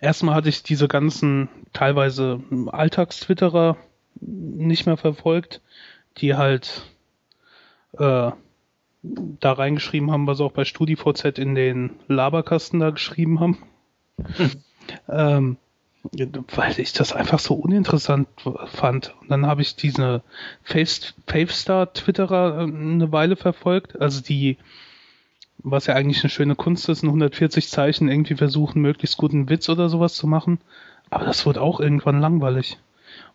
Erstmal 0.00 0.34
hatte 0.34 0.48
ich 0.48 0.62
diese 0.62 0.88
ganzen 0.88 1.48
teilweise 1.72 2.40
Alltagstwitterer 2.66 3.76
nicht 4.20 4.86
mehr 4.86 4.96
verfolgt, 4.96 5.62
die 6.18 6.34
halt 6.34 6.82
äh, 7.98 8.30
da 9.40 9.52
reingeschrieben 9.52 10.10
haben, 10.10 10.26
was 10.26 10.40
auch 10.40 10.52
bei 10.52 10.64
StudiVZ 10.64 11.38
in 11.38 11.54
den 11.54 11.90
Laberkasten 12.08 12.80
da 12.80 12.90
geschrieben 12.90 13.40
haben. 13.40 13.58
Hm. 14.36 14.50
ähm, 15.08 15.56
weil 16.54 16.78
ich 16.78 16.92
das 16.92 17.12
einfach 17.12 17.38
so 17.38 17.54
uninteressant 17.54 18.28
fand. 18.66 19.14
Und 19.20 19.30
dann 19.30 19.46
habe 19.46 19.62
ich 19.62 19.76
diese 19.76 20.22
Favestar-Twitterer 20.62 22.58
äh, 22.58 22.62
eine 22.62 23.10
Weile 23.12 23.36
verfolgt, 23.36 24.00
also 24.00 24.20
die, 24.22 24.58
was 25.58 25.86
ja 25.86 25.94
eigentlich 25.94 26.22
eine 26.22 26.30
schöne 26.30 26.54
Kunst 26.54 26.88
ist, 26.88 27.02
in 27.02 27.08
140 27.08 27.68
Zeichen 27.68 28.08
irgendwie 28.08 28.36
versuchen, 28.36 28.82
möglichst 28.82 29.16
guten 29.16 29.48
Witz 29.48 29.68
oder 29.68 29.88
sowas 29.88 30.14
zu 30.14 30.26
machen. 30.26 30.60
Aber 31.10 31.24
das 31.24 31.46
wird 31.46 31.58
auch 31.58 31.80
irgendwann 31.80 32.20
langweilig. 32.20 32.78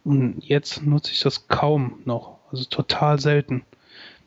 Und 0.04 0.44
jetzt 0.44 0.86
nutze 0.86 1.12
ich 1.12 1.22
das 1.22 1.48
kaum 1.48 2.00
noch. 2.06 2.40
Also 2.52 2.66
total 2.66 3.20
selten 3.20 3.64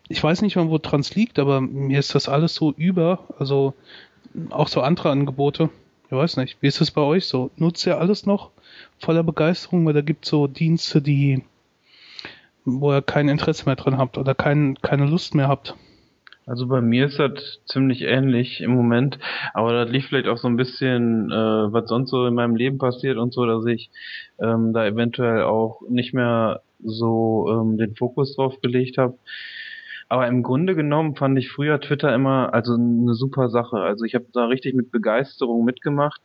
ich 0.08 0.22
weiß 0.22 0.42
nicht 0.42 0.56
mal, 0.56 0.68
wo 0.68 0.78
Trans 0.78 1.14
liegt, 1.14 1.38
aber 1.38 1.60
mir 1.60 1.98
ist 1.98 2.14
das 2.14 2.28
alles 2.28 2.54
so 2.54 2.72
über. 2.76 3.20
Also 3.38 3.74
auch 4.50 4.68
so 4.68 4.80
andere 4.80 5.10
Angebote. 5.10 5.70
Ich 6.06 6.12
weiß 6.12 6.36
nicht. 6.36 6.58
Wie 6.60 6.66
ist 6.66 6.80
es 6.80 6.90
bei 6.90 7.00
euch 7.00 7.26
so? 7.26 7.50
Nutzt 7.56 7.86
ihr 7.86 7.98
alles 7.98 8.26
noch 8.26 8.50
voller 8.98 9.22
Begeisterung? 9.22 9.86
Weil 9.86 9.94
da 9.94 10.02
gibt 10.02 10.24
es 10.24 10.30
so 10.30 10.46
Dienste, 10.46 11.00
die, 11.00 11.42
wo 12.64 12.92
ihr 12.92 13.02
kein 13.02 13.28
Interesse 13.28 13.64
mehr 13.66 13.76
drin 13.76 13.98
habt 13.98 14.18
oder 14.18 14.34
kein, 14.34 14.76
keine 14.82 15.06
Lust 15.06 15.34
mehr 15.34 15.48
habt. 15.48 15.74
Also 16.46 16.66
bei 16.66 16.82
mir 16.82 17.06
ist 17.06 17.18
das 17.18 17.60
ziemlich 17.64 18.02
ähnlich 18.02 18.60
im 18.60 18.72
Moment, 18.74 19.18
aber 19.54 19.72
das 19.72 19.90
liegt 19.90 20.08
vielleicht 20.08 20.28
auch 20.28 20.36
so 20.36 20.46
ein 20.46 20.56
bisschen, 20.56 21.30
äh, 21.30 21.34
was 21.72 21.88
sonst 21.88 22.10
so 22.10 22.26
in 22.26 22.34
meinem 22.34 22.54
Leben 22.54 22.76
passiert 22.76 23.16
und 23.16 23.32
so, 23.32 23.46
dass 23.46 23.64
ich 23.64 23.90
ähm, 24.38 24.74
da 24.74 24.84
eventuell 24.84 25.44
auch 25.44 25.80
nicht 25.88 26.12
mehr 26.12 26.60
so 26.82 27.48
ähm, 27.50 27.78
den 27.78 27.96
Fokus 27.96 28.36
drauf 28.36 28.60
gelegt 28.60 28.98
habe. 28.98 29.16
Aber 30.14 30.28
im 30.28 30.44
Grunde 30.44 30.76
genommen 30.76 31.16
fand 31.16 31.36
ich 31.40 31.50
früher 31.50 31.80
Twitter 31.80 32.14
immer 32.14 32.54
also 32.54 32.74
eine 32.74 33.14
super 33.14 33.48
Sache. 33.48 33.78
Also 33.78 34.04
ich 34.04 34.14
habe 34.14 34.26
da 34.32 34.44
richtig 34.44 34.72
mit 34.72 34.92
Begeisterung 34.92 35.64
mitgemacht. 35.64 36.20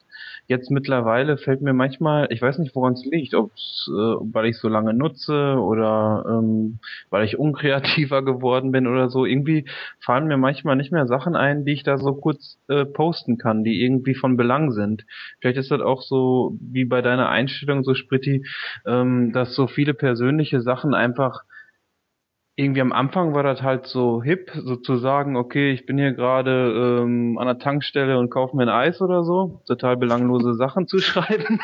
Jetzt 0.46 0.70
mittlerweile 0.70 1.40
fällt 1.40 1.62
mir 1.62 1.74
manchmal, 1.74 2.28
ich 2.30 2.40
weiß 2.40 2.60
nicht, 2.60 2.76
woran 2.76 2.94
es 2.94 3.04
liegt, 3.04 3.34
ob 3.34 3.50
äh, 3.50 3.92
weil 3.92 4.46
ich 4.46 4.60
so 4.60 4.68
lange 4.68 4.94
nutze 4.94 5.56
oder 5.60 6.24
ähm, 6.30 6.78
weil 7.10 7.26
ich 7.26 7.40
unkreativer 7.40 8.22
geworden 8.24 8.72
bin 8.72 8.86
oder 8.86 9.10
so. 9.10 9.26
Irgendwie 9.26 9.66
fallen 10.00 10.28
mir 10.28 10.38
manchmal 10.38 10.76
nicht 10.76 10.92
mehr 10.92 11.08
Sachen 11.08 11.36
ein, 11.36 11.66
die 11.66 11.74
ich 11.74 11.82
da 11.82 11.98
so 11.98 12.14
kurz 12.14 12.60
äh, 12.68 12.86
posten 12.86 13.40
kann, 13.40 13.64
die 13.64 13.82
irgendwie 13.84 14.14
von 14.14 14.38
Belang 14.38 14.70
sind. 14.70 15.04
Vielleicht 15.42 15.58
ist 15.58 15.72
das 15.72 15.82
auch 15.82 16.04
so 16.04 16.56
wie 16.62 16.86
bei 16.86 17.02
deiner 17.02 17.30
Einstellung 17.30 17.84
so 17.84 17.96
Spritti, 17.96 18.46
ähm, 18.86 19.32
dass 19.34 19.56
so 19.56 19.66
viele 19.66 19.96
persönliche 19.96 20.62
Sachen 20.62 20.94
einfach 20.94 21.42
irgendwie 22.60 22.82
am 22.82 22.92
Anfang 22.92 23.34
war 23.34 23.44
das 23.44 23.62
halt 23.62 23.86
so 23.86 24.22
hip, 24.22 24.52
sozusagen, 24.54 25.38
okay, 25.38 25.72
ich 25.72 25.86
bin 25.86 25.98
hier 25.98 26.12
gerade 26.12 27.02
ähm, 27.02 27.38
an 27.38 27.48
der 27.48 27.58
Tankstelle 27.58 28.20
und 28.20 28.30
kaufe 28.30 28.58
mir 28.58 28.64
ein 28.64 28.70
Eis 28.70 29.02
oder 29.02 29.24
so, 29.24 29.62
total 29.66 29.96
belanglose 29.96 30.54
Sachen 30.56 30.86
zu 30.86 31.00
schreiben. 31.00 31.62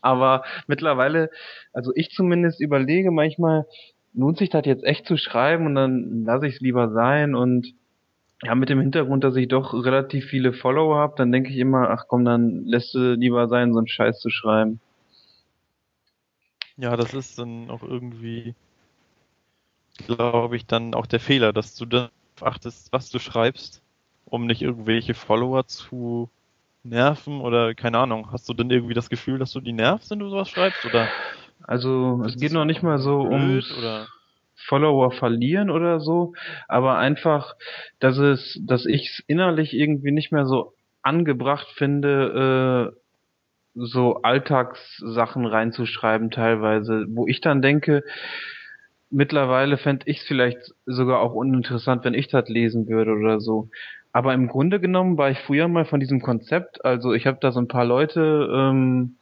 Aber 0.00 0.44
mittlerweile, 0.66 1.28
also 1.74 1.92
ich 1.94 2.10
zumindest 2.10 2.58
überlege 2.58 3.10
manchmal, 3.10 3.66
lohnt 4.14 4.38
sich 4.38 4.48
das 4.48 4.64
jetzt 4.64 4.82
echt 4.82 5.04
zu 5.04 5.18
schreiben 5.18 5.66
und 5.66 5.74
dann 5.74 6.24
lasse 6.24 6.46
ich 6.46 6.54
es 6.54 6.60
lieber 6.60 6.90
sein 6.90 7.34
und 7.34 7.74
ja, 8.42 8.54
mit 8.54 8.70
dem 8.70 8.80
Hintergrund, 8.80 9.24
dass 9.24 9.36
ich 9.36 9.48
doch 9.48 9.74
relativ 9.74 10.24
viele 10.24 10.54
Follower 10.54 10.96
habe, 10.96 11.14
dann 11.18 11.32
denke 11.32 11.50
ich 11.50 11.58
immer, 11.58 11.90
ach 11.90 12.04
komm, 12.08 12.24
dann 12.24 12.64
lässt 12.64 12.94
du 12.94 13.12
lieber 13.12 13.48
sein, 13.48 13.74
so 13.74 13.78
einen 13.78 13.88
Scheiß 13.88 14.20
zu 14.20 14.30
schreiben. 14.30 14.80
Ja, 16.78 16.96
das 16.96 17.12
ist 17.12 17.38
dann 17.38 17.68
auch 17.68 17.82
irgendwie 17.82 18.54
glaube 20.06 20.56
ich, 20.56 20.66
dann 20.66 20.94
auch 20.94 21.06
der 21.06 21.20
Fehler, 21.20 21.52
dass 21.52 21.74
du 21.74 21.86
dann 21.86 22.08
achtest, 22.40 22.92
was 22.92 23.10
du 23.10 23.18
schreibst, 23.18 23.82
um 24.24 24.46
nicht 24.46 24.62
irgendwelche 24.62 25.14
Follower 25.14 25.66
zu 25.66 26.30
nerven 26.84 27.40
oder 27.40 27.74
keine 27.74 27.98
Ahnung. 27.98 28.30
Hast 28.32 28.48
du 28.48 28.54
denn 28.54 28.70
irgendwie 28.70 28.94
das 28.94 29.10
Gefühl, 29.10 29.38
dass 29.38 29.52
du 29.52 29.60
die 29.60 29.72
nervst, 29.72 30.10
wenn 30.10 30.20
du 30.20 30.28
sowas 30.28 30.48
schreibst 30.48 30.84
oder? 30.84 31.08
Also 31.64 32.22
es 32.24 32.36
geht 32.36 32.52
noch 32.52 32.64
nicht 32.64 32.82
mal 32.82 32.98
so 32.98 33.20
um 33.20 33.60
Follower 34.54 35.12
verlieren 35.12 35.70
oder 35.70 36.00
so, 36.00 36.34
aber 36.66 36.98
einfach, 36.98 37.54
dass 38.00 38.18
es, 38.18 38.58
dass 38.64 38.86
ich 38.86 39.10
es 39.10 39.24
innerlich 39.26 39.74
irgendwie 39.74 40.10
nicht 40.10 40.32
mehr 40.32 40.46
so 40.46 40.74
angebracht 41.02 41.68
finde, 41.74 42.92
äh, 42.94 42.98
so 43.74 44.22
Alltagssachen 44.22 45.46
reinzuschreiben 45.46 46.30
teilweise, 46.30 47.06
wo 47.10 47.26
ich 47.26 47.40
dann 47.40 47.62
denke, 47.62 48.02
mittlerweile 49.10 49.78
fände 49.78 50.06
ich 50.06 50.18
es 50.18 50.26
vielleicht 50.26 50.58
sogar 50.86 51.20
auch 51.20 51.34
uninteressant, 51.34 52.04
wenn 52.04 52.14
ich 52.14 52.28
das 52.28 52.48
lesen 52.48 52.88
würde 52.88 53.12
oder 53.12 53.40
so. 53.40 53.70
Aber 54.12 54.34
im 54.34 54.48
Grunde 54.48 54.80
genommen 54.80 55.18
war 55.18 55.30
ich 55.30 55.38
früher 55.38 55.68
mal 55.68 55.84
von 55.84 56.00
diesem 56.00 56.20
Konzept, 56.20 56.84
also 56.84 57.12
ich 57.12 57.26
habe 57.26 57.38
da 57.40 57.52
so 57.52 57.60
ein 57.60 57.68
paar 57.68 57.84
Leute, 57.84 58.48
ähm, 58.52 59.18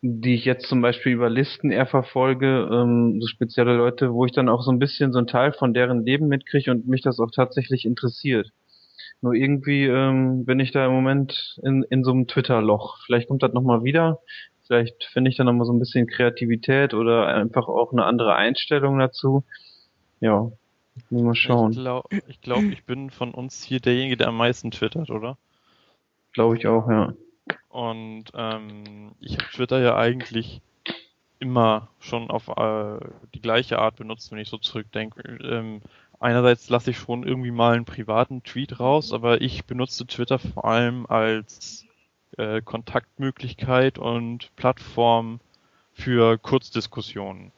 die 0.00 0.34
ich 0.34 0.44
jetzt 0.44 0.68
zum 0.68 0.80
Beispiel 0.80 1.12
über 1.12 1.30
Listen 1.30 1.70
eher 1.70 1.86
verfolge, 1.86 2.68
ähm, 2.72 3.20
so 3.20 3.26
spezielle 3.26 3.76
Leute, 3.76 4.12
wo 4.12 4.24
ich 4.24 4.32
dann 4.32 4.48
auch 4.48 4.62
so 4.62 4.70
ein 4.72 4.78
bisschen 4.78 5.12
so 5.12 5.18
ein 5.18 5.26
Teil 5.26 5.52
von 5.52 5.74
deren 5.74 6.04
Leben 6.04 6.28
mitkriege 6.28 6.70
und 6.70 6.88
mich 6.88 7.02
das 7.02 7.20
auch 7.20 7.30
tatsächlich 7.30 7.84
interessiert. 7.84 8.50
Nur 9.20 9.34
irgendwie 9.34 9.86
ähm, 9.86 10.44
bin 10.44 10.58
ich 10.58 10.72
da 10.72 10.86
im 10.86 10.92
Moment 10.92 11.56
in, 11.62 11.84
in 11.90 12.02
so 12.02 12.10
einem 12.10 12.26
Twitter-Loch. 12.26 12.98
Vielleicht 13.06 13.28
kommt 13.28 13.44
das 13.44 13.52
nochmal 13.52 13.84
wieder. 13.84 14.18
Vielleicht 14.72 15.04
finde 15.04 15.28
ich 15.28 15.36
dann 15.36 15.44
nochmal 15.44 15.66
so 15.66 15.72
ein 15.74 15.78
bisschen 15.78 16.06
Kreativität 16.06 16.94
oder 16.94 17.26
einfach 17.26 17.68
auch 17.68 17.92
eine 17.92 18.06
andere 18.06 18.36
Einstellung 18.36 18.98
dazu. 18.98 19.44
Ja, 20.20 20.50
mal 21.10 21.34
schauen. 21.34 21.72
Ich 21.72 21.78
glaube, 21.78 22.08
ich, 22.26 22.40
glaub, 22.40 22.62
ich 22.62 22.82
bin 22.84 23.10
von 23.10 23.34
uns 23.34 23.62
hier 23.62 23.80
derjenige, 23.80 24.16
der 24.16 24.28
am 24.28 24.38
meisten 24.38 24.70
twittert, 24.70 25.10
oder? 25.10 25.36
Glaube 26.32 26.56
ich 26.56 26.66
auch, 26.66 26.88
ja. 26.88 27.12
Und 27.68 28.24
ähm, 28.34 29.12
ich 29.20 29.34
habe 29.34 29.44
Twitter 29.52 29.82
ja 29.82 29.94
eigentlich 29.98 30.62
immer 31.38 31.90
schon 32.00 32.30
auf 32.30 32.48
äh, 32.48 32.98
die 33.34 33.42
gleiche 33.42 33.78
Art 33.78 33.96
benutzt, 33.96 34.32
wenn 34.32 34.38
ich 34.38 34.48
so 34.48 34.56
zurückdenke. 34.56 35.20
Ähm, 35.44 35.82
einerseits 36.18 36.70
lasse 36.70 36.92
ich 36.92 36.96
schon 36.96 37.24
irgendwie 37.24 37.50
mal 37.50 37.74
einen 37.74 37.84
privaten 37.84 38.42
Tweet 38.42 38.80
raus, 38.80 39.12
aber 39.12 39.42
ich 39.42 39.66
benutze 39.66 40.06
Twitter 40.06 40.38
vor 40.38 40.64
allem 40.64 41.04
als 41.04 41.84
äh, 42.36 42.62
Kontaktmöglichkeit 42.62 43.98
und 43.98 44.54
Plattform 44.56 45.40
für 45.92 46.38
Kurzdiskussionen. 46.38 47.52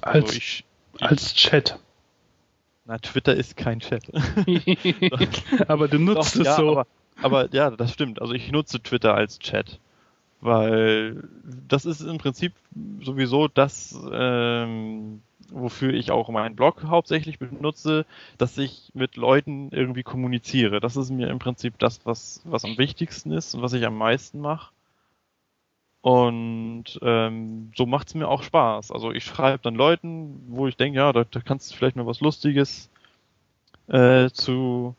Also 0.00 0.26
als, 0.26 0.36
ich, 0.36 0.64
ich, 0.94 1.02
als 1.02 1.34
Chat. 1.34 1.78
Na, 2.84 2.98
Twitter 2.98 3.34
ist 3.34 3.56
kein 3.56 3.80
Chat. 3.80 4.04
aber 5.68 5.88
du 5.88 5.98
nutzt 6.00 6.36
Doch, 6.36 6.40
es 6.40 6.46
ja, 6.46 6.56
so. 6.56 6.70
Aber, 6.72 6.86
aber 7.22 7.54
ja, 7.54 7.70
das 7.70 7.92
stimmt. 7.92 8.20
Also 8.20 8.34
ich 8.34 8.50
nutze 8.50 8.82
Twitter 8.82 9.14
als 9.14 9.38
Chat. 9.38 9.78
Weil 10.42 11.22
das 11.68 11.84
ist 11.84 12.00
im 12.00 12.18
Prinzip 12.18 12.52
sowieso 13.00 13.46
das, 13.46 13.96
ähm, 14.12 15.22
wofür 15.52 15.94
ich 15.94 16.10
auch 16.10 16.28
meinen 16.30 16.56
Blog 16.56 16.82
hauptsächlich 16.84 17.38
benutze, 17.38 18.06
dass 18.38 18.58
ich 18.58 18.90
mit 18.92 19.16
Leuten 19.16 19.70
irgendwie 19.70 20.02
kommuniziere. 20.02 20.80
Das 20.80 20.96
ist 20.96 21.10
mir 21.10 21.28
im 21.28 21.38
Prinzip 21.38 21.78
das, 21.78 22.04
was, 22.04 22.42
was 22.44 22.64
am 22.64 22.76
wichtigsten 22.76 23.30
ist 23.30 23.54
und 23.54 23.62
was 23.62 23.72
ich 23.72 23.86
am 23.86 23.96
meisten 23.96 24.40
mache. 24.40 24.72
Und 26.00 26.98
ähm, 27.02 27.70
so 27.76 27.86
macht's 27.86 28.14
mir 28.14 28.26
auch 28.26 28.42
Spaß. 28.42 28.90
Also 28.90 29.12
ich 29.12 29.24
schreibe 29.24 29.62
dann 29.62 29.76
Leuten, 29.76 30.42
wo 30.48 30.66
ich 30.66 30.76
denke, 30.76 30.98
ja, 30.98 31.12
da, 31.12 31.22
da 31.22 31.38
kannst 31.38 31.70
du 31.70 31.76
vielleicht 31.76 31.94
mal 31.94 32.06
was 32.06 32.20
Lustiges 32.20 32.90
äh, 33.86 34.28
zu, 34.30 34.96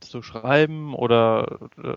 zu 0.00 0.22
schreiben 0.22 0.94
oder 0.94 1.70
äh, 1.80 1.94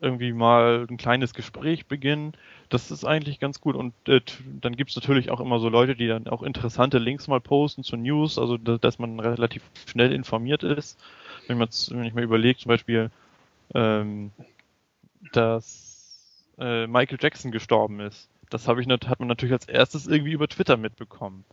irgendwie 0.00 0.32
mal 0.32 0.86
ein 0.88 0.96
kleines 0.96 1.34
Gespräch 1.34 1.86
beginnen. 1.86 2.32
Das 2.68 2.90
ist 2.90 3.04
eigentlich 3.04 3.40
ganz 3.40 3.60
gut. 3.60 3.74
Und 3.74 3.94
äh, 4.06 4.20
dann 4.60 4.76
gibt's 4.76 4.96
natürlich 4.96 5.30
auch 5.30 5.40
immer 5.40 5.58
so 5.58 5.68
Leute, 5.68 5.96
die 5.96 6.06
dann 6.06 6.28
auch 6.28 6.42
interessante 6.42 6.98
Links 6.98 7.26
mal 7.28 7.40
posten 7.40 7.82
zu 7.82 7.96
News, 7.96 8.38
also 8.38 8.56
dass 8.56 8.98
man 8.98 9.18
relativ 9.20 9.62
schnell 9.86 10.12
informiert 10.12 10.62
ist. 10.62 10.98
Wenn, 11.46 11.58
man 11.58 11.68
wenn 11.90 12.04
ich 12.04 12.14
mir 12.14 12.22
überlege, 12.22 12.58
zum 12.58 12.68
Beispiel, 12.68 13.10
ähm, 13.74 14.30
dass 15.32 16.44
äh, 16.58 16.86
Michael 16.86 17.18
Jackson 17.20 17.50
gestorben 17.50 18.00
ist. 18.00 18.28
Das 18.50 18.68
habe 18.68 18.80
ich 18.80 18.88
hat 18.88 19.18
man 19.18 19.28
natürlich 19.28 19.52
als 19.52 19.66
erstes 19.66 20.06
irgendwie 20.06 20.32
über 20.32 20.48
Twitter 20.48 20.76
mitbekommen. 20.76 21.44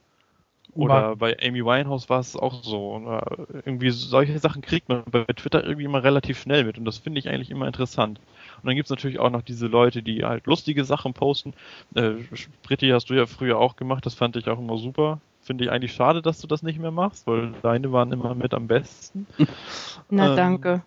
Oder 0.74 1.16
bei 1.16 1.38
Amy 1.42 1.64
Winehouse 1.64 2.10
war 2.10 2.20
es 2.20 2.36
auch 2.36 2.64
so. 2.64 2.96
Oder 2.96 3.48
irgendwie 3.66 3.92
solche 3.92 4.38
Sachen 4.40 4.62
kriegt 4.62 4.90
man 4.90 5.04
bei 5.06 5.24
Twitter 5.26 5.64
irgendwie 5.64 5.86
immer 5.86 6.04
relativ 6.04 6.40
schnell 6.40 6.66
mit 6.66 6.78
und 6.78 6.86
das 6.86 6.98
finde 6.98 7.20
ich 7.20 7.30
eigentlich 7.30 7.50
immer 7.50 7.68
interessant. 7.68 8.20
Und 8.58 8.66
dann 8.66 8.76
gibt 8.76 8.88
es 8.88 8.90
natürlich 8.90 9.20
auch 9.20 9.30
noch 9.30 9.42
diese 9.42 9.68
Leute, 9.68 10.02
die 10.04 10.24
halt 10.24 10.46
lustige 10.46 10.84
Sachen 10.84 11.14
posten. 11.14 11.54
Äh, 11.94 12.16
Spritti 12.34 12.90
hast 12.90 13.10
du 13.10 13.14
ja 13.14 13.26
früher 13.26 13.58
auch 13.58 13.76
gemacht, 13.76 14.06
das 14.06 14.14
fand 14.14 14.36
ich 14.36 14.48
auch 14.48 14.60
immer 14.60 14.78
super. 14.78 15.20
Finde 15.42 15.64
ich 15.64 15.72
eigentlich 15.72 15.94
schade, 15.94 16.22
dass 16.22 16.42
du 16.42 16.48
das 16.48 16.64
nicht 16.64 16.80
mehr 16.80 16.92
machst, 16.92 17.28
weil 17.28 17.52
deine 17.62 17.92
waren 17.92 18.12
immer 18.12 18.34
mit 18.34 18.54
am 18.54 18.68
besten. 18.68 19.28
Na, 20.10 20.30
ähm, 20.30 20.36
danke. 20.36 20.84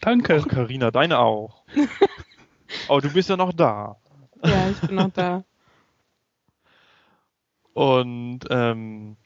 Danke. 0.00 0.42
Karina, 0.42 0.90
deine 0.90 1.18
auch. 1.20 1.62
Aber 2.88 3.00
du 3.00 3.12
bist 3.12 3.28
ja 3.28 3.36
noch 3.36 3.52
da. 3.52 3.96
Ja, 4.42 4.68
ich 4.68 4.80
bin 4.80 4.96
noch 4.96 5.12
da. 5.12 5.44
Und 7.74 8.40
ähm, 8.50 9.16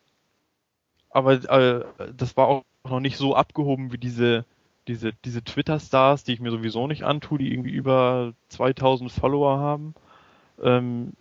aber 1.11 1.33
äh, 1.33 1.85
das 2.15 2.37
war 2.37 2.47
auch 2.49 2.65
noch 2.85 3.01
nicht 3.01 3.17
so 3.17 3.35
abgehoben 3.35 3.93
wie 3.93 3.99
diese 3.99 4.45
diese 4.89 5.13
diese 5.25 5.45
Twitter-Stars, 5.45 6.25
die 6.25 6.33
ich 6.33 6.41
mir 6.41 6.51
sowieso 6.51 6.87
nicht 6.87 7.05
antue, 7.05 7.39
die 7.39 7.53
irgendwie 7.53 7.71
über 7.71 8.33
2000 8.49 9.13
Follower 9.13 9.59
haben. 9.59 9.95
Ähm, 10.63 11.13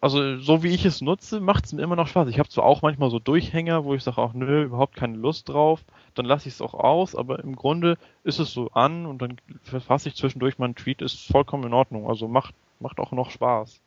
also 0.00 0.38
so 0.38 0.62
wie 0.62 0.68
ich 0.68 0.84
es 0.84 1.00
nutze, 1.00 1.40
macht 1.40 1.64
es 1.64 1.72
mir 1.72 1.82
immer 1.82 1.96
noch 1.96 2.06
Spaß. 2.06 2.28
Ich 2.28 2.38
habe 2.38 2.48
zwar 2.48 2.64
auch 2.64 2.82
manchmal 2.82 3.10
so 3.10 3.18
Durchhänger, 3.18 3.84
wo 3.84 3.94
ich 3.94 4.04
sage 4.04 4.18
auch, 4.18 4.32
nö, 4.32 4.64
überhaupt 4.64 4.94
keine 4.94 5.16
Lust 5.16 5.48
drauf, 5.48 5.84
dann 6.14 6.24
lasse 6.24 6.48
ich 6.48 6.54
es 6.54 6.62
auch 6.62 6.74
aus, 6.74 7.16
aber 7.16 7.40
im 7.40 7.56
Grunde 7.56 7.98
ist 8.22 8.38
es 8.38 8.52
so 8.52 8.70
an 8.70 9.06
und 9.06 9.20
dann 9.20 9.40
verfasse 9.62 10.08
ich 10.08 10.14
zwischendurch 10.14 10.58
meinen 10.58 10.76
Tweet, 10.76 11.02
ist 11.02 11.26
vollkommen 11.26 11.64
in 11.64 11.74
Ordnung. 11.74 12.08
Also 12.08 12.28
macht, 12.28 12.54
macht 12.78 13.00
auch 13.00 13.12
noch 13.12 13.30
Spaß. 13.30 13.80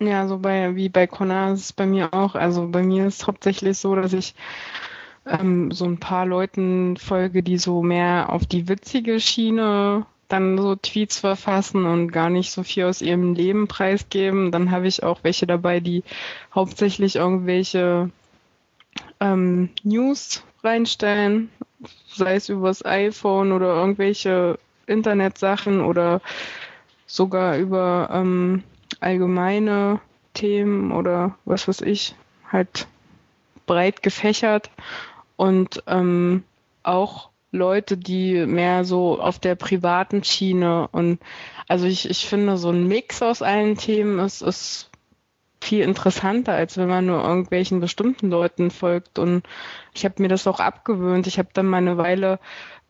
Ja, 0.00 0.28
so 0.28 0.38
bei, 0.38 0.76
wie 0.76 0.88
bei 0.88 1.08
Connor 1.08 1.52
ist 1.52 1.60
es 1.60 1.72
bei 1.72 1.86
mir 1.86 2.14
auch. 2.14 2.36
Also 2.36 2.68
bei 2.68 2.84
mir 2.84 3.06
ist 3.06 3.22
es 3.22 3.26
hauptsächlich 3.26 3.78
so, 3.78 3.96
dass 3.96 4.12
ich 4.12 4.34
ähm, 5.26 5.70
so 5.70 5.84
ein 5.84 5.98
paar 5.98 6.26
Leuten 6.26 6.96
folge, 6.96 7.42
die 7.42 7.58
so 7.58 7.82
mehr 7.82 8.32
auf 8.32 8.46
die 8.46 8.68
witzige 8.68 9.20
Schiene 9.20 10.06
dann 10.28 10.58
so 10.58 10.76
Tweets 10.76 11.20
verfassen 11.20 11.86
und 11.86 12.12
gar 12.12 12.28
nicht 12.28 12.52
so 12.52 12.62
viel 12.62 12.84
aus 12.84 13.00
ihrem 13.00 13.34
Leben 13.34 13.66
preisgeben. 13.66 14.52
Dann 14.52 14.70
habe 14.70 14.86
ich 14.86 15.02
auch 15.02 15.20
welche 15.22 15.46
dabei, 15.46 15.80
die 15.80 16.04
hauptsächlich 16.54 17.16
irgendwelche 17.16 18.10
ähm, 19.20 19.70
News 19.82 20.44
reinstellen, 20.62 21.50
sei 22.08 22.34
es 22.34 22.48
übers 22.48 22.84
iPhone 22.84 23.52
oder 23.52 23.74
irgendwelche 23.74 24.58
Internetsachen 24.86 25.80
oder 25.80 26.20
sogar 27.06 27.56
über 27.56 28.10
ähm, 28.12 28.62
allgemeine 29.00 30.00
Themen 30.34 30.92
oder 30.92 31.36
was 31.44 31.68
weiß 31.68 31.80
ich, 31.82 32.14
halt 32.50 32.86
breit 33.66 34.02
gefächert 34.02 34.70
und 35.38 35.84
ähm, 35.86 36.42
auch 36.82 37.30
Leute, 37.52 37.96
die 37.96 38.44
mehr 38.44 38.84
so 38.84 39.18
auf 39.20 39.38
der 39.38 39.54
privaten 39.54 40.22
Schiene 40.24 40.88
und 40.88 41.20
also 41.68 41.86
ich, 41.86 42.10
ich 42.10 42.26
finde, 42.26 42.58
so 42.58 42.70
ein 42.70 42.88
Mix 42.88 43.22
aus 43.22 43.40
allen 43.40 43.76
Themen 43.76 44.18
ist, 44.18 44.42
ist 44.42 44.90
viel 45.60 45.82
interessanter, 45.82 46.54
als 46.54 46.76
wenn 46.76 46.88
man 46.88 47.06
nur 47.06 47.22
irgendwelchen 47.22 47.80
bestimmten 47.80 48.30
Leuten 48.30 48.70
folgt. 48.70 49.18
Und 49.18 49.42
ich 49.94 50.04
habe 50.04 50.22
mir 50.22 50.28
das 50.28 50.46
auch 50.46 50.60
abgewöhnt. 50.60 51.26
Ich 51.26 51.38
habe 51.38 51.48
dann 51.52 51.66
mal 51.66 51.78
eine 51.78 51.98
Weile 51.98 52.38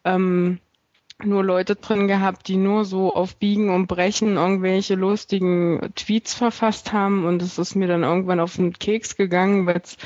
ähm, 0.05 0.59
nur 1.23 1.43
Leute 1.43 1.75
drin 1.77 2.07
gehabt, 2.07 2.47
die 2.47 2.57
nur 2.57 2.85
so 2.85 3.15
auf 3.15 3.37
Biegen 3.37 3.71
und 3.71 3.89
Brechen 3.89 4.37
irgendwelche 4.37 4.95
lustigen 4.95 5.91
Tweets 5.97 6.35
verfasst 6.35 6.93
haben. 6.93 7.25
Und 7.25 7.43
es 7.43 7.59
ist 7.59 7.75
mir 7.75 7.89
dann 7.89 8.05
irgendwann 8.05 8.41
auf 8.41 8.57
den 8.57 8.73
Keks 8.73 9.17
gegangen, 9.17 9.67
weil 9.67 9.81
es 9.83 9.97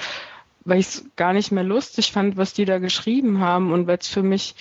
weil 0.65 0.81
ich 0.81 0.87
es 0.87 1.05
gar 1.17 1.33
nicht 1.33 1.53
mehr 1.53 1.65
lustig 1.65 2.13
fand, 2.13 2.37
was 2.37 2.53
die 2.53 2.65
da 2.65 2.79
geschrieben 2.79 3.41
haben 3.41 3.73
und 3.73 3.87
weil 3.87 3.99
es 3.99 4.09
für 4.09 4.23
mich, 4.23 4.55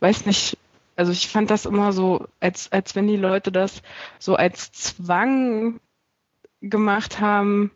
weiß 0.00 0.26
nicht, 0.26 0.58
also 0.96 1.12
ich 1.12 1.28
fand 1.28 1.50
das 1.50 1.66
immer 1.66 1.92
so, 1.92 2.26
als, 2.40 2.72
als 2.72 2.96
wenn 2.96 3.06
die 3.06 3.16
Leute 3.16 3.52
das 3.52 3.82
so 4.18 4.34
als 4.34 4.72
Zwang 4.72 5.80
gemacht 6.60 7.20
haben, 7.20 7.70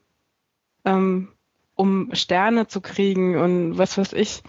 ähm, 0.84 1.28
um 1.74 2.10
Sterne 2.14 2.66
zu 2.66 2.80
kriegen 2.80 3.38
und 3.38 3.78
was 3.78 3.96
weiß 3.96 4.12
ich. 4.12 4.42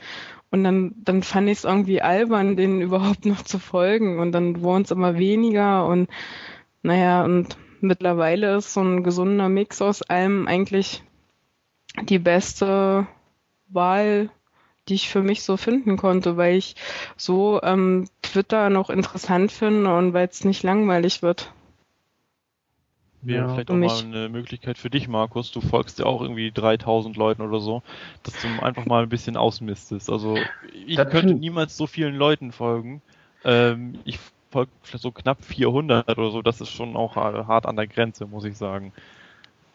Und 0.50 0.64
dann, 0.64 0.94
dann 0.98 1.24
fand 1.24 1.50
ich 1.50 1.60
es 1.60 1.64
irgendwie 1.64 2.02
albern, 2.02 2.56
denen 2.56 2.82
überhaupt 2.82 3.26
noch 3.26 3.42
zu 3.44 3.58
folgen. 3.58 4.20
Und 4.20 4.34
dann 4.34 4.62
wurden 4.62 4.84
es 4.84 4.92
immer 4.92 5.18
weniger. 5.18 5.86
Und 5.88 6.10
naja, 6.84 7.24
und 7.24 7.58
mittlerweile 7.82 8.58
ist 8.58 8.74
so 8.74 8.82
ein 8.82 9.04
gesunder 9.04 9.50
Mix 9.50 9.82
aus 9.82 10.04
allem 10.04 10.48
eigentlich 10.48 11.04
die 12.02 12.20
beste 12.20 13.08
Wahl, 13.68 14.30
die 14.88 14.96
ich 14.96 15.10
für 15.10 15.22
mich 15.22 15.44
so 15.44 15.58
finden 15.58 15.98
konnte, 15.98 16.38
weil 16.38 16.56
ich 16.56 16.76
so 17.16 17.62
ähm, 17.64 18.08
Twitter 18.22 18.70
noch 18.70 18.90
interessant 18.90 19.52
finde 19.52 19.96
und 19.96 20.14
weil 20.14 20.28
es 20.28 20.44
nicht 20.44 20.64
langweilig 20.64 21.22
wird. 21.22 21.52
Wäre 23.22 23.48
ja, 23.48 23.54
vielleicht 23.54 23.72
auch 23.72 23.76
mal 23.76 24.00
eine 24.00 24.28
Möglichkeit 24.28 24.78
für 24.78 24.90
dich, 24.90 25.08
Markus. 25.08 25.52
Du 25.52 25.62
folgst 25.62 25.98
ja 26.00 26.06
auch 26.06 26.22
irgendwie 26.22 26.52
3000 26.52 27.16
Leuten 27.16 27.42
oder 27.42 27.62
so, 27.62 27.82
dass 28.24 28.34
du 28.42 28.62
einfach 28.62 28.86
mal 28.86 29.04
ein 29.04 29.10
bisschen 29.10 29.38
ausmistest. 29.38 30.10
Also 30.10 30.38
ich 30.86 30.98
das 30.98 31.10
könnte 31.10 31.34
niemals 31.34 31.78
so 31.78 31.88
vielen 31.88 32.16
Leuten 32.16 32.52
folgen. 32.52 33.02
Ähm, 33.46 34.00
ich 34.04 34.20
folge 34.52 34.72
vielleicht 34.82 35.04
so 35.04 35.12
knapp 35.12 35.44
400 35.44 36.10
oder 36.18 36.32
so. 36.32 36.42
Das 36.42 36.60
ist 36.60 36.70
schon 36.70 36.98
auch 36.98 37.16
hart 37.16 37.66
an 37.66 37.78
der 37.78 37.88
Grenze, 37.88 38.26
muss 38.26 38.44
ich 38.44 38.58
sagen. 38.58 38.92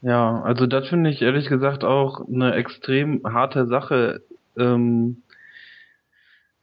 Ja, 0.02 0.42
also 0.42 0.66
das 0.66 0.88
finde 0.88 1.10
ich 1.10 1.22
ehrlich 1.22 1.48
gesagt 1.48 1.84
auch 1.84 2.26
eine 2.28 2.54
extrem 2.54 3.22
harte 3.24 3.66
Sache, 3.66 4.22
ähm, 4.56 5.22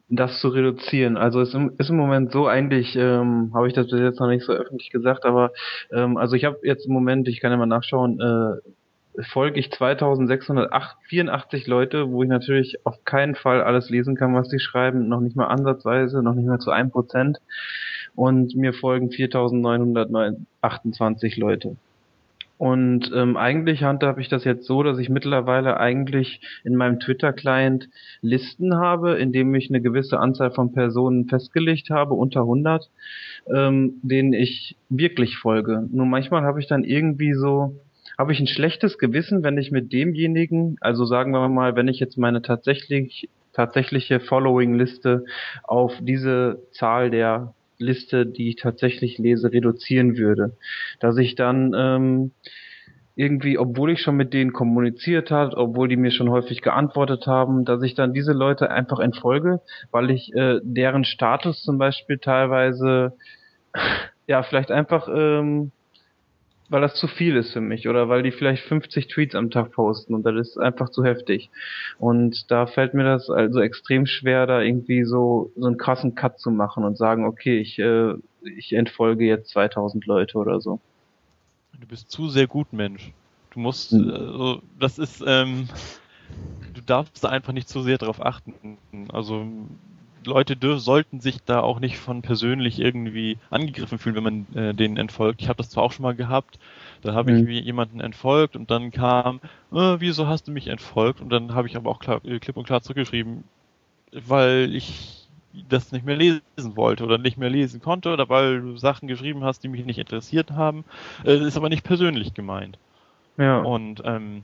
das 0.10 0.40
zu 0.40 0.50
reduzieren. 0.50 1.18
Also 1.18 1.42
es 1.42 1.56
ist 1.78 1.90
im 1.90 1.98
Moment 1.98 2.32
so 2.32 2.48
eigentlich, 2.48 2.96
ähm, 2.96 3.52
habe 3.54 3.68
ich 3.68 3.74
das 3.74 3.90
bis 3.90 4.00
jetzt 4.00 4.20
noch 4.20 4.28
nicht 4.28 4.46
so 4.46 4.54
öffentlich 4.54 4.92
gesagt, 4.92 5.26
aber 5.26 5.52
ähm, 5.92 6.18
also 6.18 6.36
ich 6.36 6.46
habe 6.46 6.60
jetzt 6.64 6.86
im 6.88 6.94
Moment, 6.94 7.28
ich 7.28 7.40
kann 7.42 7.52
ja 7.52 7.58
mal 7.58 7.66
nachschauen, 7.66 8.20
äh, 8.22 8.56
folge 9.24 9.60
ich 9.60 9.72
2684 9.72 11.68
Leute, 11.68 12.12
wo 12.12 12.24
ich 12.24 12.30
natürlich 12.30 12.86
auf 12.86 13.04
keinen 13.06 13.36
Fall 13.36 13.62
alles 13.62 13.90
lesen 13.90 14.16
kann, 14.16 14.36
was 14.36 14.50
sie 14.50 14.60
schreiben, 14.60 15.08
noch 15.08 15.22
nicht 15.22 15.36
mal 15.36 15.48
ansatzweise, 15.48 16.22
noch 16.22 16.36
nicht 16.36 16.48
mal 16.48 16.60
zu 16.60 16.72
einem 16.72 16.92
Prozent. 16.92 17.40
Und 18.16 18.56
mir 18.56 18.74
folgen 18.74 19.12
4928 19.12 21.38
Leute. 21.38 21.76
Und 22.58 23.12
ähm, 23.14 23.36
eigentlich 23.36 23.84
handhabe 23.84 24.22
ich 24.22 24.30
das 24.30 24.46
jetzt 24.46 24.66
so, 24.66 24.82
dass 24.82 24.98
ich 24.98 25.10
mittlerweile 25.10 25.78
eigentlich 25.78 26.40
in 26.64 26.76
meinem 26.76 27.00
Twitter-Client 27.00 27.90
Listen 28.22 28.76
habe, 28.76 29.16
in 29.16 29.34
dem 29.34 29.54
ich 29.56 29.70
eine 29.70 29.82
gewisse 29.82 30.20
Anzahl 30.20 30.52
von 30.52 30.72
Personen 30.72 31.28
festgelegt 31.28 31.90
habe, 31.90 32.14
unter 32.14 32.42
100, 32.42 32.90
ähm, 33.54 34.00
denen 34.04 34.34
ich 34.34 34.78
wirklich 34.90 35.38
folge. 35.38 35.88
Nur 35.92 36.06
manchmal 36.06 36.44
habe 36.44 36.62
ich 36.62 36.68
dann 36.68 36.86
irgendwie 36.86 37.34
so, 37.34 37.76
habe 38.18 38.32
ich 38.32 38.40
ein 38.40 38.48
schlechtes 38.48 38.98
Gewissen, 38.98 39.44
wenn 39.44 39.58
ich 39.58 39.72
mit 39.72 39.92
demjenigen, 39.92 40.78
also 40.80 41.04
sagen 41.06 41.32
wir 41.32 41.50
mal, 41.50 41.76
wenn 41.76 41.90
ich 41.90 42.00
jetzt 42.00 42.18
meine 42.18 42.42
tatsächlich 42.42 43.30
tatsächliche 43.52 44.20
Following-Liste 44.20 45.26
auf 45.64 45.94
diese 46.02 46.60
Zahl 46.72 47.10
der 47.10 47.54
Liste, 47.78 48.26
die 48.26 48.50
ich 48.50 48.56
tatsächlich 48.56 49.18
lese, 49.18 49.52
reduzieren 49.52 50.18
würde. 50.18 50.58
Dass 51.00 51.18
ich 51.18 51.36
dann 51.36 51.74
ähm, 51.76 52.32
irgendwie, 53.16 53.58
obwohl 53.58 53.92
ich 53.92 54.02
schon 54.02 54.18
mit 54.18 54.34
denen 54.34 54.52
kommuniziert 54.52 55.32
hat, 55.32 55.56
obwohl 55.56 55.88
die 55.88 55.96
mir 55.96 56.12
schon 56.12 56.30
häufig 56.30 56.62
geantwortet 56.62 57.28
haben, 57.28 57.64
dass 57.64 57.82
ich 57.82 57.96
dann 57.96 58.14
diese 58.14 58.34
Leute 58.34 58.70
einfach 58.70 59.00
entfolge, 59.00 59.62
weil 59.92 60.12
ich 60.12 60.34
äh, 60.34 60.60
deren 60.64 61.06
Status 61.06 61.64
zum 61.64 61.78
Beispiel 61.78 62.18
teilweise 62.18 63.14
ja 64.28 64.44
vielleicht 64.44 64.72
einfach 64.72 65.08
ähm, 65.08 65.72
weil 66.70 66.82
das 66.82 66.96
zu 66.96 67.08
viel 67.08 67.36
ist 67.36 67.54
für 67.54 67.62
mich 67.62 67.88
oder 67.88 68.10
weil 68.10 68.24
die 68.24 68.32
vielleicht 68.32 68.64
50 68.64 69.08
Tweets 69.08 69.36
am 69.36 69.52
Tag 69.52 69.72
posten 69.72 70.14
und 70.14 70.24
das 70.24 70.36
ist 70.36 70.58
einfach 70.58 70.90
zu 70.90 71.04
heftig. 71.04 71.50
Und 72.00 72.50
da 72.50 72.66
fällt 72.66 72.94
mir 72.94 73.04
das 73.04 73.30
also 73.30 73.60
extrem 73.60 74.06
schwer, 74.06 74.48
da 74.48 74.62
irgendwie 74.62 75.04
so, 75.04 75.52
so 75.56 75.68
einen 75.68 75.78
krassen 75.78 76.16
Cut 76.16 76.40
zu 76.40 76.50
machen 76.50 76.84
und 76.84 76.98
sagen, 76.98 77.26
okay, 77.26 77.60
ich, 77.60 77.78
äh, 77.80 78.14
ich 78.44 78.74
entfolge 78.74 79.26
jetzt 79.26 79.52
2000 79.52 80.06
Leute 80.06 80.38
oder 80.38 80.60
so. 80.60 80.80
Du 81.80 81.88
bist 81.88 82.10
zu 82.10 82.30
sehr 82.30 82.48
gut, 82.48 82.74
Mensch. 82.74 83.12
Du 83.52 83.60
musst, 83.60 83.92
hm. 83.92 84.10
also, 84.10 84.62
das 84.80 84.98
ist, 84.98 85.24
ähm, 85.26 85.68
du 86.74 86.82
darfst 86.82 87.24
da 87.24 87.30
einfach 87.30 87.54
nicht 87.54 87.70
zu 87.70 87.82
sehr 87.82 87.98
drauf 87.98 88.26
achten. 88.26 88.78
Also, 89.12 89.46
Leute 90.26 90.58
sollten 90.80 91.20
sich 91.20 91.44
da 91.44 91.62
auch 91.62 91.80
nicht 91.80 91.98
von 91.98 92.22
persönlich 92.22 92.80
irgendwie 92.80 93.38
angegriffen 93.50 94.00
fühlen, 94.00 94.16
wenn 94.16 94.24
man 94.24 94.48
äh, 94.56 94.74
denen 94.74 94.98
entfolgt. 94.98 95.42
Ich 95.42 95.50
habe 95.50 95.58
das 95.58 95.70
zwar 95.70 95.84
auch 95.84 95.92
schon 95.92 96.04
mal 96.04 96.16
gehabt, 96.16 96.60
da 97.02 97.14
habe 97.14 97.32
mhm. 97.32 97.48
ich 97.48 97.64
jemanden 97.64 98.00
entfolgt 98.00 98.56
und 98.56 98.72
dann 98.72 98.92
kam, 98.92 99.40
äh, 99.72 99.96
wieso 100.00 100.28
hast 100.28 100.48
du 100.48 100.52
mich 100.52 100.68
entfolgt? 100.68 101.22
Und 101.22 101.30
dann 101.30 101.54
habe 101.54 101.68
ich 101.68 101.76
aber 101.76 101.90
auch 101.90 102.00
klar, 102.00 102.24
äh, 102.26 102.40
klipp 102.40 102.58
und 102.58 102.66
klar 102.66 102.82
zurückgeschrieben, 102.82 103.44
weil 104.12 104.74
ich 104.74 105.28
das 105.70 105.92
nicht 105.92 106.06
mehr 106.06 106.18
lesen 106.18 106.42
wollte 106.76 107.04
oder 107.04 107.18
nicht 107.18 107.38
mehr 107.38 107.50
lesen 107.50 107.82
konnte 107.82 108.12
oder 108.12 108.28
weil 108.28 108.62
du 108.62 108.78
Sachen 108.78 109.08
geschrieben 109.08 109.44
hast, 109.44 109.64
die 109.64 109.70
mich 109.70 109.86
nicht 109.86 110.00
interessiert 110.00 110.52
haben. 110.52 110.84
Äh, 111.24 111.38
ist 111.38 111.58
aber 111.58 111.70
nicht 111.70 111.84
persönlich 111.84 112.34
gemeint. 112.34 112.78
Ja. 113.38 113.60
Und 113.60 114.02
ähm, 114.06 114.44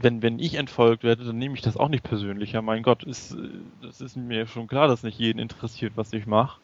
wenn, 0.00 0.22
wenn 0.22 0.38
ich 0.38 0.54
entfolgt 0.54 1.04
werde, 1.04 1.24
dann 1.24 1.38
nehme 1.38 1.54
ich 1.54 1.62
das 1.62 1.76
auch 1.76 1.88
nicht 1.88 2.04
persönlich. 2.04 2.52
Ja, 2.52 2.62
mein 2.62 2.82
Gott, 2.82 3.02
ist, 3.04 3.36
das 3.82 4.00
ist 4.00 4.16
mir 4.16 4.46
schon 4.46 4.66
klar, 4.66 4.88
dass 4.88 5.02
nicht 5.02 5.18
jeden 5.18 5.38
interessiert, 5.38 5.96
was 5.96 6.12
ich 6.12 6.26
mache. 6.26 6.60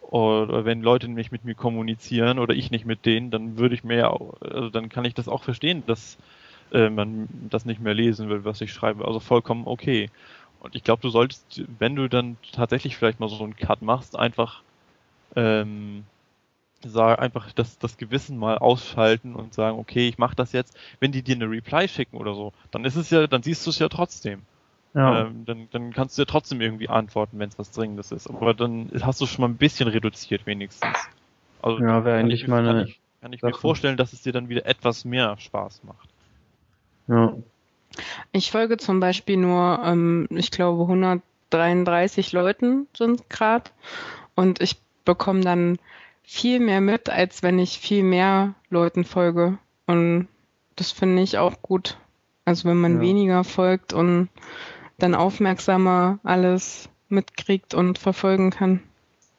Oder 0.00 0.64
wenn 0.64 0.82
Leute 0.82 1.08
nicht 1.08 1.32
mit 1.32 1.44
mir 1.44 1.54
kommunizieren 1.56 2.38
oder 2.38 2.54
ich 2.54 2.70
nicht 2.70 2.84
mit 2.86 3.06
denen, 3.06 3.30
dann 3.30 3.58
würde 3.58 3.74
ich 3.74 3.84
mir 3.84 4.08
also 4.40 4.70
dann 4.70 4.88
kann 4.88 5.04
ich 5.04 5.14
das 5.14 5.28
auch 5.28 5.42
verstehen, 5.44 5.84
dass 5.86 6.16
äh, 6.72 6.90
man 6.90 7.28
das 7.30 7.64
nicht 7.64 7.80
mehr 7.80 7.94
lesen 7.94 8.28
will, 8.28 8.44
was 8.44 8.60
ich 8.60 8.72
schreibe. 8.72 9.06
Also 9.06 9.20
vollkommen 9.20 9.66
okay. 9.66 10.10
Und 10.58 10.76
ich 10.76 10.84
glaube, 10.84 11.02
du 11.02 11.10
solltest, 11.10 11.62
wenn 11.68 11.96
du 11.96 12.08
dann 12.08 12.38
tatsächlich 12.52 12.96
vielleicht 12.96 13.20
mal 13.20 13.28
so 13.28 13.42
einen 13.42 13.56
Cut 13.56 13.82
machst, 13.82 14.16
einfach 14.18 14.64
ähm, 15.36 16.06
sag, 16.84 17.18
einfach 17.18 17.52
das, 17.52 17.78
das 17.78 17.96
Gewissen 17.96 18.38
mal 18.38 18.58
ausschalten 18.58 19.34
und 19.34 19.54
sagen, 19.54 19.78
okay, 19.78 20.08
ich 20.08 20.18
mache 20.18 20.36
das 20.36 20.52
jetzt. 20.52 20.76
Wenn 21.00 21.12
die 21.12 21.22
dir 21.22 21.36
eine 21.36 21.50
Reply 21.50 21.88
schicken 21.88 22.16
oder 22.16 22.34
so, 22.34 22.52
dann 22.70 22.84
ist 22.84 22.96
es 22.96 23.10
ja, 23.10 23.26
dann 23.26 23.42
siehst 23.42 23.64
du 23.66 23.70
es 23.70 23.78
ja 23.78 23.88
trotzdem. 23.88 24.42
Ja. 24.94 25.26
Ähm, 25.26 25.44
dann, 25.44 25.68
dann 25.72 25.92
kannst 25.92 26.16
du 26.16 26.22
ja 26.22 26.26
trotzdem 26.26 26.60
irgendwie 26.60 26.88
antworten, 26.88 27.38
wenn 27.38 27.50
es 27.50 27.58
was 27.58 27.70
Dringendes 27.70 28.12
ist. 28.12 28.28
Aber 28.28 28.54
dann 28.54 28.90
hast 29.02 29.20
du 29.20 29.26
schon 29.26 29.42
mal 29.42 29.48
ein 29.48 29.58
bisschen 29.58 29.88
reduziert 29.88 30.46
wenigstens. 30.46 30.96
Also 31.60 31.82
ja, 31.82 32.04
wäre 32.04 32.18
eigentlich 32.18 32.48
mal 32.48 32.64
Kann 32.64 32.86
ich, 32.86 33.00
kann 33.20 33.32
ich 33.32 33.42
mir 33.42 33.52
vorstellen, 33.52 33.96
dass 33.96 34.12
es 34.12 34.22
dir 34.22 34.32
dann 34.32 34.48
wieder 34.48 34.64
etwas 34.64 35.04
mehr 35.04 35.36
Spaß 35.38 35.82
macht. 35.84 36.08
Ja. 37.08 37.34
Ich 38.32 38.50
folge 38.50 38.78
zum 38.78 39.00
Beispiel 39.00 39.36
nur, 39.36 39.80
ähm, 39.84 40.28
ich 40.30 40.50
glaube, 40.50 40.82
133 40.82 42.32
Leuten 42.32 42.88
sind 42.96 43.28
gerade 43.30 43.70
und 44.34 44.60
ich 44.60 44.76
bekomme 45.04 45.40
dann 45.40 45.78
viel 46.26 46.60
mehr 46.60 46.80
mit, 46.80 47.08
als 47.08 47.42
wenn 47.42 47.58
ich 47.58 47.78
viel 47.78 48.02
mehr 48.02 48.54
Leuten 48.68 49.04
folge. 49.04 49.58
Und 49.86 50.28
das 50.74 50.92
finde 50.92 51.22
ich 51.22 51.38
auch 51.38 51.62
gut. 51.62 51.98
Also 52.44 52.68
wenn 52.68 52.80
man 52.80 52.96
ja. 52.96 53.00
weniger 53.00 53.44
folgt 53.44 53.92
und 53.92 54.28
dann 54.98 55.14
aufmerksamer 55.14 56.18
alles 56.22 56.88
mitkriegt 57.08 57.74
und 57.74 57.98
verfolgen 57.98 58.50
kann. 58.50 58.82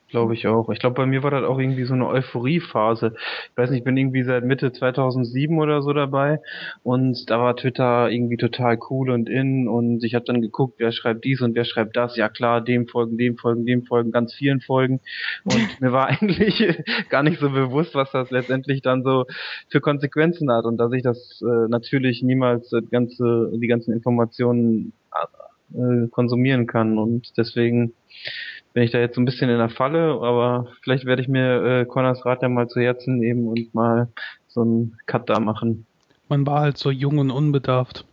Glaube 0.09 0.35
ich 0.35 0.47
auch. 0.47 0.69
Ich 0.69 0.79
glaube, 0.79 0.95
bei 0.95 1.05
mir 1.05 1.21
war 1.21 1.31
das 1.31 1.43
auch 1.43 1.59
irgendwie 1.59 1.83
so 1.83 1.93
eine 1.93 2.07
Euphoriephase. 2.07 3.13
Ich 3.51 3.57
weiß 3.57 3.69
nicht, 3.69 3.79
ich 3.79 3.83
bin 3.83 3.97
irgendwie 3.97 4.23
seit 4.23 4.45
Mitte 4.45 4.71
2007 4.71 5.59
oder 5.59 5.81
so 5.81 5.91
dabei 5.91 6.39
und 6.81 7.29
da 7.29 7.39
war 7.41 7.57
Twitter 7.57 8.09
irgendwie 8.09 8.37
total 8.37 8.79
cool 8.89 9.09
und 9.09 9.27
in 9.27 9.67
und 9.67 10.05
ich 10.05 10.15
habe 10.15 10.23
dann 10.23 10.41
geguckt, 10.41 10.75
wer 10.77 10.93
schreibt 10.93 11.25
dies 11.25 11.41
und 11.41 11.55
wer 11.55 11.65
schreibt 11.65 11.97
das. 11.97 12.15
Ja 12.15 12.29
klar, 12.29 12.61
dem 12.61 12.87
folgen, 12.87 13.17
dem 13.17 13.35
folgen, 13.35 13.65
dem 13.65 13.83
folgen, 13.83 14.11
ganz 14.13 14.33
vielen 14.33 14.61
folgen 14.61 15.01
und 15.43 15.81
mir 15.81 15.91
war 15.91 16.07
eigentlich 16.07 16.63
gar 17.09 17.23
nicht 17.23 17.41
so 17.41 17.49
bewusst, 17.49 17.93
was 17.93 18.09
das 18.13 18.31
letztendlich 18.31 18.81
dann 18.81 19.03
so 19.03 19.25
für 19.67 19.81
Konsequenzen 19.81 20.49
hat 20.49 20.63
und 20.63 20.77
dass 20.77 20.93
ich 20.93 21.03
das 21.03 21.41
äh, 21.41 21.67
natürlich 21.67 22.23
niemals 22.23 22.69
das 22.69 22.89
ganze, 22.89 23.51
die 23.55 23.67
ganzen 23.67 23.91
Informationen 23.91 24.93
äh, 25.73 26.07
konsumieren 26.09 26.67
kann 26.67 26.97
und 26.97 27.37
deswegen 27.37 27.93
bin 28.73 28.83
ich 28.83 28.91
da 28.91 28.99
jetzt 28.99 29.15
so 29.15 29.21
ein 29.21 29.25
bisschen 29.25 29.49
in 29.49 29.57
der 29.57 29.69
Falle, 29.69 30.19
aber 30.21 30.67
vielleicht 30.81 31.05
werde 31.05 31.21
ich 31.21 31.27
mir 31.27 31.63
äh, 31.63 31.85
Connors 31.85 32.25
Rat 32.25 32.41
ja 32.41 32.49
mal 32.49 32.67
zu 32.67 32.79
Herzen 32.79 33.17
nehmen 33.17 33.47
und 33.47 33.73
mal 33.73 34.09
so 34.47 34.61
einen 34.61 34.97
Cut 35.05 35.29
da 35.29 35.39
machen. 35.39 35.85
Man 36.29 36.45
war 36.45 36.61
halt 36.61 36.77
so 36.77 36.91
jung 36.91 37.17
und 37.17 37.31
unbedarft. 37.31 38.05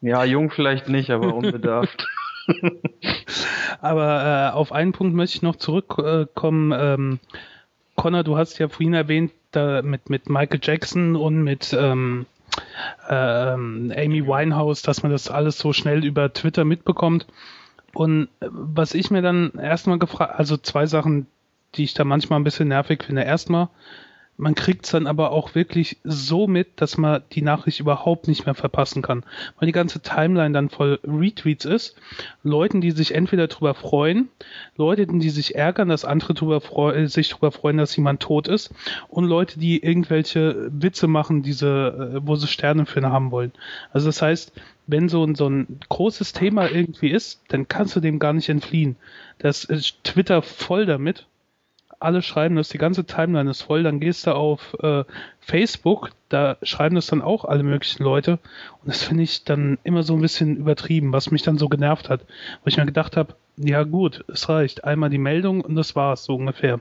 Ja, 0.00 0.24
jung 0.24 0.50
vielleicht 0.50 0.88
nicht, 0.88 1.10
aber 1.10 1.34
unbedarft. 1.34 2.06
aber 3.80 4.50
äh, 4.52 4.56
auf 4.56 4.72
einen 4.72 4.92
Punkt 4.92 5.14
möchte 5.14 5.36
ich 5.36 5.42
noch 5.42 5.56
zurückkommen. 5.56 6.72
Ähm, 6.76 7.20
Connor, 7.96 8.24
du 8.24 8.36
hast 8.36 8.58
ja 8.58 8.68
vorhin 8.68 8.94
erwähnt, 8.94 9.32
da 9.50 9.82
mit, 9.82 10.10
mit 10.10 10.28
Michael 10.28 10.60
Jackson 10.62 11.16
und 11.16 11.42
mit 11.42 11.76
ähm, 11.78 12.26
ähm, 13.08 13.92
Amy 13.96 14.26
Winehouse, 14.26 14.82
dass 14.82 15.02
man 15.02 15.12
das 15.12 15.30
alles 15.30 15.58
so 15.58 15.72
schnell 15.72 16.04
über 16.04 16.32
Twitter 16.32 16.64
mitbekommt. 16.64 17.26
Und 17.92 18.28
was 18.40 18.94
ich 18.94 19.10
mir 19.10 19.22
dann 19.22 19.52
erstmal 19.60 19.98
gefragt, 19.98 20.38
also 20.38 20.56
zwei 20.56 20.86
Sachen, 20.86 21.26
die 21.74 21.84
ich 21.84 21.94
da 21.94 22.04
manchmal 22.04 22.38
ein 22.40 22.44
bisschen 22.44 22.68
nervig 22.68 23.04
finde. 23.04 23.22
Erstmal, 23.22 23.68
man 24.40 24.54
kriegt 24.54 24.86
es 24.86 24.92
dann 24.92 25.06
aber 25.06 25.32
auch 25.32 25.54
wirklich 25.54 25.98
so 26.02 26.46
mit, 26.46 26.80
dass 26.80 26.96
man 26.96 27.22
die 27.32 27.42
Nachricht 27.42 27.78
überhaupt 27.78 28.26
nicht 28.26 28.46
mehr 28.46 28.54
verpassen 28.54 29.02
kann. 29.02 29.22
Weil 29.58 29.66
die 29.66 29.72
ganze 29.72 30.00
Timeline 30.00 30.54
dann 30.54 30.70
voll 30.70 30.98
Retweets 31.04 31.66
ist. 31.66 31.96
Leuten, 32.42 32.80
die 32.80 32.90
sich 32.90 33.14
entweder 33.14 33.48
drüber 33.48 33.74
freuen, 33.74 34.28
Leute, 34.76 35.06
die 35.06 35.30
sich 35.30 35.54
ärgern, 35.54 35.88
dass 35.88 36.04
andere 36.04 36.34
drüber 36.34 36.60
freu 36.60 37.06
sich 37.06 37.28
drüber 37.28 37.52
freuen, 37.52 37.76
dass 37.76 37.96
jemand 37.96 38.20
tot 38.20 38.48
ist. 38.48 38.72
Und 39.08 39.24
Leute, 39.24 39.58
die 39.58 39.82
irgendwelche 39.82 40.70
Witze 40.72 41.06
machen, 41.06 41.42
diese, 41.42 42.14
äh, 42.16 42.26
wo 42.26 42.36
sie 42.36 42.46
Sterne 42.46 42.86
für 42.86 43.00
haben 43.02 43.30
wollen. 43.30 43.52
Also 43.92 44.08
das 44.08 44.20
heißt, 44.20 44.52
wenn 44.86 45.08
so 45.08 45.24
ein, 45.24 45.34
so 45.34 45.48
ein 45.48 45.80
großes 45.88 46.32
Thema 46.32 46.70
irgendwie 46.70 47.10
ist, 47.10 47.42
dann 47.48 47.68
kannst 47.68 47.94
du 47.94 48.00
dem 48.00 48.18
gar 48.18 48.32
nicht 48.32 48.48
entfliehen. 48.48 48.96
Das 49.38 49.64
ist 49.64 50.02
Twitter 50.04 50.42
voll 50.42 50.86
damit 50.86 51.26
alle 52.00 52.22
schreiben 52.22 52.56
das, 52.56 52.70
die 52.70 52.78
ganze 52.78 53.04
Timeline 53.04 53.50
ist 53.50 53.62
voll, 53.62 53.82
dann 53.82 54.00
gehst 54.00 54.26
du 54.26 54.34
auf 54.34 54.76
äh, 54.82 55.04
Facebook, 55.40 56.10
da 56.28 56.56
schreiben 56.62 56.94
das 56.94 57.06
dann 57.06 57.22
auch 57.22 57.44
alle 57.44 57.62
möglichen 57.62 58.02
Leute 58.02 58.38
und 58.82 58.88
das 58.88 59.02
finde 59.02 59.22
ich 59.22 59.44
dann 59.44 59.78
immer 59.84 60.02
so 60.02 60.14
ein 60.14 60.20
bisschen 60.20 60.56
übertrieben, 60.56 61.12
was 61.12 61.30
mich 61.30 61.42
dann 61.42 61.58
so 61.58 61.68
genervt 61.68 62.08
hat, 62.08 62.22
wo 62.62 62.68
ich 62.68 62.76
mir 62.76 62.86
gedacht 62.86 63.16
habe, 63.16 63.34
ja 63.56 63.82
gut, 63.84 64.24
es 64.28 64.48
reicht, 64.48 64.84
einmal 64.84 65.10
die 65.10 65.18
Meldung 65.18 65.60
und 65.60 65.74
das 65.74 65.94
war's 65.94 66.24
so 66.24 66.34
ungefähr. 66.34 66.80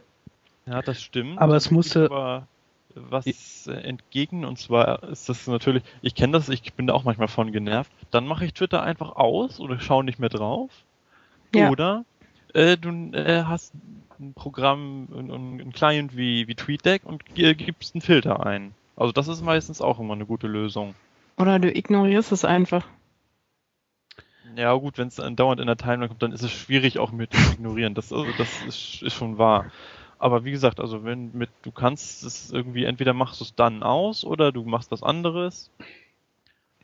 Ja, 0.66 0.82
das 0.82 1.02
stimmt. 1.02 1.38
Aber 1.40 1.56
es 1.56 1.70
musste 1.72 2.46
was 2.96 3.68
entgegen 3.68 4.46
und 4.46 4.58
zwar 4.58 5.04
ist 5.04 5.30
das 5.30 5.48
natürlich, 5.48 5.84
ich 6.02 6.16
kenne 6.16 6.34
das, 6.34 6.50
ich 6.50 6.74
bin 6.74 6.88
da 6.88 6.94
auch 6.94 7.04
manchmal 7.04 7.28
von 7.28 7.52
genervt, 7.52 7.92
dann 8.12 8.26
mache 8.26 8.46
ich 8.46 8.54
Twitter 8.54 8.82
einfach 8.82 9.16
aus 9.16 9.60
oder 9.60 9.80
schaue 9.80 10.04
nicht 10.04 10.20
mehr 10.20 10.30
drauf. 10.30 10.70
Ja. 11.54 11.70
Oder 11.70 12.06
äh, 12.54 12.78
du 12.78 12.90
äh, 13.14 13.44
hast 13.46 13.74
ein 14.20 14.34
Programm, 14.34 15.08
ein, 15.12 15.62
ein 15.62 15.74
Client 15.74 16.16
wie, 16.16 16.48
wie 16.48 16.56
TweetDeck 16.56 17.06
und 17.06 17.24
gibst 17.36 17.96
einen 17.96 18.02
Filter 18.02 18.46
ein. 18.46 18.74
Also 18.96 19.14
das 19.14 19.28
ist 19.28 19.42
meistens 19.42 19.82
auch 19.82 20.00
immer 20.00 20.14
eine 20.14 20.26
gute 20.26 20.48
Lösung. 20.48 20.94
Oder 21.38 21.60
du 21.60 21.72
ignorierst 21.72 22.32
es 22.32 22.44
einfach. 22.44 22.86
Ja 24.56 24.74
gut, 24.74 24.98
wenn 24.98 25.08
es 25.08 25.16
dauernd 25.16 25.62
in 25.62 25.68
der 25.68 25.78
Timeline 25.78 26.10
kommt, 26.10 26.22
dann 26.22 26.34
ist 26.34 26.44
es 26.44 26.52
schwierig 26.52 27.00
auch 27.00 27.12
mit 27.12 27.34
dem 27.34 27.54
Ignorieren. 27.54 27.94
Das, 27.94 28.12
also, 28.12 28.28
das 28.38 28.50
ist, 28.68 29.02
ist 29.04 29.14
schon 29.14 29.38
wahr. 29.38 29.72
Aber 30.18 30.44
wie 30.44 30.52
gesagt, 30.52 30.82
also 30.82 31.06
wenn 31.06 31.32
mit, 31.34 31.50
du 31.62 31.72
kannst 31.72 32.24
es 32.24 32.52
irgendwie, 32.52 32.84
entweder 32.84 33.14
machst 33.14 33.40
du 33.40 33.46
es 33.46 33.56
dann 33.56 33.84
aus 33.84 34.26
oder 34.26 34.52
du 34.52 34.66
machst 34.66 34.92
was 34.92 35.02
anderes. 35.02 35.72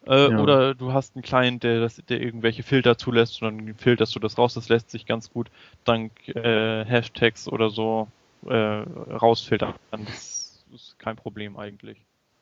Äh, 0.08 0.32
ja. 0.32 0.40
Oder 0.40 0.76
du 0.76 0.94
hast 0.94 1.16
einen 1.16 1.24
Client, 1.24 1.64
der, 1.64 1.80
das, 1.80 2.02
der 2.08 2.22
irgendwelche 2.22 2.64
Filter 2.64 2.98
zulässt 2.98 3.42
und 3.42 3.58
dann 3.58 3.76
filterst 3.76 4.16
du 4.16 4.20
das 4.20 4.38
raus. 4.38 4.54
Das 4.54 4.70
lässt 4.70 4.92
sich 4.92 5.06
ganz 5.06 5.32
gut 5.32 5.50
dank 5.84 6.28
äh, 6.30 6.86
Hashtags 6.86 7.48
oder 7.48 7.70
so 7.70 8.08
äh, 8.46 8.54
rausfiltern. 8.54 9.74
Das 9.92 10.64
ist 10.74 11.00
kein 11.00 11.16
Problem 11.16 11.58
eigentlich. 11.58 11.98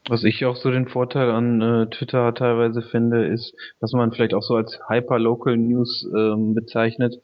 Was 0.10 0.26
ich 0.26 0.44
auch 0.44 0.58
so 0.58 0.70
den 0.70 0.90
Vorteil 0.90 1.30
an 1.32 1.62
äh, 1.62 1.90
Twitter 1.90 2.34
teilweise 2.34 2.82
finde, 2.82 3.26
ist, 3.26 3.56
dass 3.80 3.94
man 3.94 4.12
vielleicht 4.12 4.34
auch 4.34 4.42
so 4.42 4.56
als 4.56 4.78
Hyperlocal 4.90 5.56
News 5.56 6.06
ähm, 6.14 6.54
bezeichnet. 6.54 7.16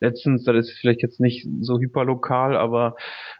Letztens, 0.00 0.42
das 0.42 0.56
ist 0.56 0.78
vielleicht 0.80 1.02
jetzt 1.02 1.20
nicht 1.20 1.46
so 1.60 1.78
hyperlokal, 1.78 2.56
aber 2.56 2.96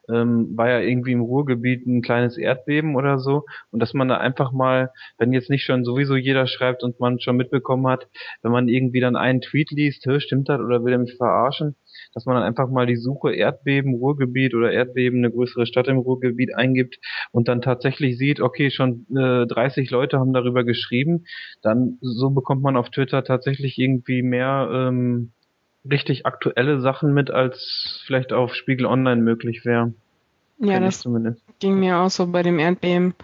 ähm, 0.09 0.57
war 0.57 0.69
ja 0.69 0.79
irgendwie 0.79 1.11
im 1.11 1.23
Ruhrgebiet 1.23 1.85
ein 1.87 2.03
kleines 2.03 2.39
Erdbeben 2.39 2.95
oder 2.95 3.19
so. 3.19 3.45
Und 3.73 3.81
dass 3.81 3.95
man 3.95 4.07
da 4.07 4.19
einfach 4.19 4.53
mal, 4.53 4.93
wenn 5.19 5.33
jetzt 5.33 5.51
nicht 5.51 5.65
schon 5.65 5.85
sowieso 5.85 6.15
jeder 6.15 6.47
schreibt 6.47 6.85
und 6.85 7.01
man 7.01 7.19
schon 7.19 7.37
mitbekommen 7.37 7.89
hat, 7.89 8.07
wenn 8.43 8.53
man 8.53 8.69
irgendwie 8.69 9.01
dann 9.01 9.17
einen 9.17 9.41
Tweet 9.41 9.73
liest, 9.73 10.07
stimmt 10.19 10.49
das 10.49 10.61
oder 10.61 10.85
will 10.85 10.93
er 10.93 10.99
mich 11.01 11.17
verarschen, 11.17 11.75
dass 12.15 12.27
man 12.27 12.37
dann 12.37 12.45
einfach 12.45 12.69
mal 12.71 12.87
die 12.87 12.97
Suche 12.97 13.33
Erdbeben, 13.35 13.95
Ruhrgebiet 13.95 14.55
oder 14.55 14.73
Erdbeben, 14.73 15.19
eine 15.19 15.31
größere 15.31 15.67
Stadt 15.67 15.89
im 15.89 15.99
Ruhrgebiet 15.99 16.55
eingibt 16.55 16.99
und 17.33 17.49
dann 17.49 17.61
tatsächlich 17.61 18.17
sieht, 18.17 18.41
okay, 18.41 18.71
schon 18.71 19.07
äh, 19.15 19.47
30 19.47 19.91
Leute 19.91 20.19
haben 20.19 20.33
darüber 20.33 20.65
geschrieben, 20.65 21.27
dann 21.63 21.99
so 22.01 22.31
bekommt 22.31 22.63
man 22.63 22.77
auf 22.77 22.91
Twitter 22.91 23.25
tatsächlich 23.25 23.79
irgendwie 23.79 24.23
mehr 24.23 24.69
ähm, 24.73 25.33
richtig 25.89 26.25
aktuelle 26.25 26.81
Sachen 26.81 27.13
mit, 27.13 27.31
als 27.31 28.03
vielleicht 28.07 28.33
auf 28.33 28.55
Spiegel 28.55 28.87
Online 28.87 29.21
möglich 29.21 29.65
wäre. 29.65 29.93
Ja, 30.59 30.79
das 30.79 31.01
zumindest. 31.01 31.43
ging 31.59 31.81
mir 31.81 31.99
auch 31.99 32.11
so 32.11 32.27
bei 32.29 32.43
dem 32.43 32.59
Erdbeben. 32.59 33.15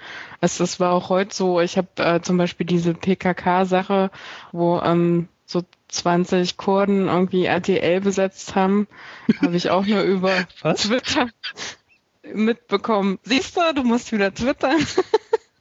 Also 0.40 0.64
das 0.64 0.80
war 0.80 0.92
auch 0.92 1.10
heute 1.10 1.34
so. 1.34 1.60
Ich 1.60 1.78
habe 1.78 1.88
äh, 1.98 2.20
zum 2.20 2.36
Beispiel 2.36 2.66
diese 2.66 2.92
PKK-Sache, 2.92 4.10
wo 4.52 4.80
ähm, 4.80 5.28
so 5.50 5.64
20 5.88 6.56
Kurden 6.56 7.08
irgendwie 7.08 7.46
RTL 7.46 8.00
besetzt 8.00 8.54
haben, 8.54 8.86
habe 9.40 9.56
ich 9.56 9.70
auch 9.70 9.84
nur 9.84 10.02
über 10.02 10.46
Was? 10.62 10.82
Twitter 10.82 11.28
mitbekommen. 12.32 13.18
Siehst 13.22 13.56
du, 13.56 13.60
du 13.74 13.82
musst 13.82 14.12
wieder 14.12 14.32
twittern. 14.32 14.86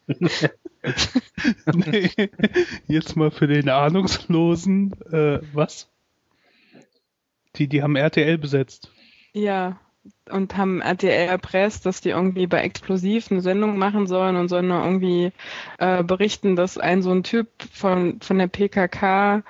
nee, 1.73 2.11
jetzt 2.87 3.15
mal 3.15 3.31
für 3.31 3.47
den 3.47 3.69
Ahnungslosen, 3.69 4.93
äh, 5.11 5.39
was? 5.53 5.89
Die, 7.55 7.67
die 7.67 7.81
haben 7.81 7.95
RTL 7.95 8.37
besetzt. 8.37 8.91
Ja, 9.33 9.79
und 10.30 10.57
haben 10.57 10.82
RTL 10.82 11.28
erpresst, 11.28 11.86
dass 11.86 12.01
die 12.01 12.10
irgendwie 12.10 12.47
bei 12.47 12.62
Explosiv 12.62 13.32
eine 13.32 13.41
Sendung 13.41 13.78
machen 13.78 14.07
sollen 14.07 14.36
und 14.36 14.47
sollen 14.49 14.68
nur 14.68 14.84
irgendwie 14.84 15.32
äh, 15.78 16.03
berichten, 16.03 16.55
dass 16.55 16.78
ein 16.78 17.01
so 17.01 17.12
ein 17.12 17.24
Typ 17.24 17.47
von, 17.72 18.22
von 18.22 18.38
der 18.38 18.47
PKK, 18.47 19.43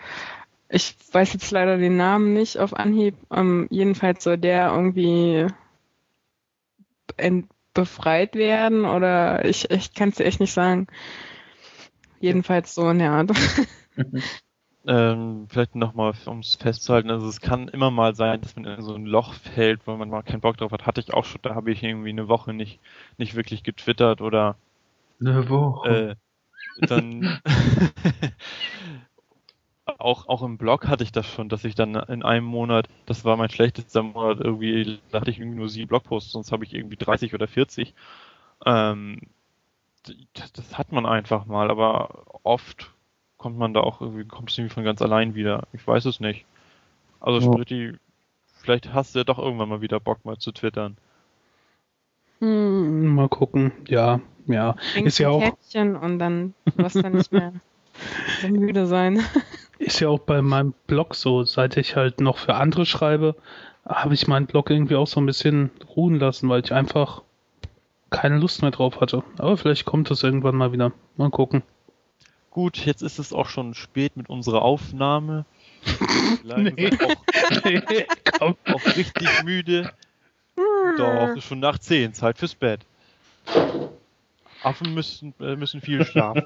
ich 0.70 0.96
weiß 1.12 1.34
jetzt 1.34 1.52
leider 1.52 1.78
den 1.78 1.98
Namen 1.98 2.34
nicht 2.34 2.58
auf 2.58 2.74
Anhieb, 2.74 3.16
ähm, 3.32 3.68
jedenfalls 3.70 4.24
soll 4.24 4.38
der 4.38 4.72
irgendwie 4.72 5.48
befreit 7.74 8.36
werden 8.36 8.86
oder 8.86 9.46
ich, 9.46 9.70
ich 9.72 9.94
kann 9.94 10.10
es 10.10 10.16
dir 10.16 10.26
echt 10.26 10.40
nicht 10.40 10.54
sagen. 10.54 10.88
Jedenfalls 12.20 12.76
so 12.76 12.90
in 12.90 13.00
der 13.00 13.12
Art. 13.12 13.32
ähm, 14.90 15.46
vielleicht 15.50 15.76
nochmal, 15.76 16.14
um 16.26 16.40
es 16.40 16.56
festzuhalten, 16.56 17.12
also 17.12 17.28
es 17.28 17.42
kann 17.42 17.68
immer 17.68 17.92
mal 17.92 18.16
sein, 18.16 18.42
dass 18.42 18.56
man 18.56 18.66
in 18.66 18.82
so 18.82 18.96
ein 18.96 19.06
Loch 19.06 19.36
fällt, 19.36 19.86
wo 19.86 19.96
man 19.96 20.10
mal 20.10 20.24
keinen 20.24 20.42
Bock 20.42 20.58
drauf 20.58 20.72
hat. 20.72 20.88
Hatte 20.88 21.00
ich 21.00 21.14
auch 21.14 21.26
schon, 21.26 21.42
da 21.44 21.54
habe 21.54 21.72
ich 21.72 21.84
irgendwie 21.84 22.10
eine 22.10 22.28
Woche 22.28 22.54
nicht, 22.54 22.80
nicht 23.20 23.36
wirklich 23.36 23.62
getwittert 23.62 24.20
oder 24.20 24.56
eine 25.22 25.48
Woche. 25.48 26.16
Äh, 26.80 26.86
dann 26.88 27.40
auch, 30.00 30.28
auch 30.28 30.42
im 30.42 30.58
Blog 30.58 30.88
hatte 30.88 31.04
ich 31.04 31.12
das 31.12 31.28
schon, 31.28 31.50
dass 31.50 31.66
ich 31.66 31.76
dann 31.76 31.94
in 31.94 32.24
einem 32.24 32.46
Monat, 32.46 32.90
das 33.06 33.24
war 33.26 33.38
mein 33.38 33.52
schlechtester 33.52 34.02
Monat, 34.02 34.40
irgendwie, 34.40 35.00
da 35.12 35.22
hatte 35.22 35.30
ich 35.30 35.40
irgendwie 35.40 35.60
nur 35.60 35.70
sieben 35.70 35.88
Blogposts, 35.88 36.32
sonst 36.32 36.52
habe 36.52 36.66
ich 36.66 36.74
irgendwie 36.74 36.98
30 36.98 37.36
oder 37.36 37.48
40. 37.48 37.94
Ähm, 38.66 39.22
das, 40.34 40.52
das, 40.52 40.80
hat 40.80 40.92
man 40.92 41.06
einfach 41.06 41.46
mal, 41.46 41.70
aber 41.70 42.26
oft 42.42 42.92
kommt 43.40 43.58
man 43.58 43.74
da 43.74 43.80
auch 43.80 44.02
irgendwie, 44.02 44.26
kommt 44.26 44.52
es 44.52 44.58
irgendwie 44.58 44.74
von 44.76 44.84
ganz 44.84 45.02
allein 45.02 45.34
wieder. 45.34 45.64
Ich 45.74 45.88
weiß 45.88 46.06
es 46.06 46.20
nicht. 46.20 46.46
Also 47.20 47.40
ja. 47.40 47.52
Spritti, 47.52 47.94
vielleicht 48.62 48.94
hast 48.94 49.16
du 49.16 49.20
ja 49.20 49.24
doch 49.24 49.40
irgendwann 49.40 49.70
mal 49.70 49.82
wieder 49.82 50.00
Bock 50.00 50.24
mal 50.26 50.38
zu 50.38 50.52
twittern. 50.52 50.98
Hm, 52.40 53.16
mal 53.16 53.30
gucken, 53.30 53.72
ja, 53.88 54.20
ja. 54.46 54.74
Trinkst 54.94 55.08
ist 55.08 55.18
ja 55.18 55.30
auch. 55.30 55.42
Käppchen 55.42 55.96
und 55.96 56.20
dann 56.20 56.54
wirst 56.76 56.96
du 56.96 57.10
nicht 57.10 57.32
mehr 57.32 57.54
so 58.42 58.48
müde 58.50 58.86
sein. 58.86 59.20
Ist 59.80 60.02
ja 60.02 60.10
auch 60.10 60.20
bei 60.20 60.42
meinem 60.42 60.74
Blog 60.88 61.16
so, 61.16 61.44
seit 61.44 61.78
ich 61.78 61.96
halt 61.96 62.20
noch 62.20 62.38
für 62.38 62.56
andere 62.56 62.86
schreibe, 62.86 63.36
habe 63.86 64.14
ich 64.14 64.28
meinen 64.28 64.46
Blog 64.46 64.70
irgendwie 64.70 64.98
auch 64.98 65.08
so 65.08 65.22
ein 65.22 65.26
bisschen 65.26 65.72
ruhen 65.96 66.20
lassen, 66.20 66.50
weil 66.50 66.62
ich 66.64 66.74
einfach 66.74 67.24
keine 68.10 68.38
Lust 68.38 68.62
mehr 68.62 68.72
drauf 68.72 69.00
hatte. 69.00 69.24
Aber 69.38 69.56
vielleicht 69.56 69.86
kommt 69.86 70.12
das 70.12 70.22
irgendwann 70.24 70.56
mal 70.56 70.74
wieder. 70.74 70.92
Mal 71.16 71.30
gucken. 71.30 71.64
Gut, 72.52 72.86
jetzt 72.86 73.02
ist 73.02 73.20
es 73.20 73.32
auch 73.32 73.48
schon 73.48 73.74
spät 73.74 74.18
mit 74.18 74.30
unserer 74.30 74.62
Aufnahme. 74.62 75.46
nee. 76.44 76.90
auch, 76.92 77.64
nee, 77.64 78.06
auch 78.40 78.86
richtig 78.96 79.44
müde. 79.44 79.92
Doch, 80.98 81.36
ist 81.36 81.46
schon 81.46 81.60
nach 81.60 81.78
10, 81.78 82.14
Zeit 82.14 82.38
fürs 82.38 82.56
Bett. 82.56 82.82
Affen 84.64 84.94
müssen, 84.94 85.34
äh, 85.40 85.56
müssen 85.56 85.82
viel 85.82 86.04
schlafen. 86.06 86.44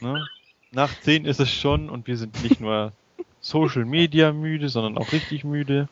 ne? 0.00 0.26
Nach 0.72 1.00
10 1.00 1.24
ist 1.24 1.40
es 1.40 1.50
schon 1.50 1.88
und 1.88 2.06
wir 2.06 2.16
sind 2.16 2.42
nicht 2.42 2.60
nur 2.60 2.92
Social 3.40 3.84
Media 3.84 4.32
müde, 4.32 4.68
sondern 4.68 4.98
auch 4.98 5.12
richtig 5.12 5.44
müde. 5.44 5.88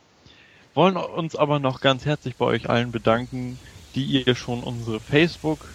Wollen 0.75 0.97
uns 0.97 1.37
aber 1.37 1.59
noch 1.59 1.81
ganz 1.81 2.05
herzlich 2.05 2.37
bei 2.37 2.47
euch 2.47 2.69
allen 2.69 2.93
bedanken, 2.93 3.59
die 3.95 4.05
ihr 4.05 4.35
schon 4.35 4.63
unsere 4.63 5.01
Facebook 5.01 5.75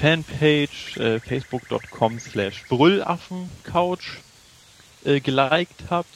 Fanpage 0.00 0.96
äh, 0.98 1.20
facebook.com 1.20 2.18
slash 2.18 2.64
brüllaffencouch 2.68 4.18
äh, 5.04 5.20
geliked 5.20 5.84
habt, 5.90 6.08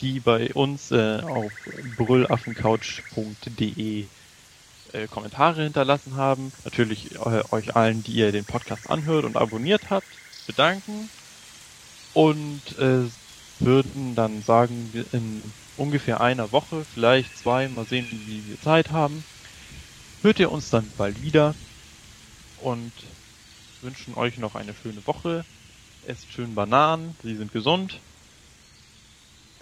die 0.00 0.18
bei 0.20 0.52
uns 0.52 0.90
äh, 0.90 1.20
auf 1.22 1.52
brüllaffencouch.de 1.96 4.06
äh, 4.92 5.06
Kommentare 5.08 5.62
hinterlassen 5.62 6.16
haben. 6.16 6.52
Natürlich 6.64 7.14
äh, 7.14 7.42
euch 7.50 7.76
allen, 7.76 8.02
die 8.02 8.12
ihr 8.12 8.32
den 8.32 8.44
Podcast 8.44 8.90
anhört 8.90 9.24
und 9.24 9.36
abonniert 9.36 9.90
habt, 9.90 10.08
bedanken 10.46 11.08
und 12.14 12.62
äh, 12.78 13.04
würden 13.60 14.14
dann 14.14 14.42
sagen, 14.42 14.90
in 15.12 15.42
ungefähr 15.76 16.20
einer 16.20 16.52
Woche, 16.52 16.84
vielleicht 16.94 17.36
zwei, 17.38 17.68
mal 17.68 17.84
sehen, 17.84 18.06
wie 18.10 18.48
wir 18.48 18.60
Zeit 18.60 18.90
haben, 18.90 19.24
hört 20.22 20.38
ihr 20.38 20.50
uns 20.50 20.70
dann 20.70 20.90
bald 20.96 21.22
wieder 21.22 21.54
und 22.64 22.92
wünschen 23.82 24.14
euch 24.14 24.38
noch 24.38 24.54
eine 24.54 24.74
schöne 24.74 25.06
Woche. 25.06 25.44
Esst 26.06 26.32
schön 26.32 26.54
Bananen, 26.54 27.14
sie 27.22 27.36
sind 27.36 27.52
gesund. 27.52 28.00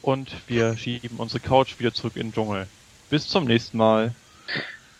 Und 0.00 0.34
wir 0.48 0.76
schieben 0.76 1.18
unsere 1.18 1.40
Couch 1.40 1.78
wieder 1.78 1.92
zurück 1.92 2.16
in 2.16 2.28
den 2.28 2.32
Dschungel. 2.32 2.66
Bis 3.10 3.28
zum 3.28 3.44
nächsten 3.44 3.76
Mal. 3.76 4.14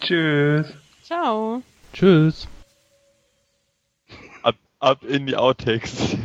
Tschüss. 0.00 0.66
Ciao. 1.02 1.62
Tschüss. 1.92 2.46
Ab, 4.42 4.56
ab 4.78 5.04
in 5.04 5.26
die 5.26 5.36
Outtakes. 5.36 6.16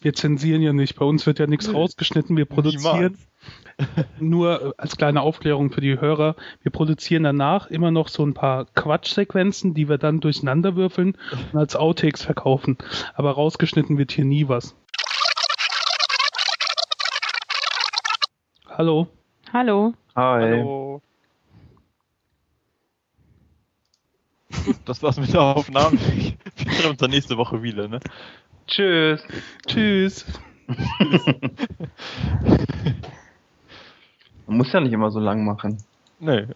Wir 0.00 0.14
zensieren 0.14 0.62
ja 0.62 0.72
nicht. 0.72 0.96
Bei 0.96 1.04
uns 1.04 1.26
wird 1.26 1.38
ja 1.38 1.46
nichts 1.46 1.72
rausgeschnitten. 1.72 2.36
Wir 2.36 2.44
produzieren. 2.44 3.12
Niemals. 3.12 3.27
Nur 4.18 4.62
äh, 4.62 4.72
als 4.76 4.96
kleine 4.96 5.22
Aufklärung 5.22 5.70
für 5.70 5.80
die 5.80 6.00
Hörer. 6.00 6.34
Wir 6.62 6.72
produzieren 6.72 7.22
danach 7.22 7.68
immer 7.68 7.90
noch 7.90 8.08
so 8.08 8.24
ein 8.24 8.34
paar 8.34 8.66
Quatschsequenzen, 8.74 9.74
die 9.74 9.88
wir 9.88 9.98
dann 9.98 10.20
durcheinander 10.20 10.76
würfeln 10.76 11.16
und 11.52 11.58
als 11.58 11.76
Outtakes 11.76 12.22
verkaufen. 12.22 12.76
Aber 13.14 13.32
rausgeschnitten 13.32 13.98
wird 13.98 14.12
hier 14.12 14.24
nie 14.24 14.48
was. 14.48 14.74
Hallo. 18.68 19.08
Hallo. 19.52 19.94
Hi. 20.14 20.42
Hallo. 20.42 21.02
Das 24.84 25.02
war's 25.02 25.18
mit 25.18 25.32
der 25.32 25.40
Aufnahme. 25.40 25.98
Wir 26.56 26.72
sehen 26.72 26.90
uns 26.90 26.98
dann 26.98 27.10
nächste 27.10 27.36
Woche 27.36 27.62
wieder, 27.62 27.88
ne? 27.88 28.00
Tschüss. 28.66 29.22
Tschüss. 29.66 30.26
Man 34.48 34.56
muss 34.56 34.72
ja 34.72 34.80
nicht 34.80 34.94
immer 34.94 35.10
so 35.10 35.20
lang 35.20 35.44
machen. 35.44 35.76
Nee. 36.20 36.46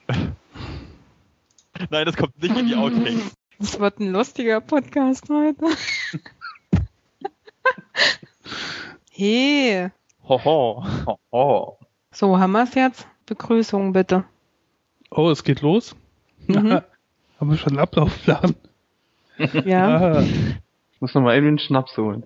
Nein, 1.91 2.07
das 2.07 2.17
kommt 2.17 2.43
nicht 2.43 2.57
in 2.57 2.67
die 2.67 2.75
Outtakes. 2.75 3.37
Das 3.59 3.79
wird 3.79 4.01
ein 4.01 4.11
lustiger 4.11 4.61
Podcast 4.61 5.29
heute. 5.29 5.67
hey. 9.13 9.91
Hoho. 10.27 10.85
Hoho. 11.07 11.79
So, 12.11 12.41
haben 12.41 12.53
wir 12.53 12.65
es 12.65 12.75
jetzt? 12.75 13.07
Begrüßung 13.27 13.93
bitte. 13.93 14.25
Oh, 15.13 15.31
es 15.31 15.45
geht 15.45 15.61
los? 15.61 15.95
Mhm. 16.49 16.81
haben 17.39 17.51
wir 17.51 17.57
schon 17.57 17.75
einen 17.75 17.79
Ablaufplan? 17.79 18.57
Ja. 19.65 20.15
Ah. 20.15 20.25
Muss 20.99 21.15
nochmal 21.15 21.37
eben 21.37 21.47
den 21.47 21.59
Schnaps 21.61 21.97
holen. 21.97 22.25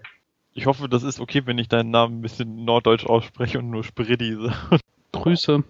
Ich 0.55 0.65
hoffe, 0.65 0.89
das 0.89 1.03
ist 1.03 1.21
okay, 1.21 1.43
wenn 1.45 1.59
ich 1.59 1.69
deinen 1.69 1.91
Namen 1.91 2.21
ein 2.21 2.23
bisschen 2.23 2.65
norddeutsch 2.65 3.05
ausspreche 3.05 3.59
und 3.59 3.69
nur 3.69 3.85
Spriddy 3.85 4.37
sage. 4.37 4.81
Grüße. 5.27 5.65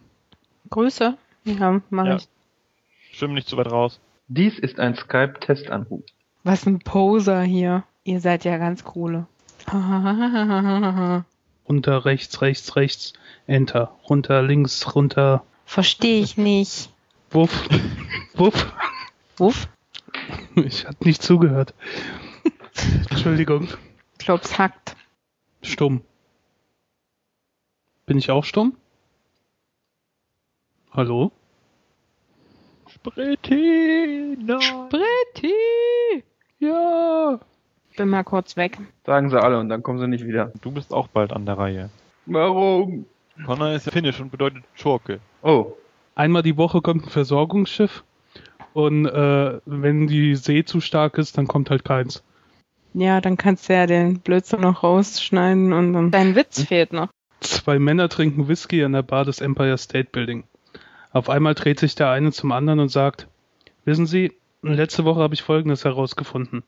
Grüße? 0.69 1.17
Ja, 1.45 1.81
mach 1.89 2.05
ja. 2.05 2.17
ich. 2.17 2.29
Stimme 3.13 3.33
nicht 3.33 3.49
zu 3.49 3.57
weit 3.57 3.73
raus. 3.73 4.01
Dies 4.29 4.59
ist 4.59 4.79
ein 4.79 4.95
Skype-Testanruf. 4.95 6.03
Was 6.45 6.67
ein 6.67 6.81
Poser 6.81 7.41
hier. 7.41 7.85
Ihr 8.05 8.21
seid 8.21 8.45
ja 8.45 8.59
ganz 8.59 8.85
coole. 8.85 9.27
runter, 11.67 12.05
rechts, 12.05 12.43
rechts, 12.43 12.77
rechts. 12.77 13.15
Enter. 13.47 13.97
Runter, 14.11 14.43
links, 14.43 14.95
runter. 14.95 15.43
Verstehe 15.65 16.21
ich 16.21 16.37
nicht. 16.37 16.91
Wuff. 17.31 17.67
Wuff. 18.35 18.75
Wuff? 19.39 19.69
Ich 20.57 20.85
hab 20.87 21.03
nicht 21.03 21.23
zugehört. 21.23 21.73
Entschuldigung. 23.09 23.69
Klops 24.19 24.59
hackt. 24.59 24.97
Stumm. 25.63 26.03
Bin 28.05 28.19
ich 28.19 28.31
auch 28.31 28.45
stumm? 28.45 28.77
Hallo? 30.97 31.31
Spritti! 32.89 34.35
Nein. 34.41 34.63
Spritti! 34.63 35.53
Ja! 36.59 37.39
Bin 37.99 38.09
mal 38.09 38.25
kurz 38.25 38.57
weg. 38.57 38.79
Sagen 39.05 39.29
sie 39.29 39.39
alle 39.39 39.59
und 39.61 39.69
dann 39.69 39.83
kommen 39.83 39.99
sie 39.99 40.09
nicht 40.09 40.27
wieder. 40.27 40.53
Du 40.63 40.71
bist 40.71 40.95
auch 40.95 41.09
bald 41.09 41.35
an 41.35 41.45
der 41.45 41.59
Reihe. 41.59 41.91
Warum? 42.25 43.05
Connor 43.45 43.73
ist 43.73 43.85
ja 43.85 43.93
finnisch 43.93 44.21
und 44.21 44.31
bedeutet 44.31 44.65
Schurke. 44.73 45.21
Oh. 45.43 45.75
Einmal 46.15 46.43
die 46.43 46.57
Woche 46.57 46.81
kommt 46.81 47.05
ein 47.05 47.11
Versorgungsschiff 47.11 48.03
und 48.73 49.05
äh, 49.05 49.61
wenn 49.67 50.07
die 50.07 50.35
See 50.35 50.65
zu 50.65 50.81
stark 50.81 51.19
ist, 51.19 51.37
dann 51.37 51.47
kommt 51.47 51.69
halt 51.69 51.85
keins. 51.85 52.25
Ja, 52.95 53.21
dann 53.21 53.37
kannst 53.37 53.69
du 53.69 53.75
ja 53.75 53.87
den 53.87 54.21
Blödsinn 54.21 54.63
noch 54.63 54.83
rausschneiden 54.83 55.75
und 55.75 55.93
dann. 55.93 56.11
Dein 56.11 56.35
Witz 56.37 56.61
hm? 56.61 56.67
fehlt 56.67 56.95
noch. 56.95 57.09
Zwei 57.41 57.79
Männer 57.79 58.09
trinken 58.09 58.49
Whisky 58.49 58.83
an 58.83 58.95
der 58.95 59.03
Bar 59.03 59.27
des 59.27 59.43
Empire 59.43 59.77
State 59.77 60.09
Building. 60.11 60.45
Auf 61.17 61.31
einmal 61.31 61.55
dreht 61.55 61.81
sich 61.81 61.95
der 61.95 62.11
eine 62.11 62.31
zum 62.31 62.53
anderen 62.53 62.79
und 62.79 62.91
sagt, 62.91 63.27
wissen 63.87 64.05
Sie, 64.05 64.35
letzte 64.61 65.07
Woche 65.07 65.21
habe 65.21 65.33
ich 65.33 65.41
Folgendes 65.41 65.87
herausgefunden. 65.87 66.63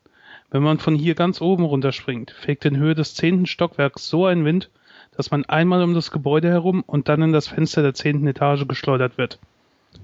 Wenn 0.50 0.62
man 0.62 0.78
von 0.78 0.94
hier 0.94 1.14
ganz 1.14 1.42
oben 1.42 1.66
runterspringt, 1.66 2.30
fegt 2.30 2.64
in 2.64 2.78
Höhe 2.78 2.94
des 2.94 3.14
zehnten 3.14 3.44
Stockwerks 3.44 4.08
so 4.08 4.24
ein 4.24 4.46
Wind, 4.46 4.70
dass 5.14 5.30
man 5.30 5.44
einmal 5.44 5.82
um 5.82 5.92
das 5.92 6.10
Gebäude 6.10 6.48
herum 6.48 6.82
und 6.86 7.10
dann 7.10 7.20
in 7.20 7.32
das 7.34 7.48
Fenster 7.48 7.82
der 7.82 7.92
zehnten 7.92 8.26
Etage 8.26 8.66
geschleudert 8.66 9.18
wird. 9.18 9.38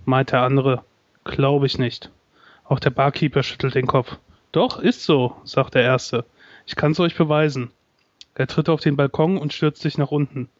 meint 0.04 0.32
der 0.32 0.42
andere. 0.42 0.84
Glaube 1.24 1.64
ich 1.64 1.78
nicht. 1.78 2.10
Auch 2.64 2.80
der 2.80 2.90
Barkeeper 2.90 3.42
schüttelt 3.42 3.74
den 3.74 3.86
Kopf. 3.86 4.18
Doch, 4.52 4.78
ist 4.78 5.04
so, 5.04 5.36
sagt 5.44 5.74
der 5.74 5.84
Erste. 5.84 6.26
Ich 6.66 6.76
kann's 6.76 7.00
euch 7.00 7.16
beweisen. 7.16 7.70
Er 8.34 8.46
tritt 8.46 8.68
auf 8.68 8.82
den 8.82 8.96
Balkon 8.96 9.38
und 9.38 9.54
stürzt 9.54 9.80
sich 9.80 9.96
nach 9.96 10.10
unten. 10.10 10.50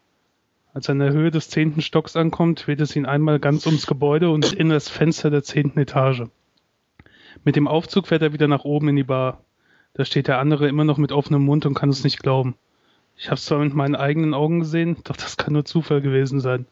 Als 0.75 0.89
er 0.89 0.91
in 0.91 0.99
der 0.99 1.13
Höhe 1.13 1.31
des 1.31 1.49
zehnten 1.49 1.81
Stocks 1.81 2.17
ankommt, 2.17 2.67
weht 2.67 2.81
es 2.81 2.97
ihn 2.97 3.05
einmal 3.05 3.39
ganz 3.39 3.65
ums 3.65 3.87
Gebäude 3.87 4.29
und 4.29 4.51
in 4.51 4.67
das 4.67 4.89
Fenster 4.89 5.29
der 5.29 5.41
zehnten 5.41 5.79
Etage. 5.79 6.23
Mit 7.45 7.55
dem 7.55 7.69
Aufzug 7.69 8.07
fährt 8.07 8.21
er 8.21 8.33
wieder 8.33 8.49
nach 8.49 8.65
oben 8.65 8.89
in 8.89 8.97
die 8.97 9.05
Bar. 9.05 9.41
Da 9.93 10.03
steht 10.03 10.27
der 10.27 10.37
andere 10.37 10.67
immer 10.67 10.83
noch 10.83 10.97
mit 10.97 11.13
offenem 11.13 11.45
Mund 11.45 11.65
und 11.65 11.75
kann 11.75 11.87
es 11.87 12.03
nicht 12.03 12.21
glauben. 12.21 12.55
Ich 13.15 13.31
hab's 13.31 13.45
zwar 13.45 13.59
mit 13.59 13.73
meinen 13.73 13.95
eigenen 13.95 14.33
Augen 14.33 14.59
gesehen, 14.59 14.97
doch 15.05 15.15
das 15.15 15.37
kann 15.37 15.53
nur 15.53 15.63
Zufall 15.63 16.01
gewesen 16.01 16.41
sein. 16.41 16.65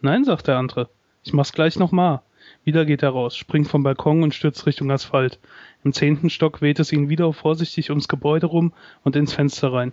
Nein, 0.00 0.24
sagt 0.24 0.48
der 0.48 0.56
andere. 0.56 0.88
Ich 1.22 1.34
mach's 1.34 1.52
gleich 1.52 1.78
nochmal. 1.78 2.22
Wieder 2.64 2.86
geht 2.86 3.02
er 3.02 3.10
raus, 3.10 3.36
springt 3.36 3.68
vom 3.68 3.82
Balkon 3.82 4.22
und 4.22 4.34
stürzt 4.34 4.64
Richtung 4.64 4.90
Asphalt. 4.90 5.38
Im 5.84 5.92
zehnten 5.92 6.30
Stock 6.30 6.62
weht 6.62 6.80
es 6.80 6.92
ihn 6.92 7.10
wieder 7.10 7.30
vorsichtig 7.34 7.90
ums 7.90 8.08
Gebäude 8.08 8.46
rum 8.46 8.72
und 9.04 9.16
ins 9.16 9.34
Fenster 9.34 9.70
rein. 9.70 9.92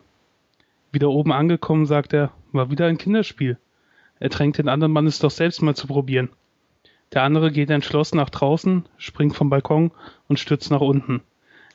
Wieder 0.92 1.10
oben 1.10 1.32
angekommen, 1.32 1.86
sagt 1.86 2.14
er, 2.14 2.32
war 2.52 2.72
wieder 2.72 2.88
ein 2.88 2.98
Kinderspiel. 2.98 3.58
Er 4.20 4.30
drängt 4.30 4.58
den 4.58 4.70
anderen 4.70 4.92
Mann, 4.92 5.08
es 5.08 5.20
doch 5.20 5.32
selbst 5.32 5.62
mal 5.62 5.76
zu 5.76 5.88
probieren. 5.88 6.30
Der 7.14 7.24
andere 7.24 7.52
geht 7.52 7.70
entschlossen 7.70 8.18
nach 8.18 8.30
draußen, 8.30 8.86
springt 8.98 9.36
vom 9.36 9.50
Balkon 9.50 9.92
und 10.28 10.40
stürzt 10.40 10.72
nach 10.72 10.82
unten. 10.82 11.22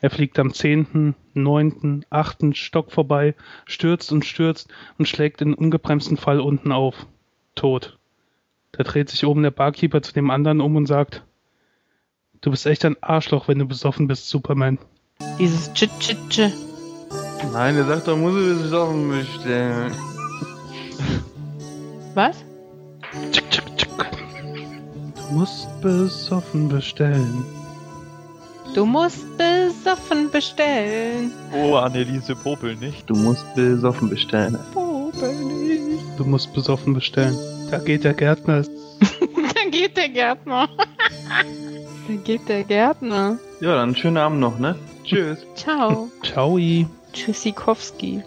Er 0.01 0.11
fliegt 0.11 0.39
am 0.39 0.53
zehnten, 0.53 1.15
neunten, 1.33 2.05
achten 2.11 2.55
Stock 2.55 2.91
vorbei, 2.91 3.35
stürzt 3.67 4.13
und 4.13 4.25
stürzt 4.25 4.69
und 4.99 5.07
schlägt 5.07 5.41
in 5.41 5.55
ungebremsten 5.55 6.17
Fall 6.17 6.41
unten 6.41 6.73
auf. 6.73 7.07
Tot. 7.55 7.99
Da 8.73 8.83
dreht 8.83 9.11
sich 9.11 9.25
oben 9.25 9.43
der 9.43 9.51
Barkeeper 9.51 10.03
zu 10.03 10.13
dem 10.13 10.31
anderen 10.31 10.61
um 10.61 10.77
und 10.77 10.87
sagt, 10.87 11.23
du 12.41 12.51
bist 12.51 12.67
echt 12.67 12.85
ein 12.85 13.01
Arschloch, 13.03 13.49
wenn 13.49 13.59
du 13.59 13.67
besoffen 13.67 14.09
bist, 14.09 14.29
Superman. 14.29 14.79
Dieses 15.39 15.73
Tsch 15.73 15.89
Tsch 16.01 16.17
Tsch. 16.29 16.72
Nein, 17.51 17.75
der 17.75 17.85
sagt 17.87 18.09
doch, 18.09 18.17
muss 18.17 18.35
ich 18.35 18.63
besoffen 18.63 19.09
bestellen. 19.09 19.93
Was? 22.15 22.37
Tschick, 23.31 23.51
tschick, 23.51 23.77
tschick. 23.77 23.89
Du 25.17 25.35
musst 25.35 25.81
besoffen 25.81 26.69
bestellen. 26.69 27.45
Du 28.75 28.87
musst 28.87 29.27
besoffen 29.37 30.31
bestellen. 30.31 31.33
Oh, 31.55 31.75
Anneliese 31.75 32.35
Popel 32.35 32.77
nicht. 32.77 33.09
Du 33.09 33.15
musst 33.15 33.45
besoffen 33.55 34.09
bestellen. 34.09 34.59
Popel 34.73 35.35
nicht. 35.35 36.03
Du 36.17 36.25
musst 36.25 36.53
besoffen 36.55 36.95
bestellen. 36.95 37.37
Da 37.71 37.79
geht 37.79 38.05
der 38.05 38.15
Gärtner. 38.15 38.63
da 39.03 39.71
geht 39.71 39.97
der 39.97 40.09
Gärtner. 40.09 40.69
da 40.77 42.15
geht 42.25 42.49
der 42.49 42.65
Gärtner. 42.65 43.39
Ja, 43.61 43.77
dann 43.77 43.95
schönen 43.97 44.19
Abend 44.19 44.41
noch, 44.41 44.59
ne? 44.59 44.75
Tschüss. 45.05 45.39
Ciao. 45.55 46.09
Ciao. 46.23 46.59
Tschüssikowski. 47.13 48.23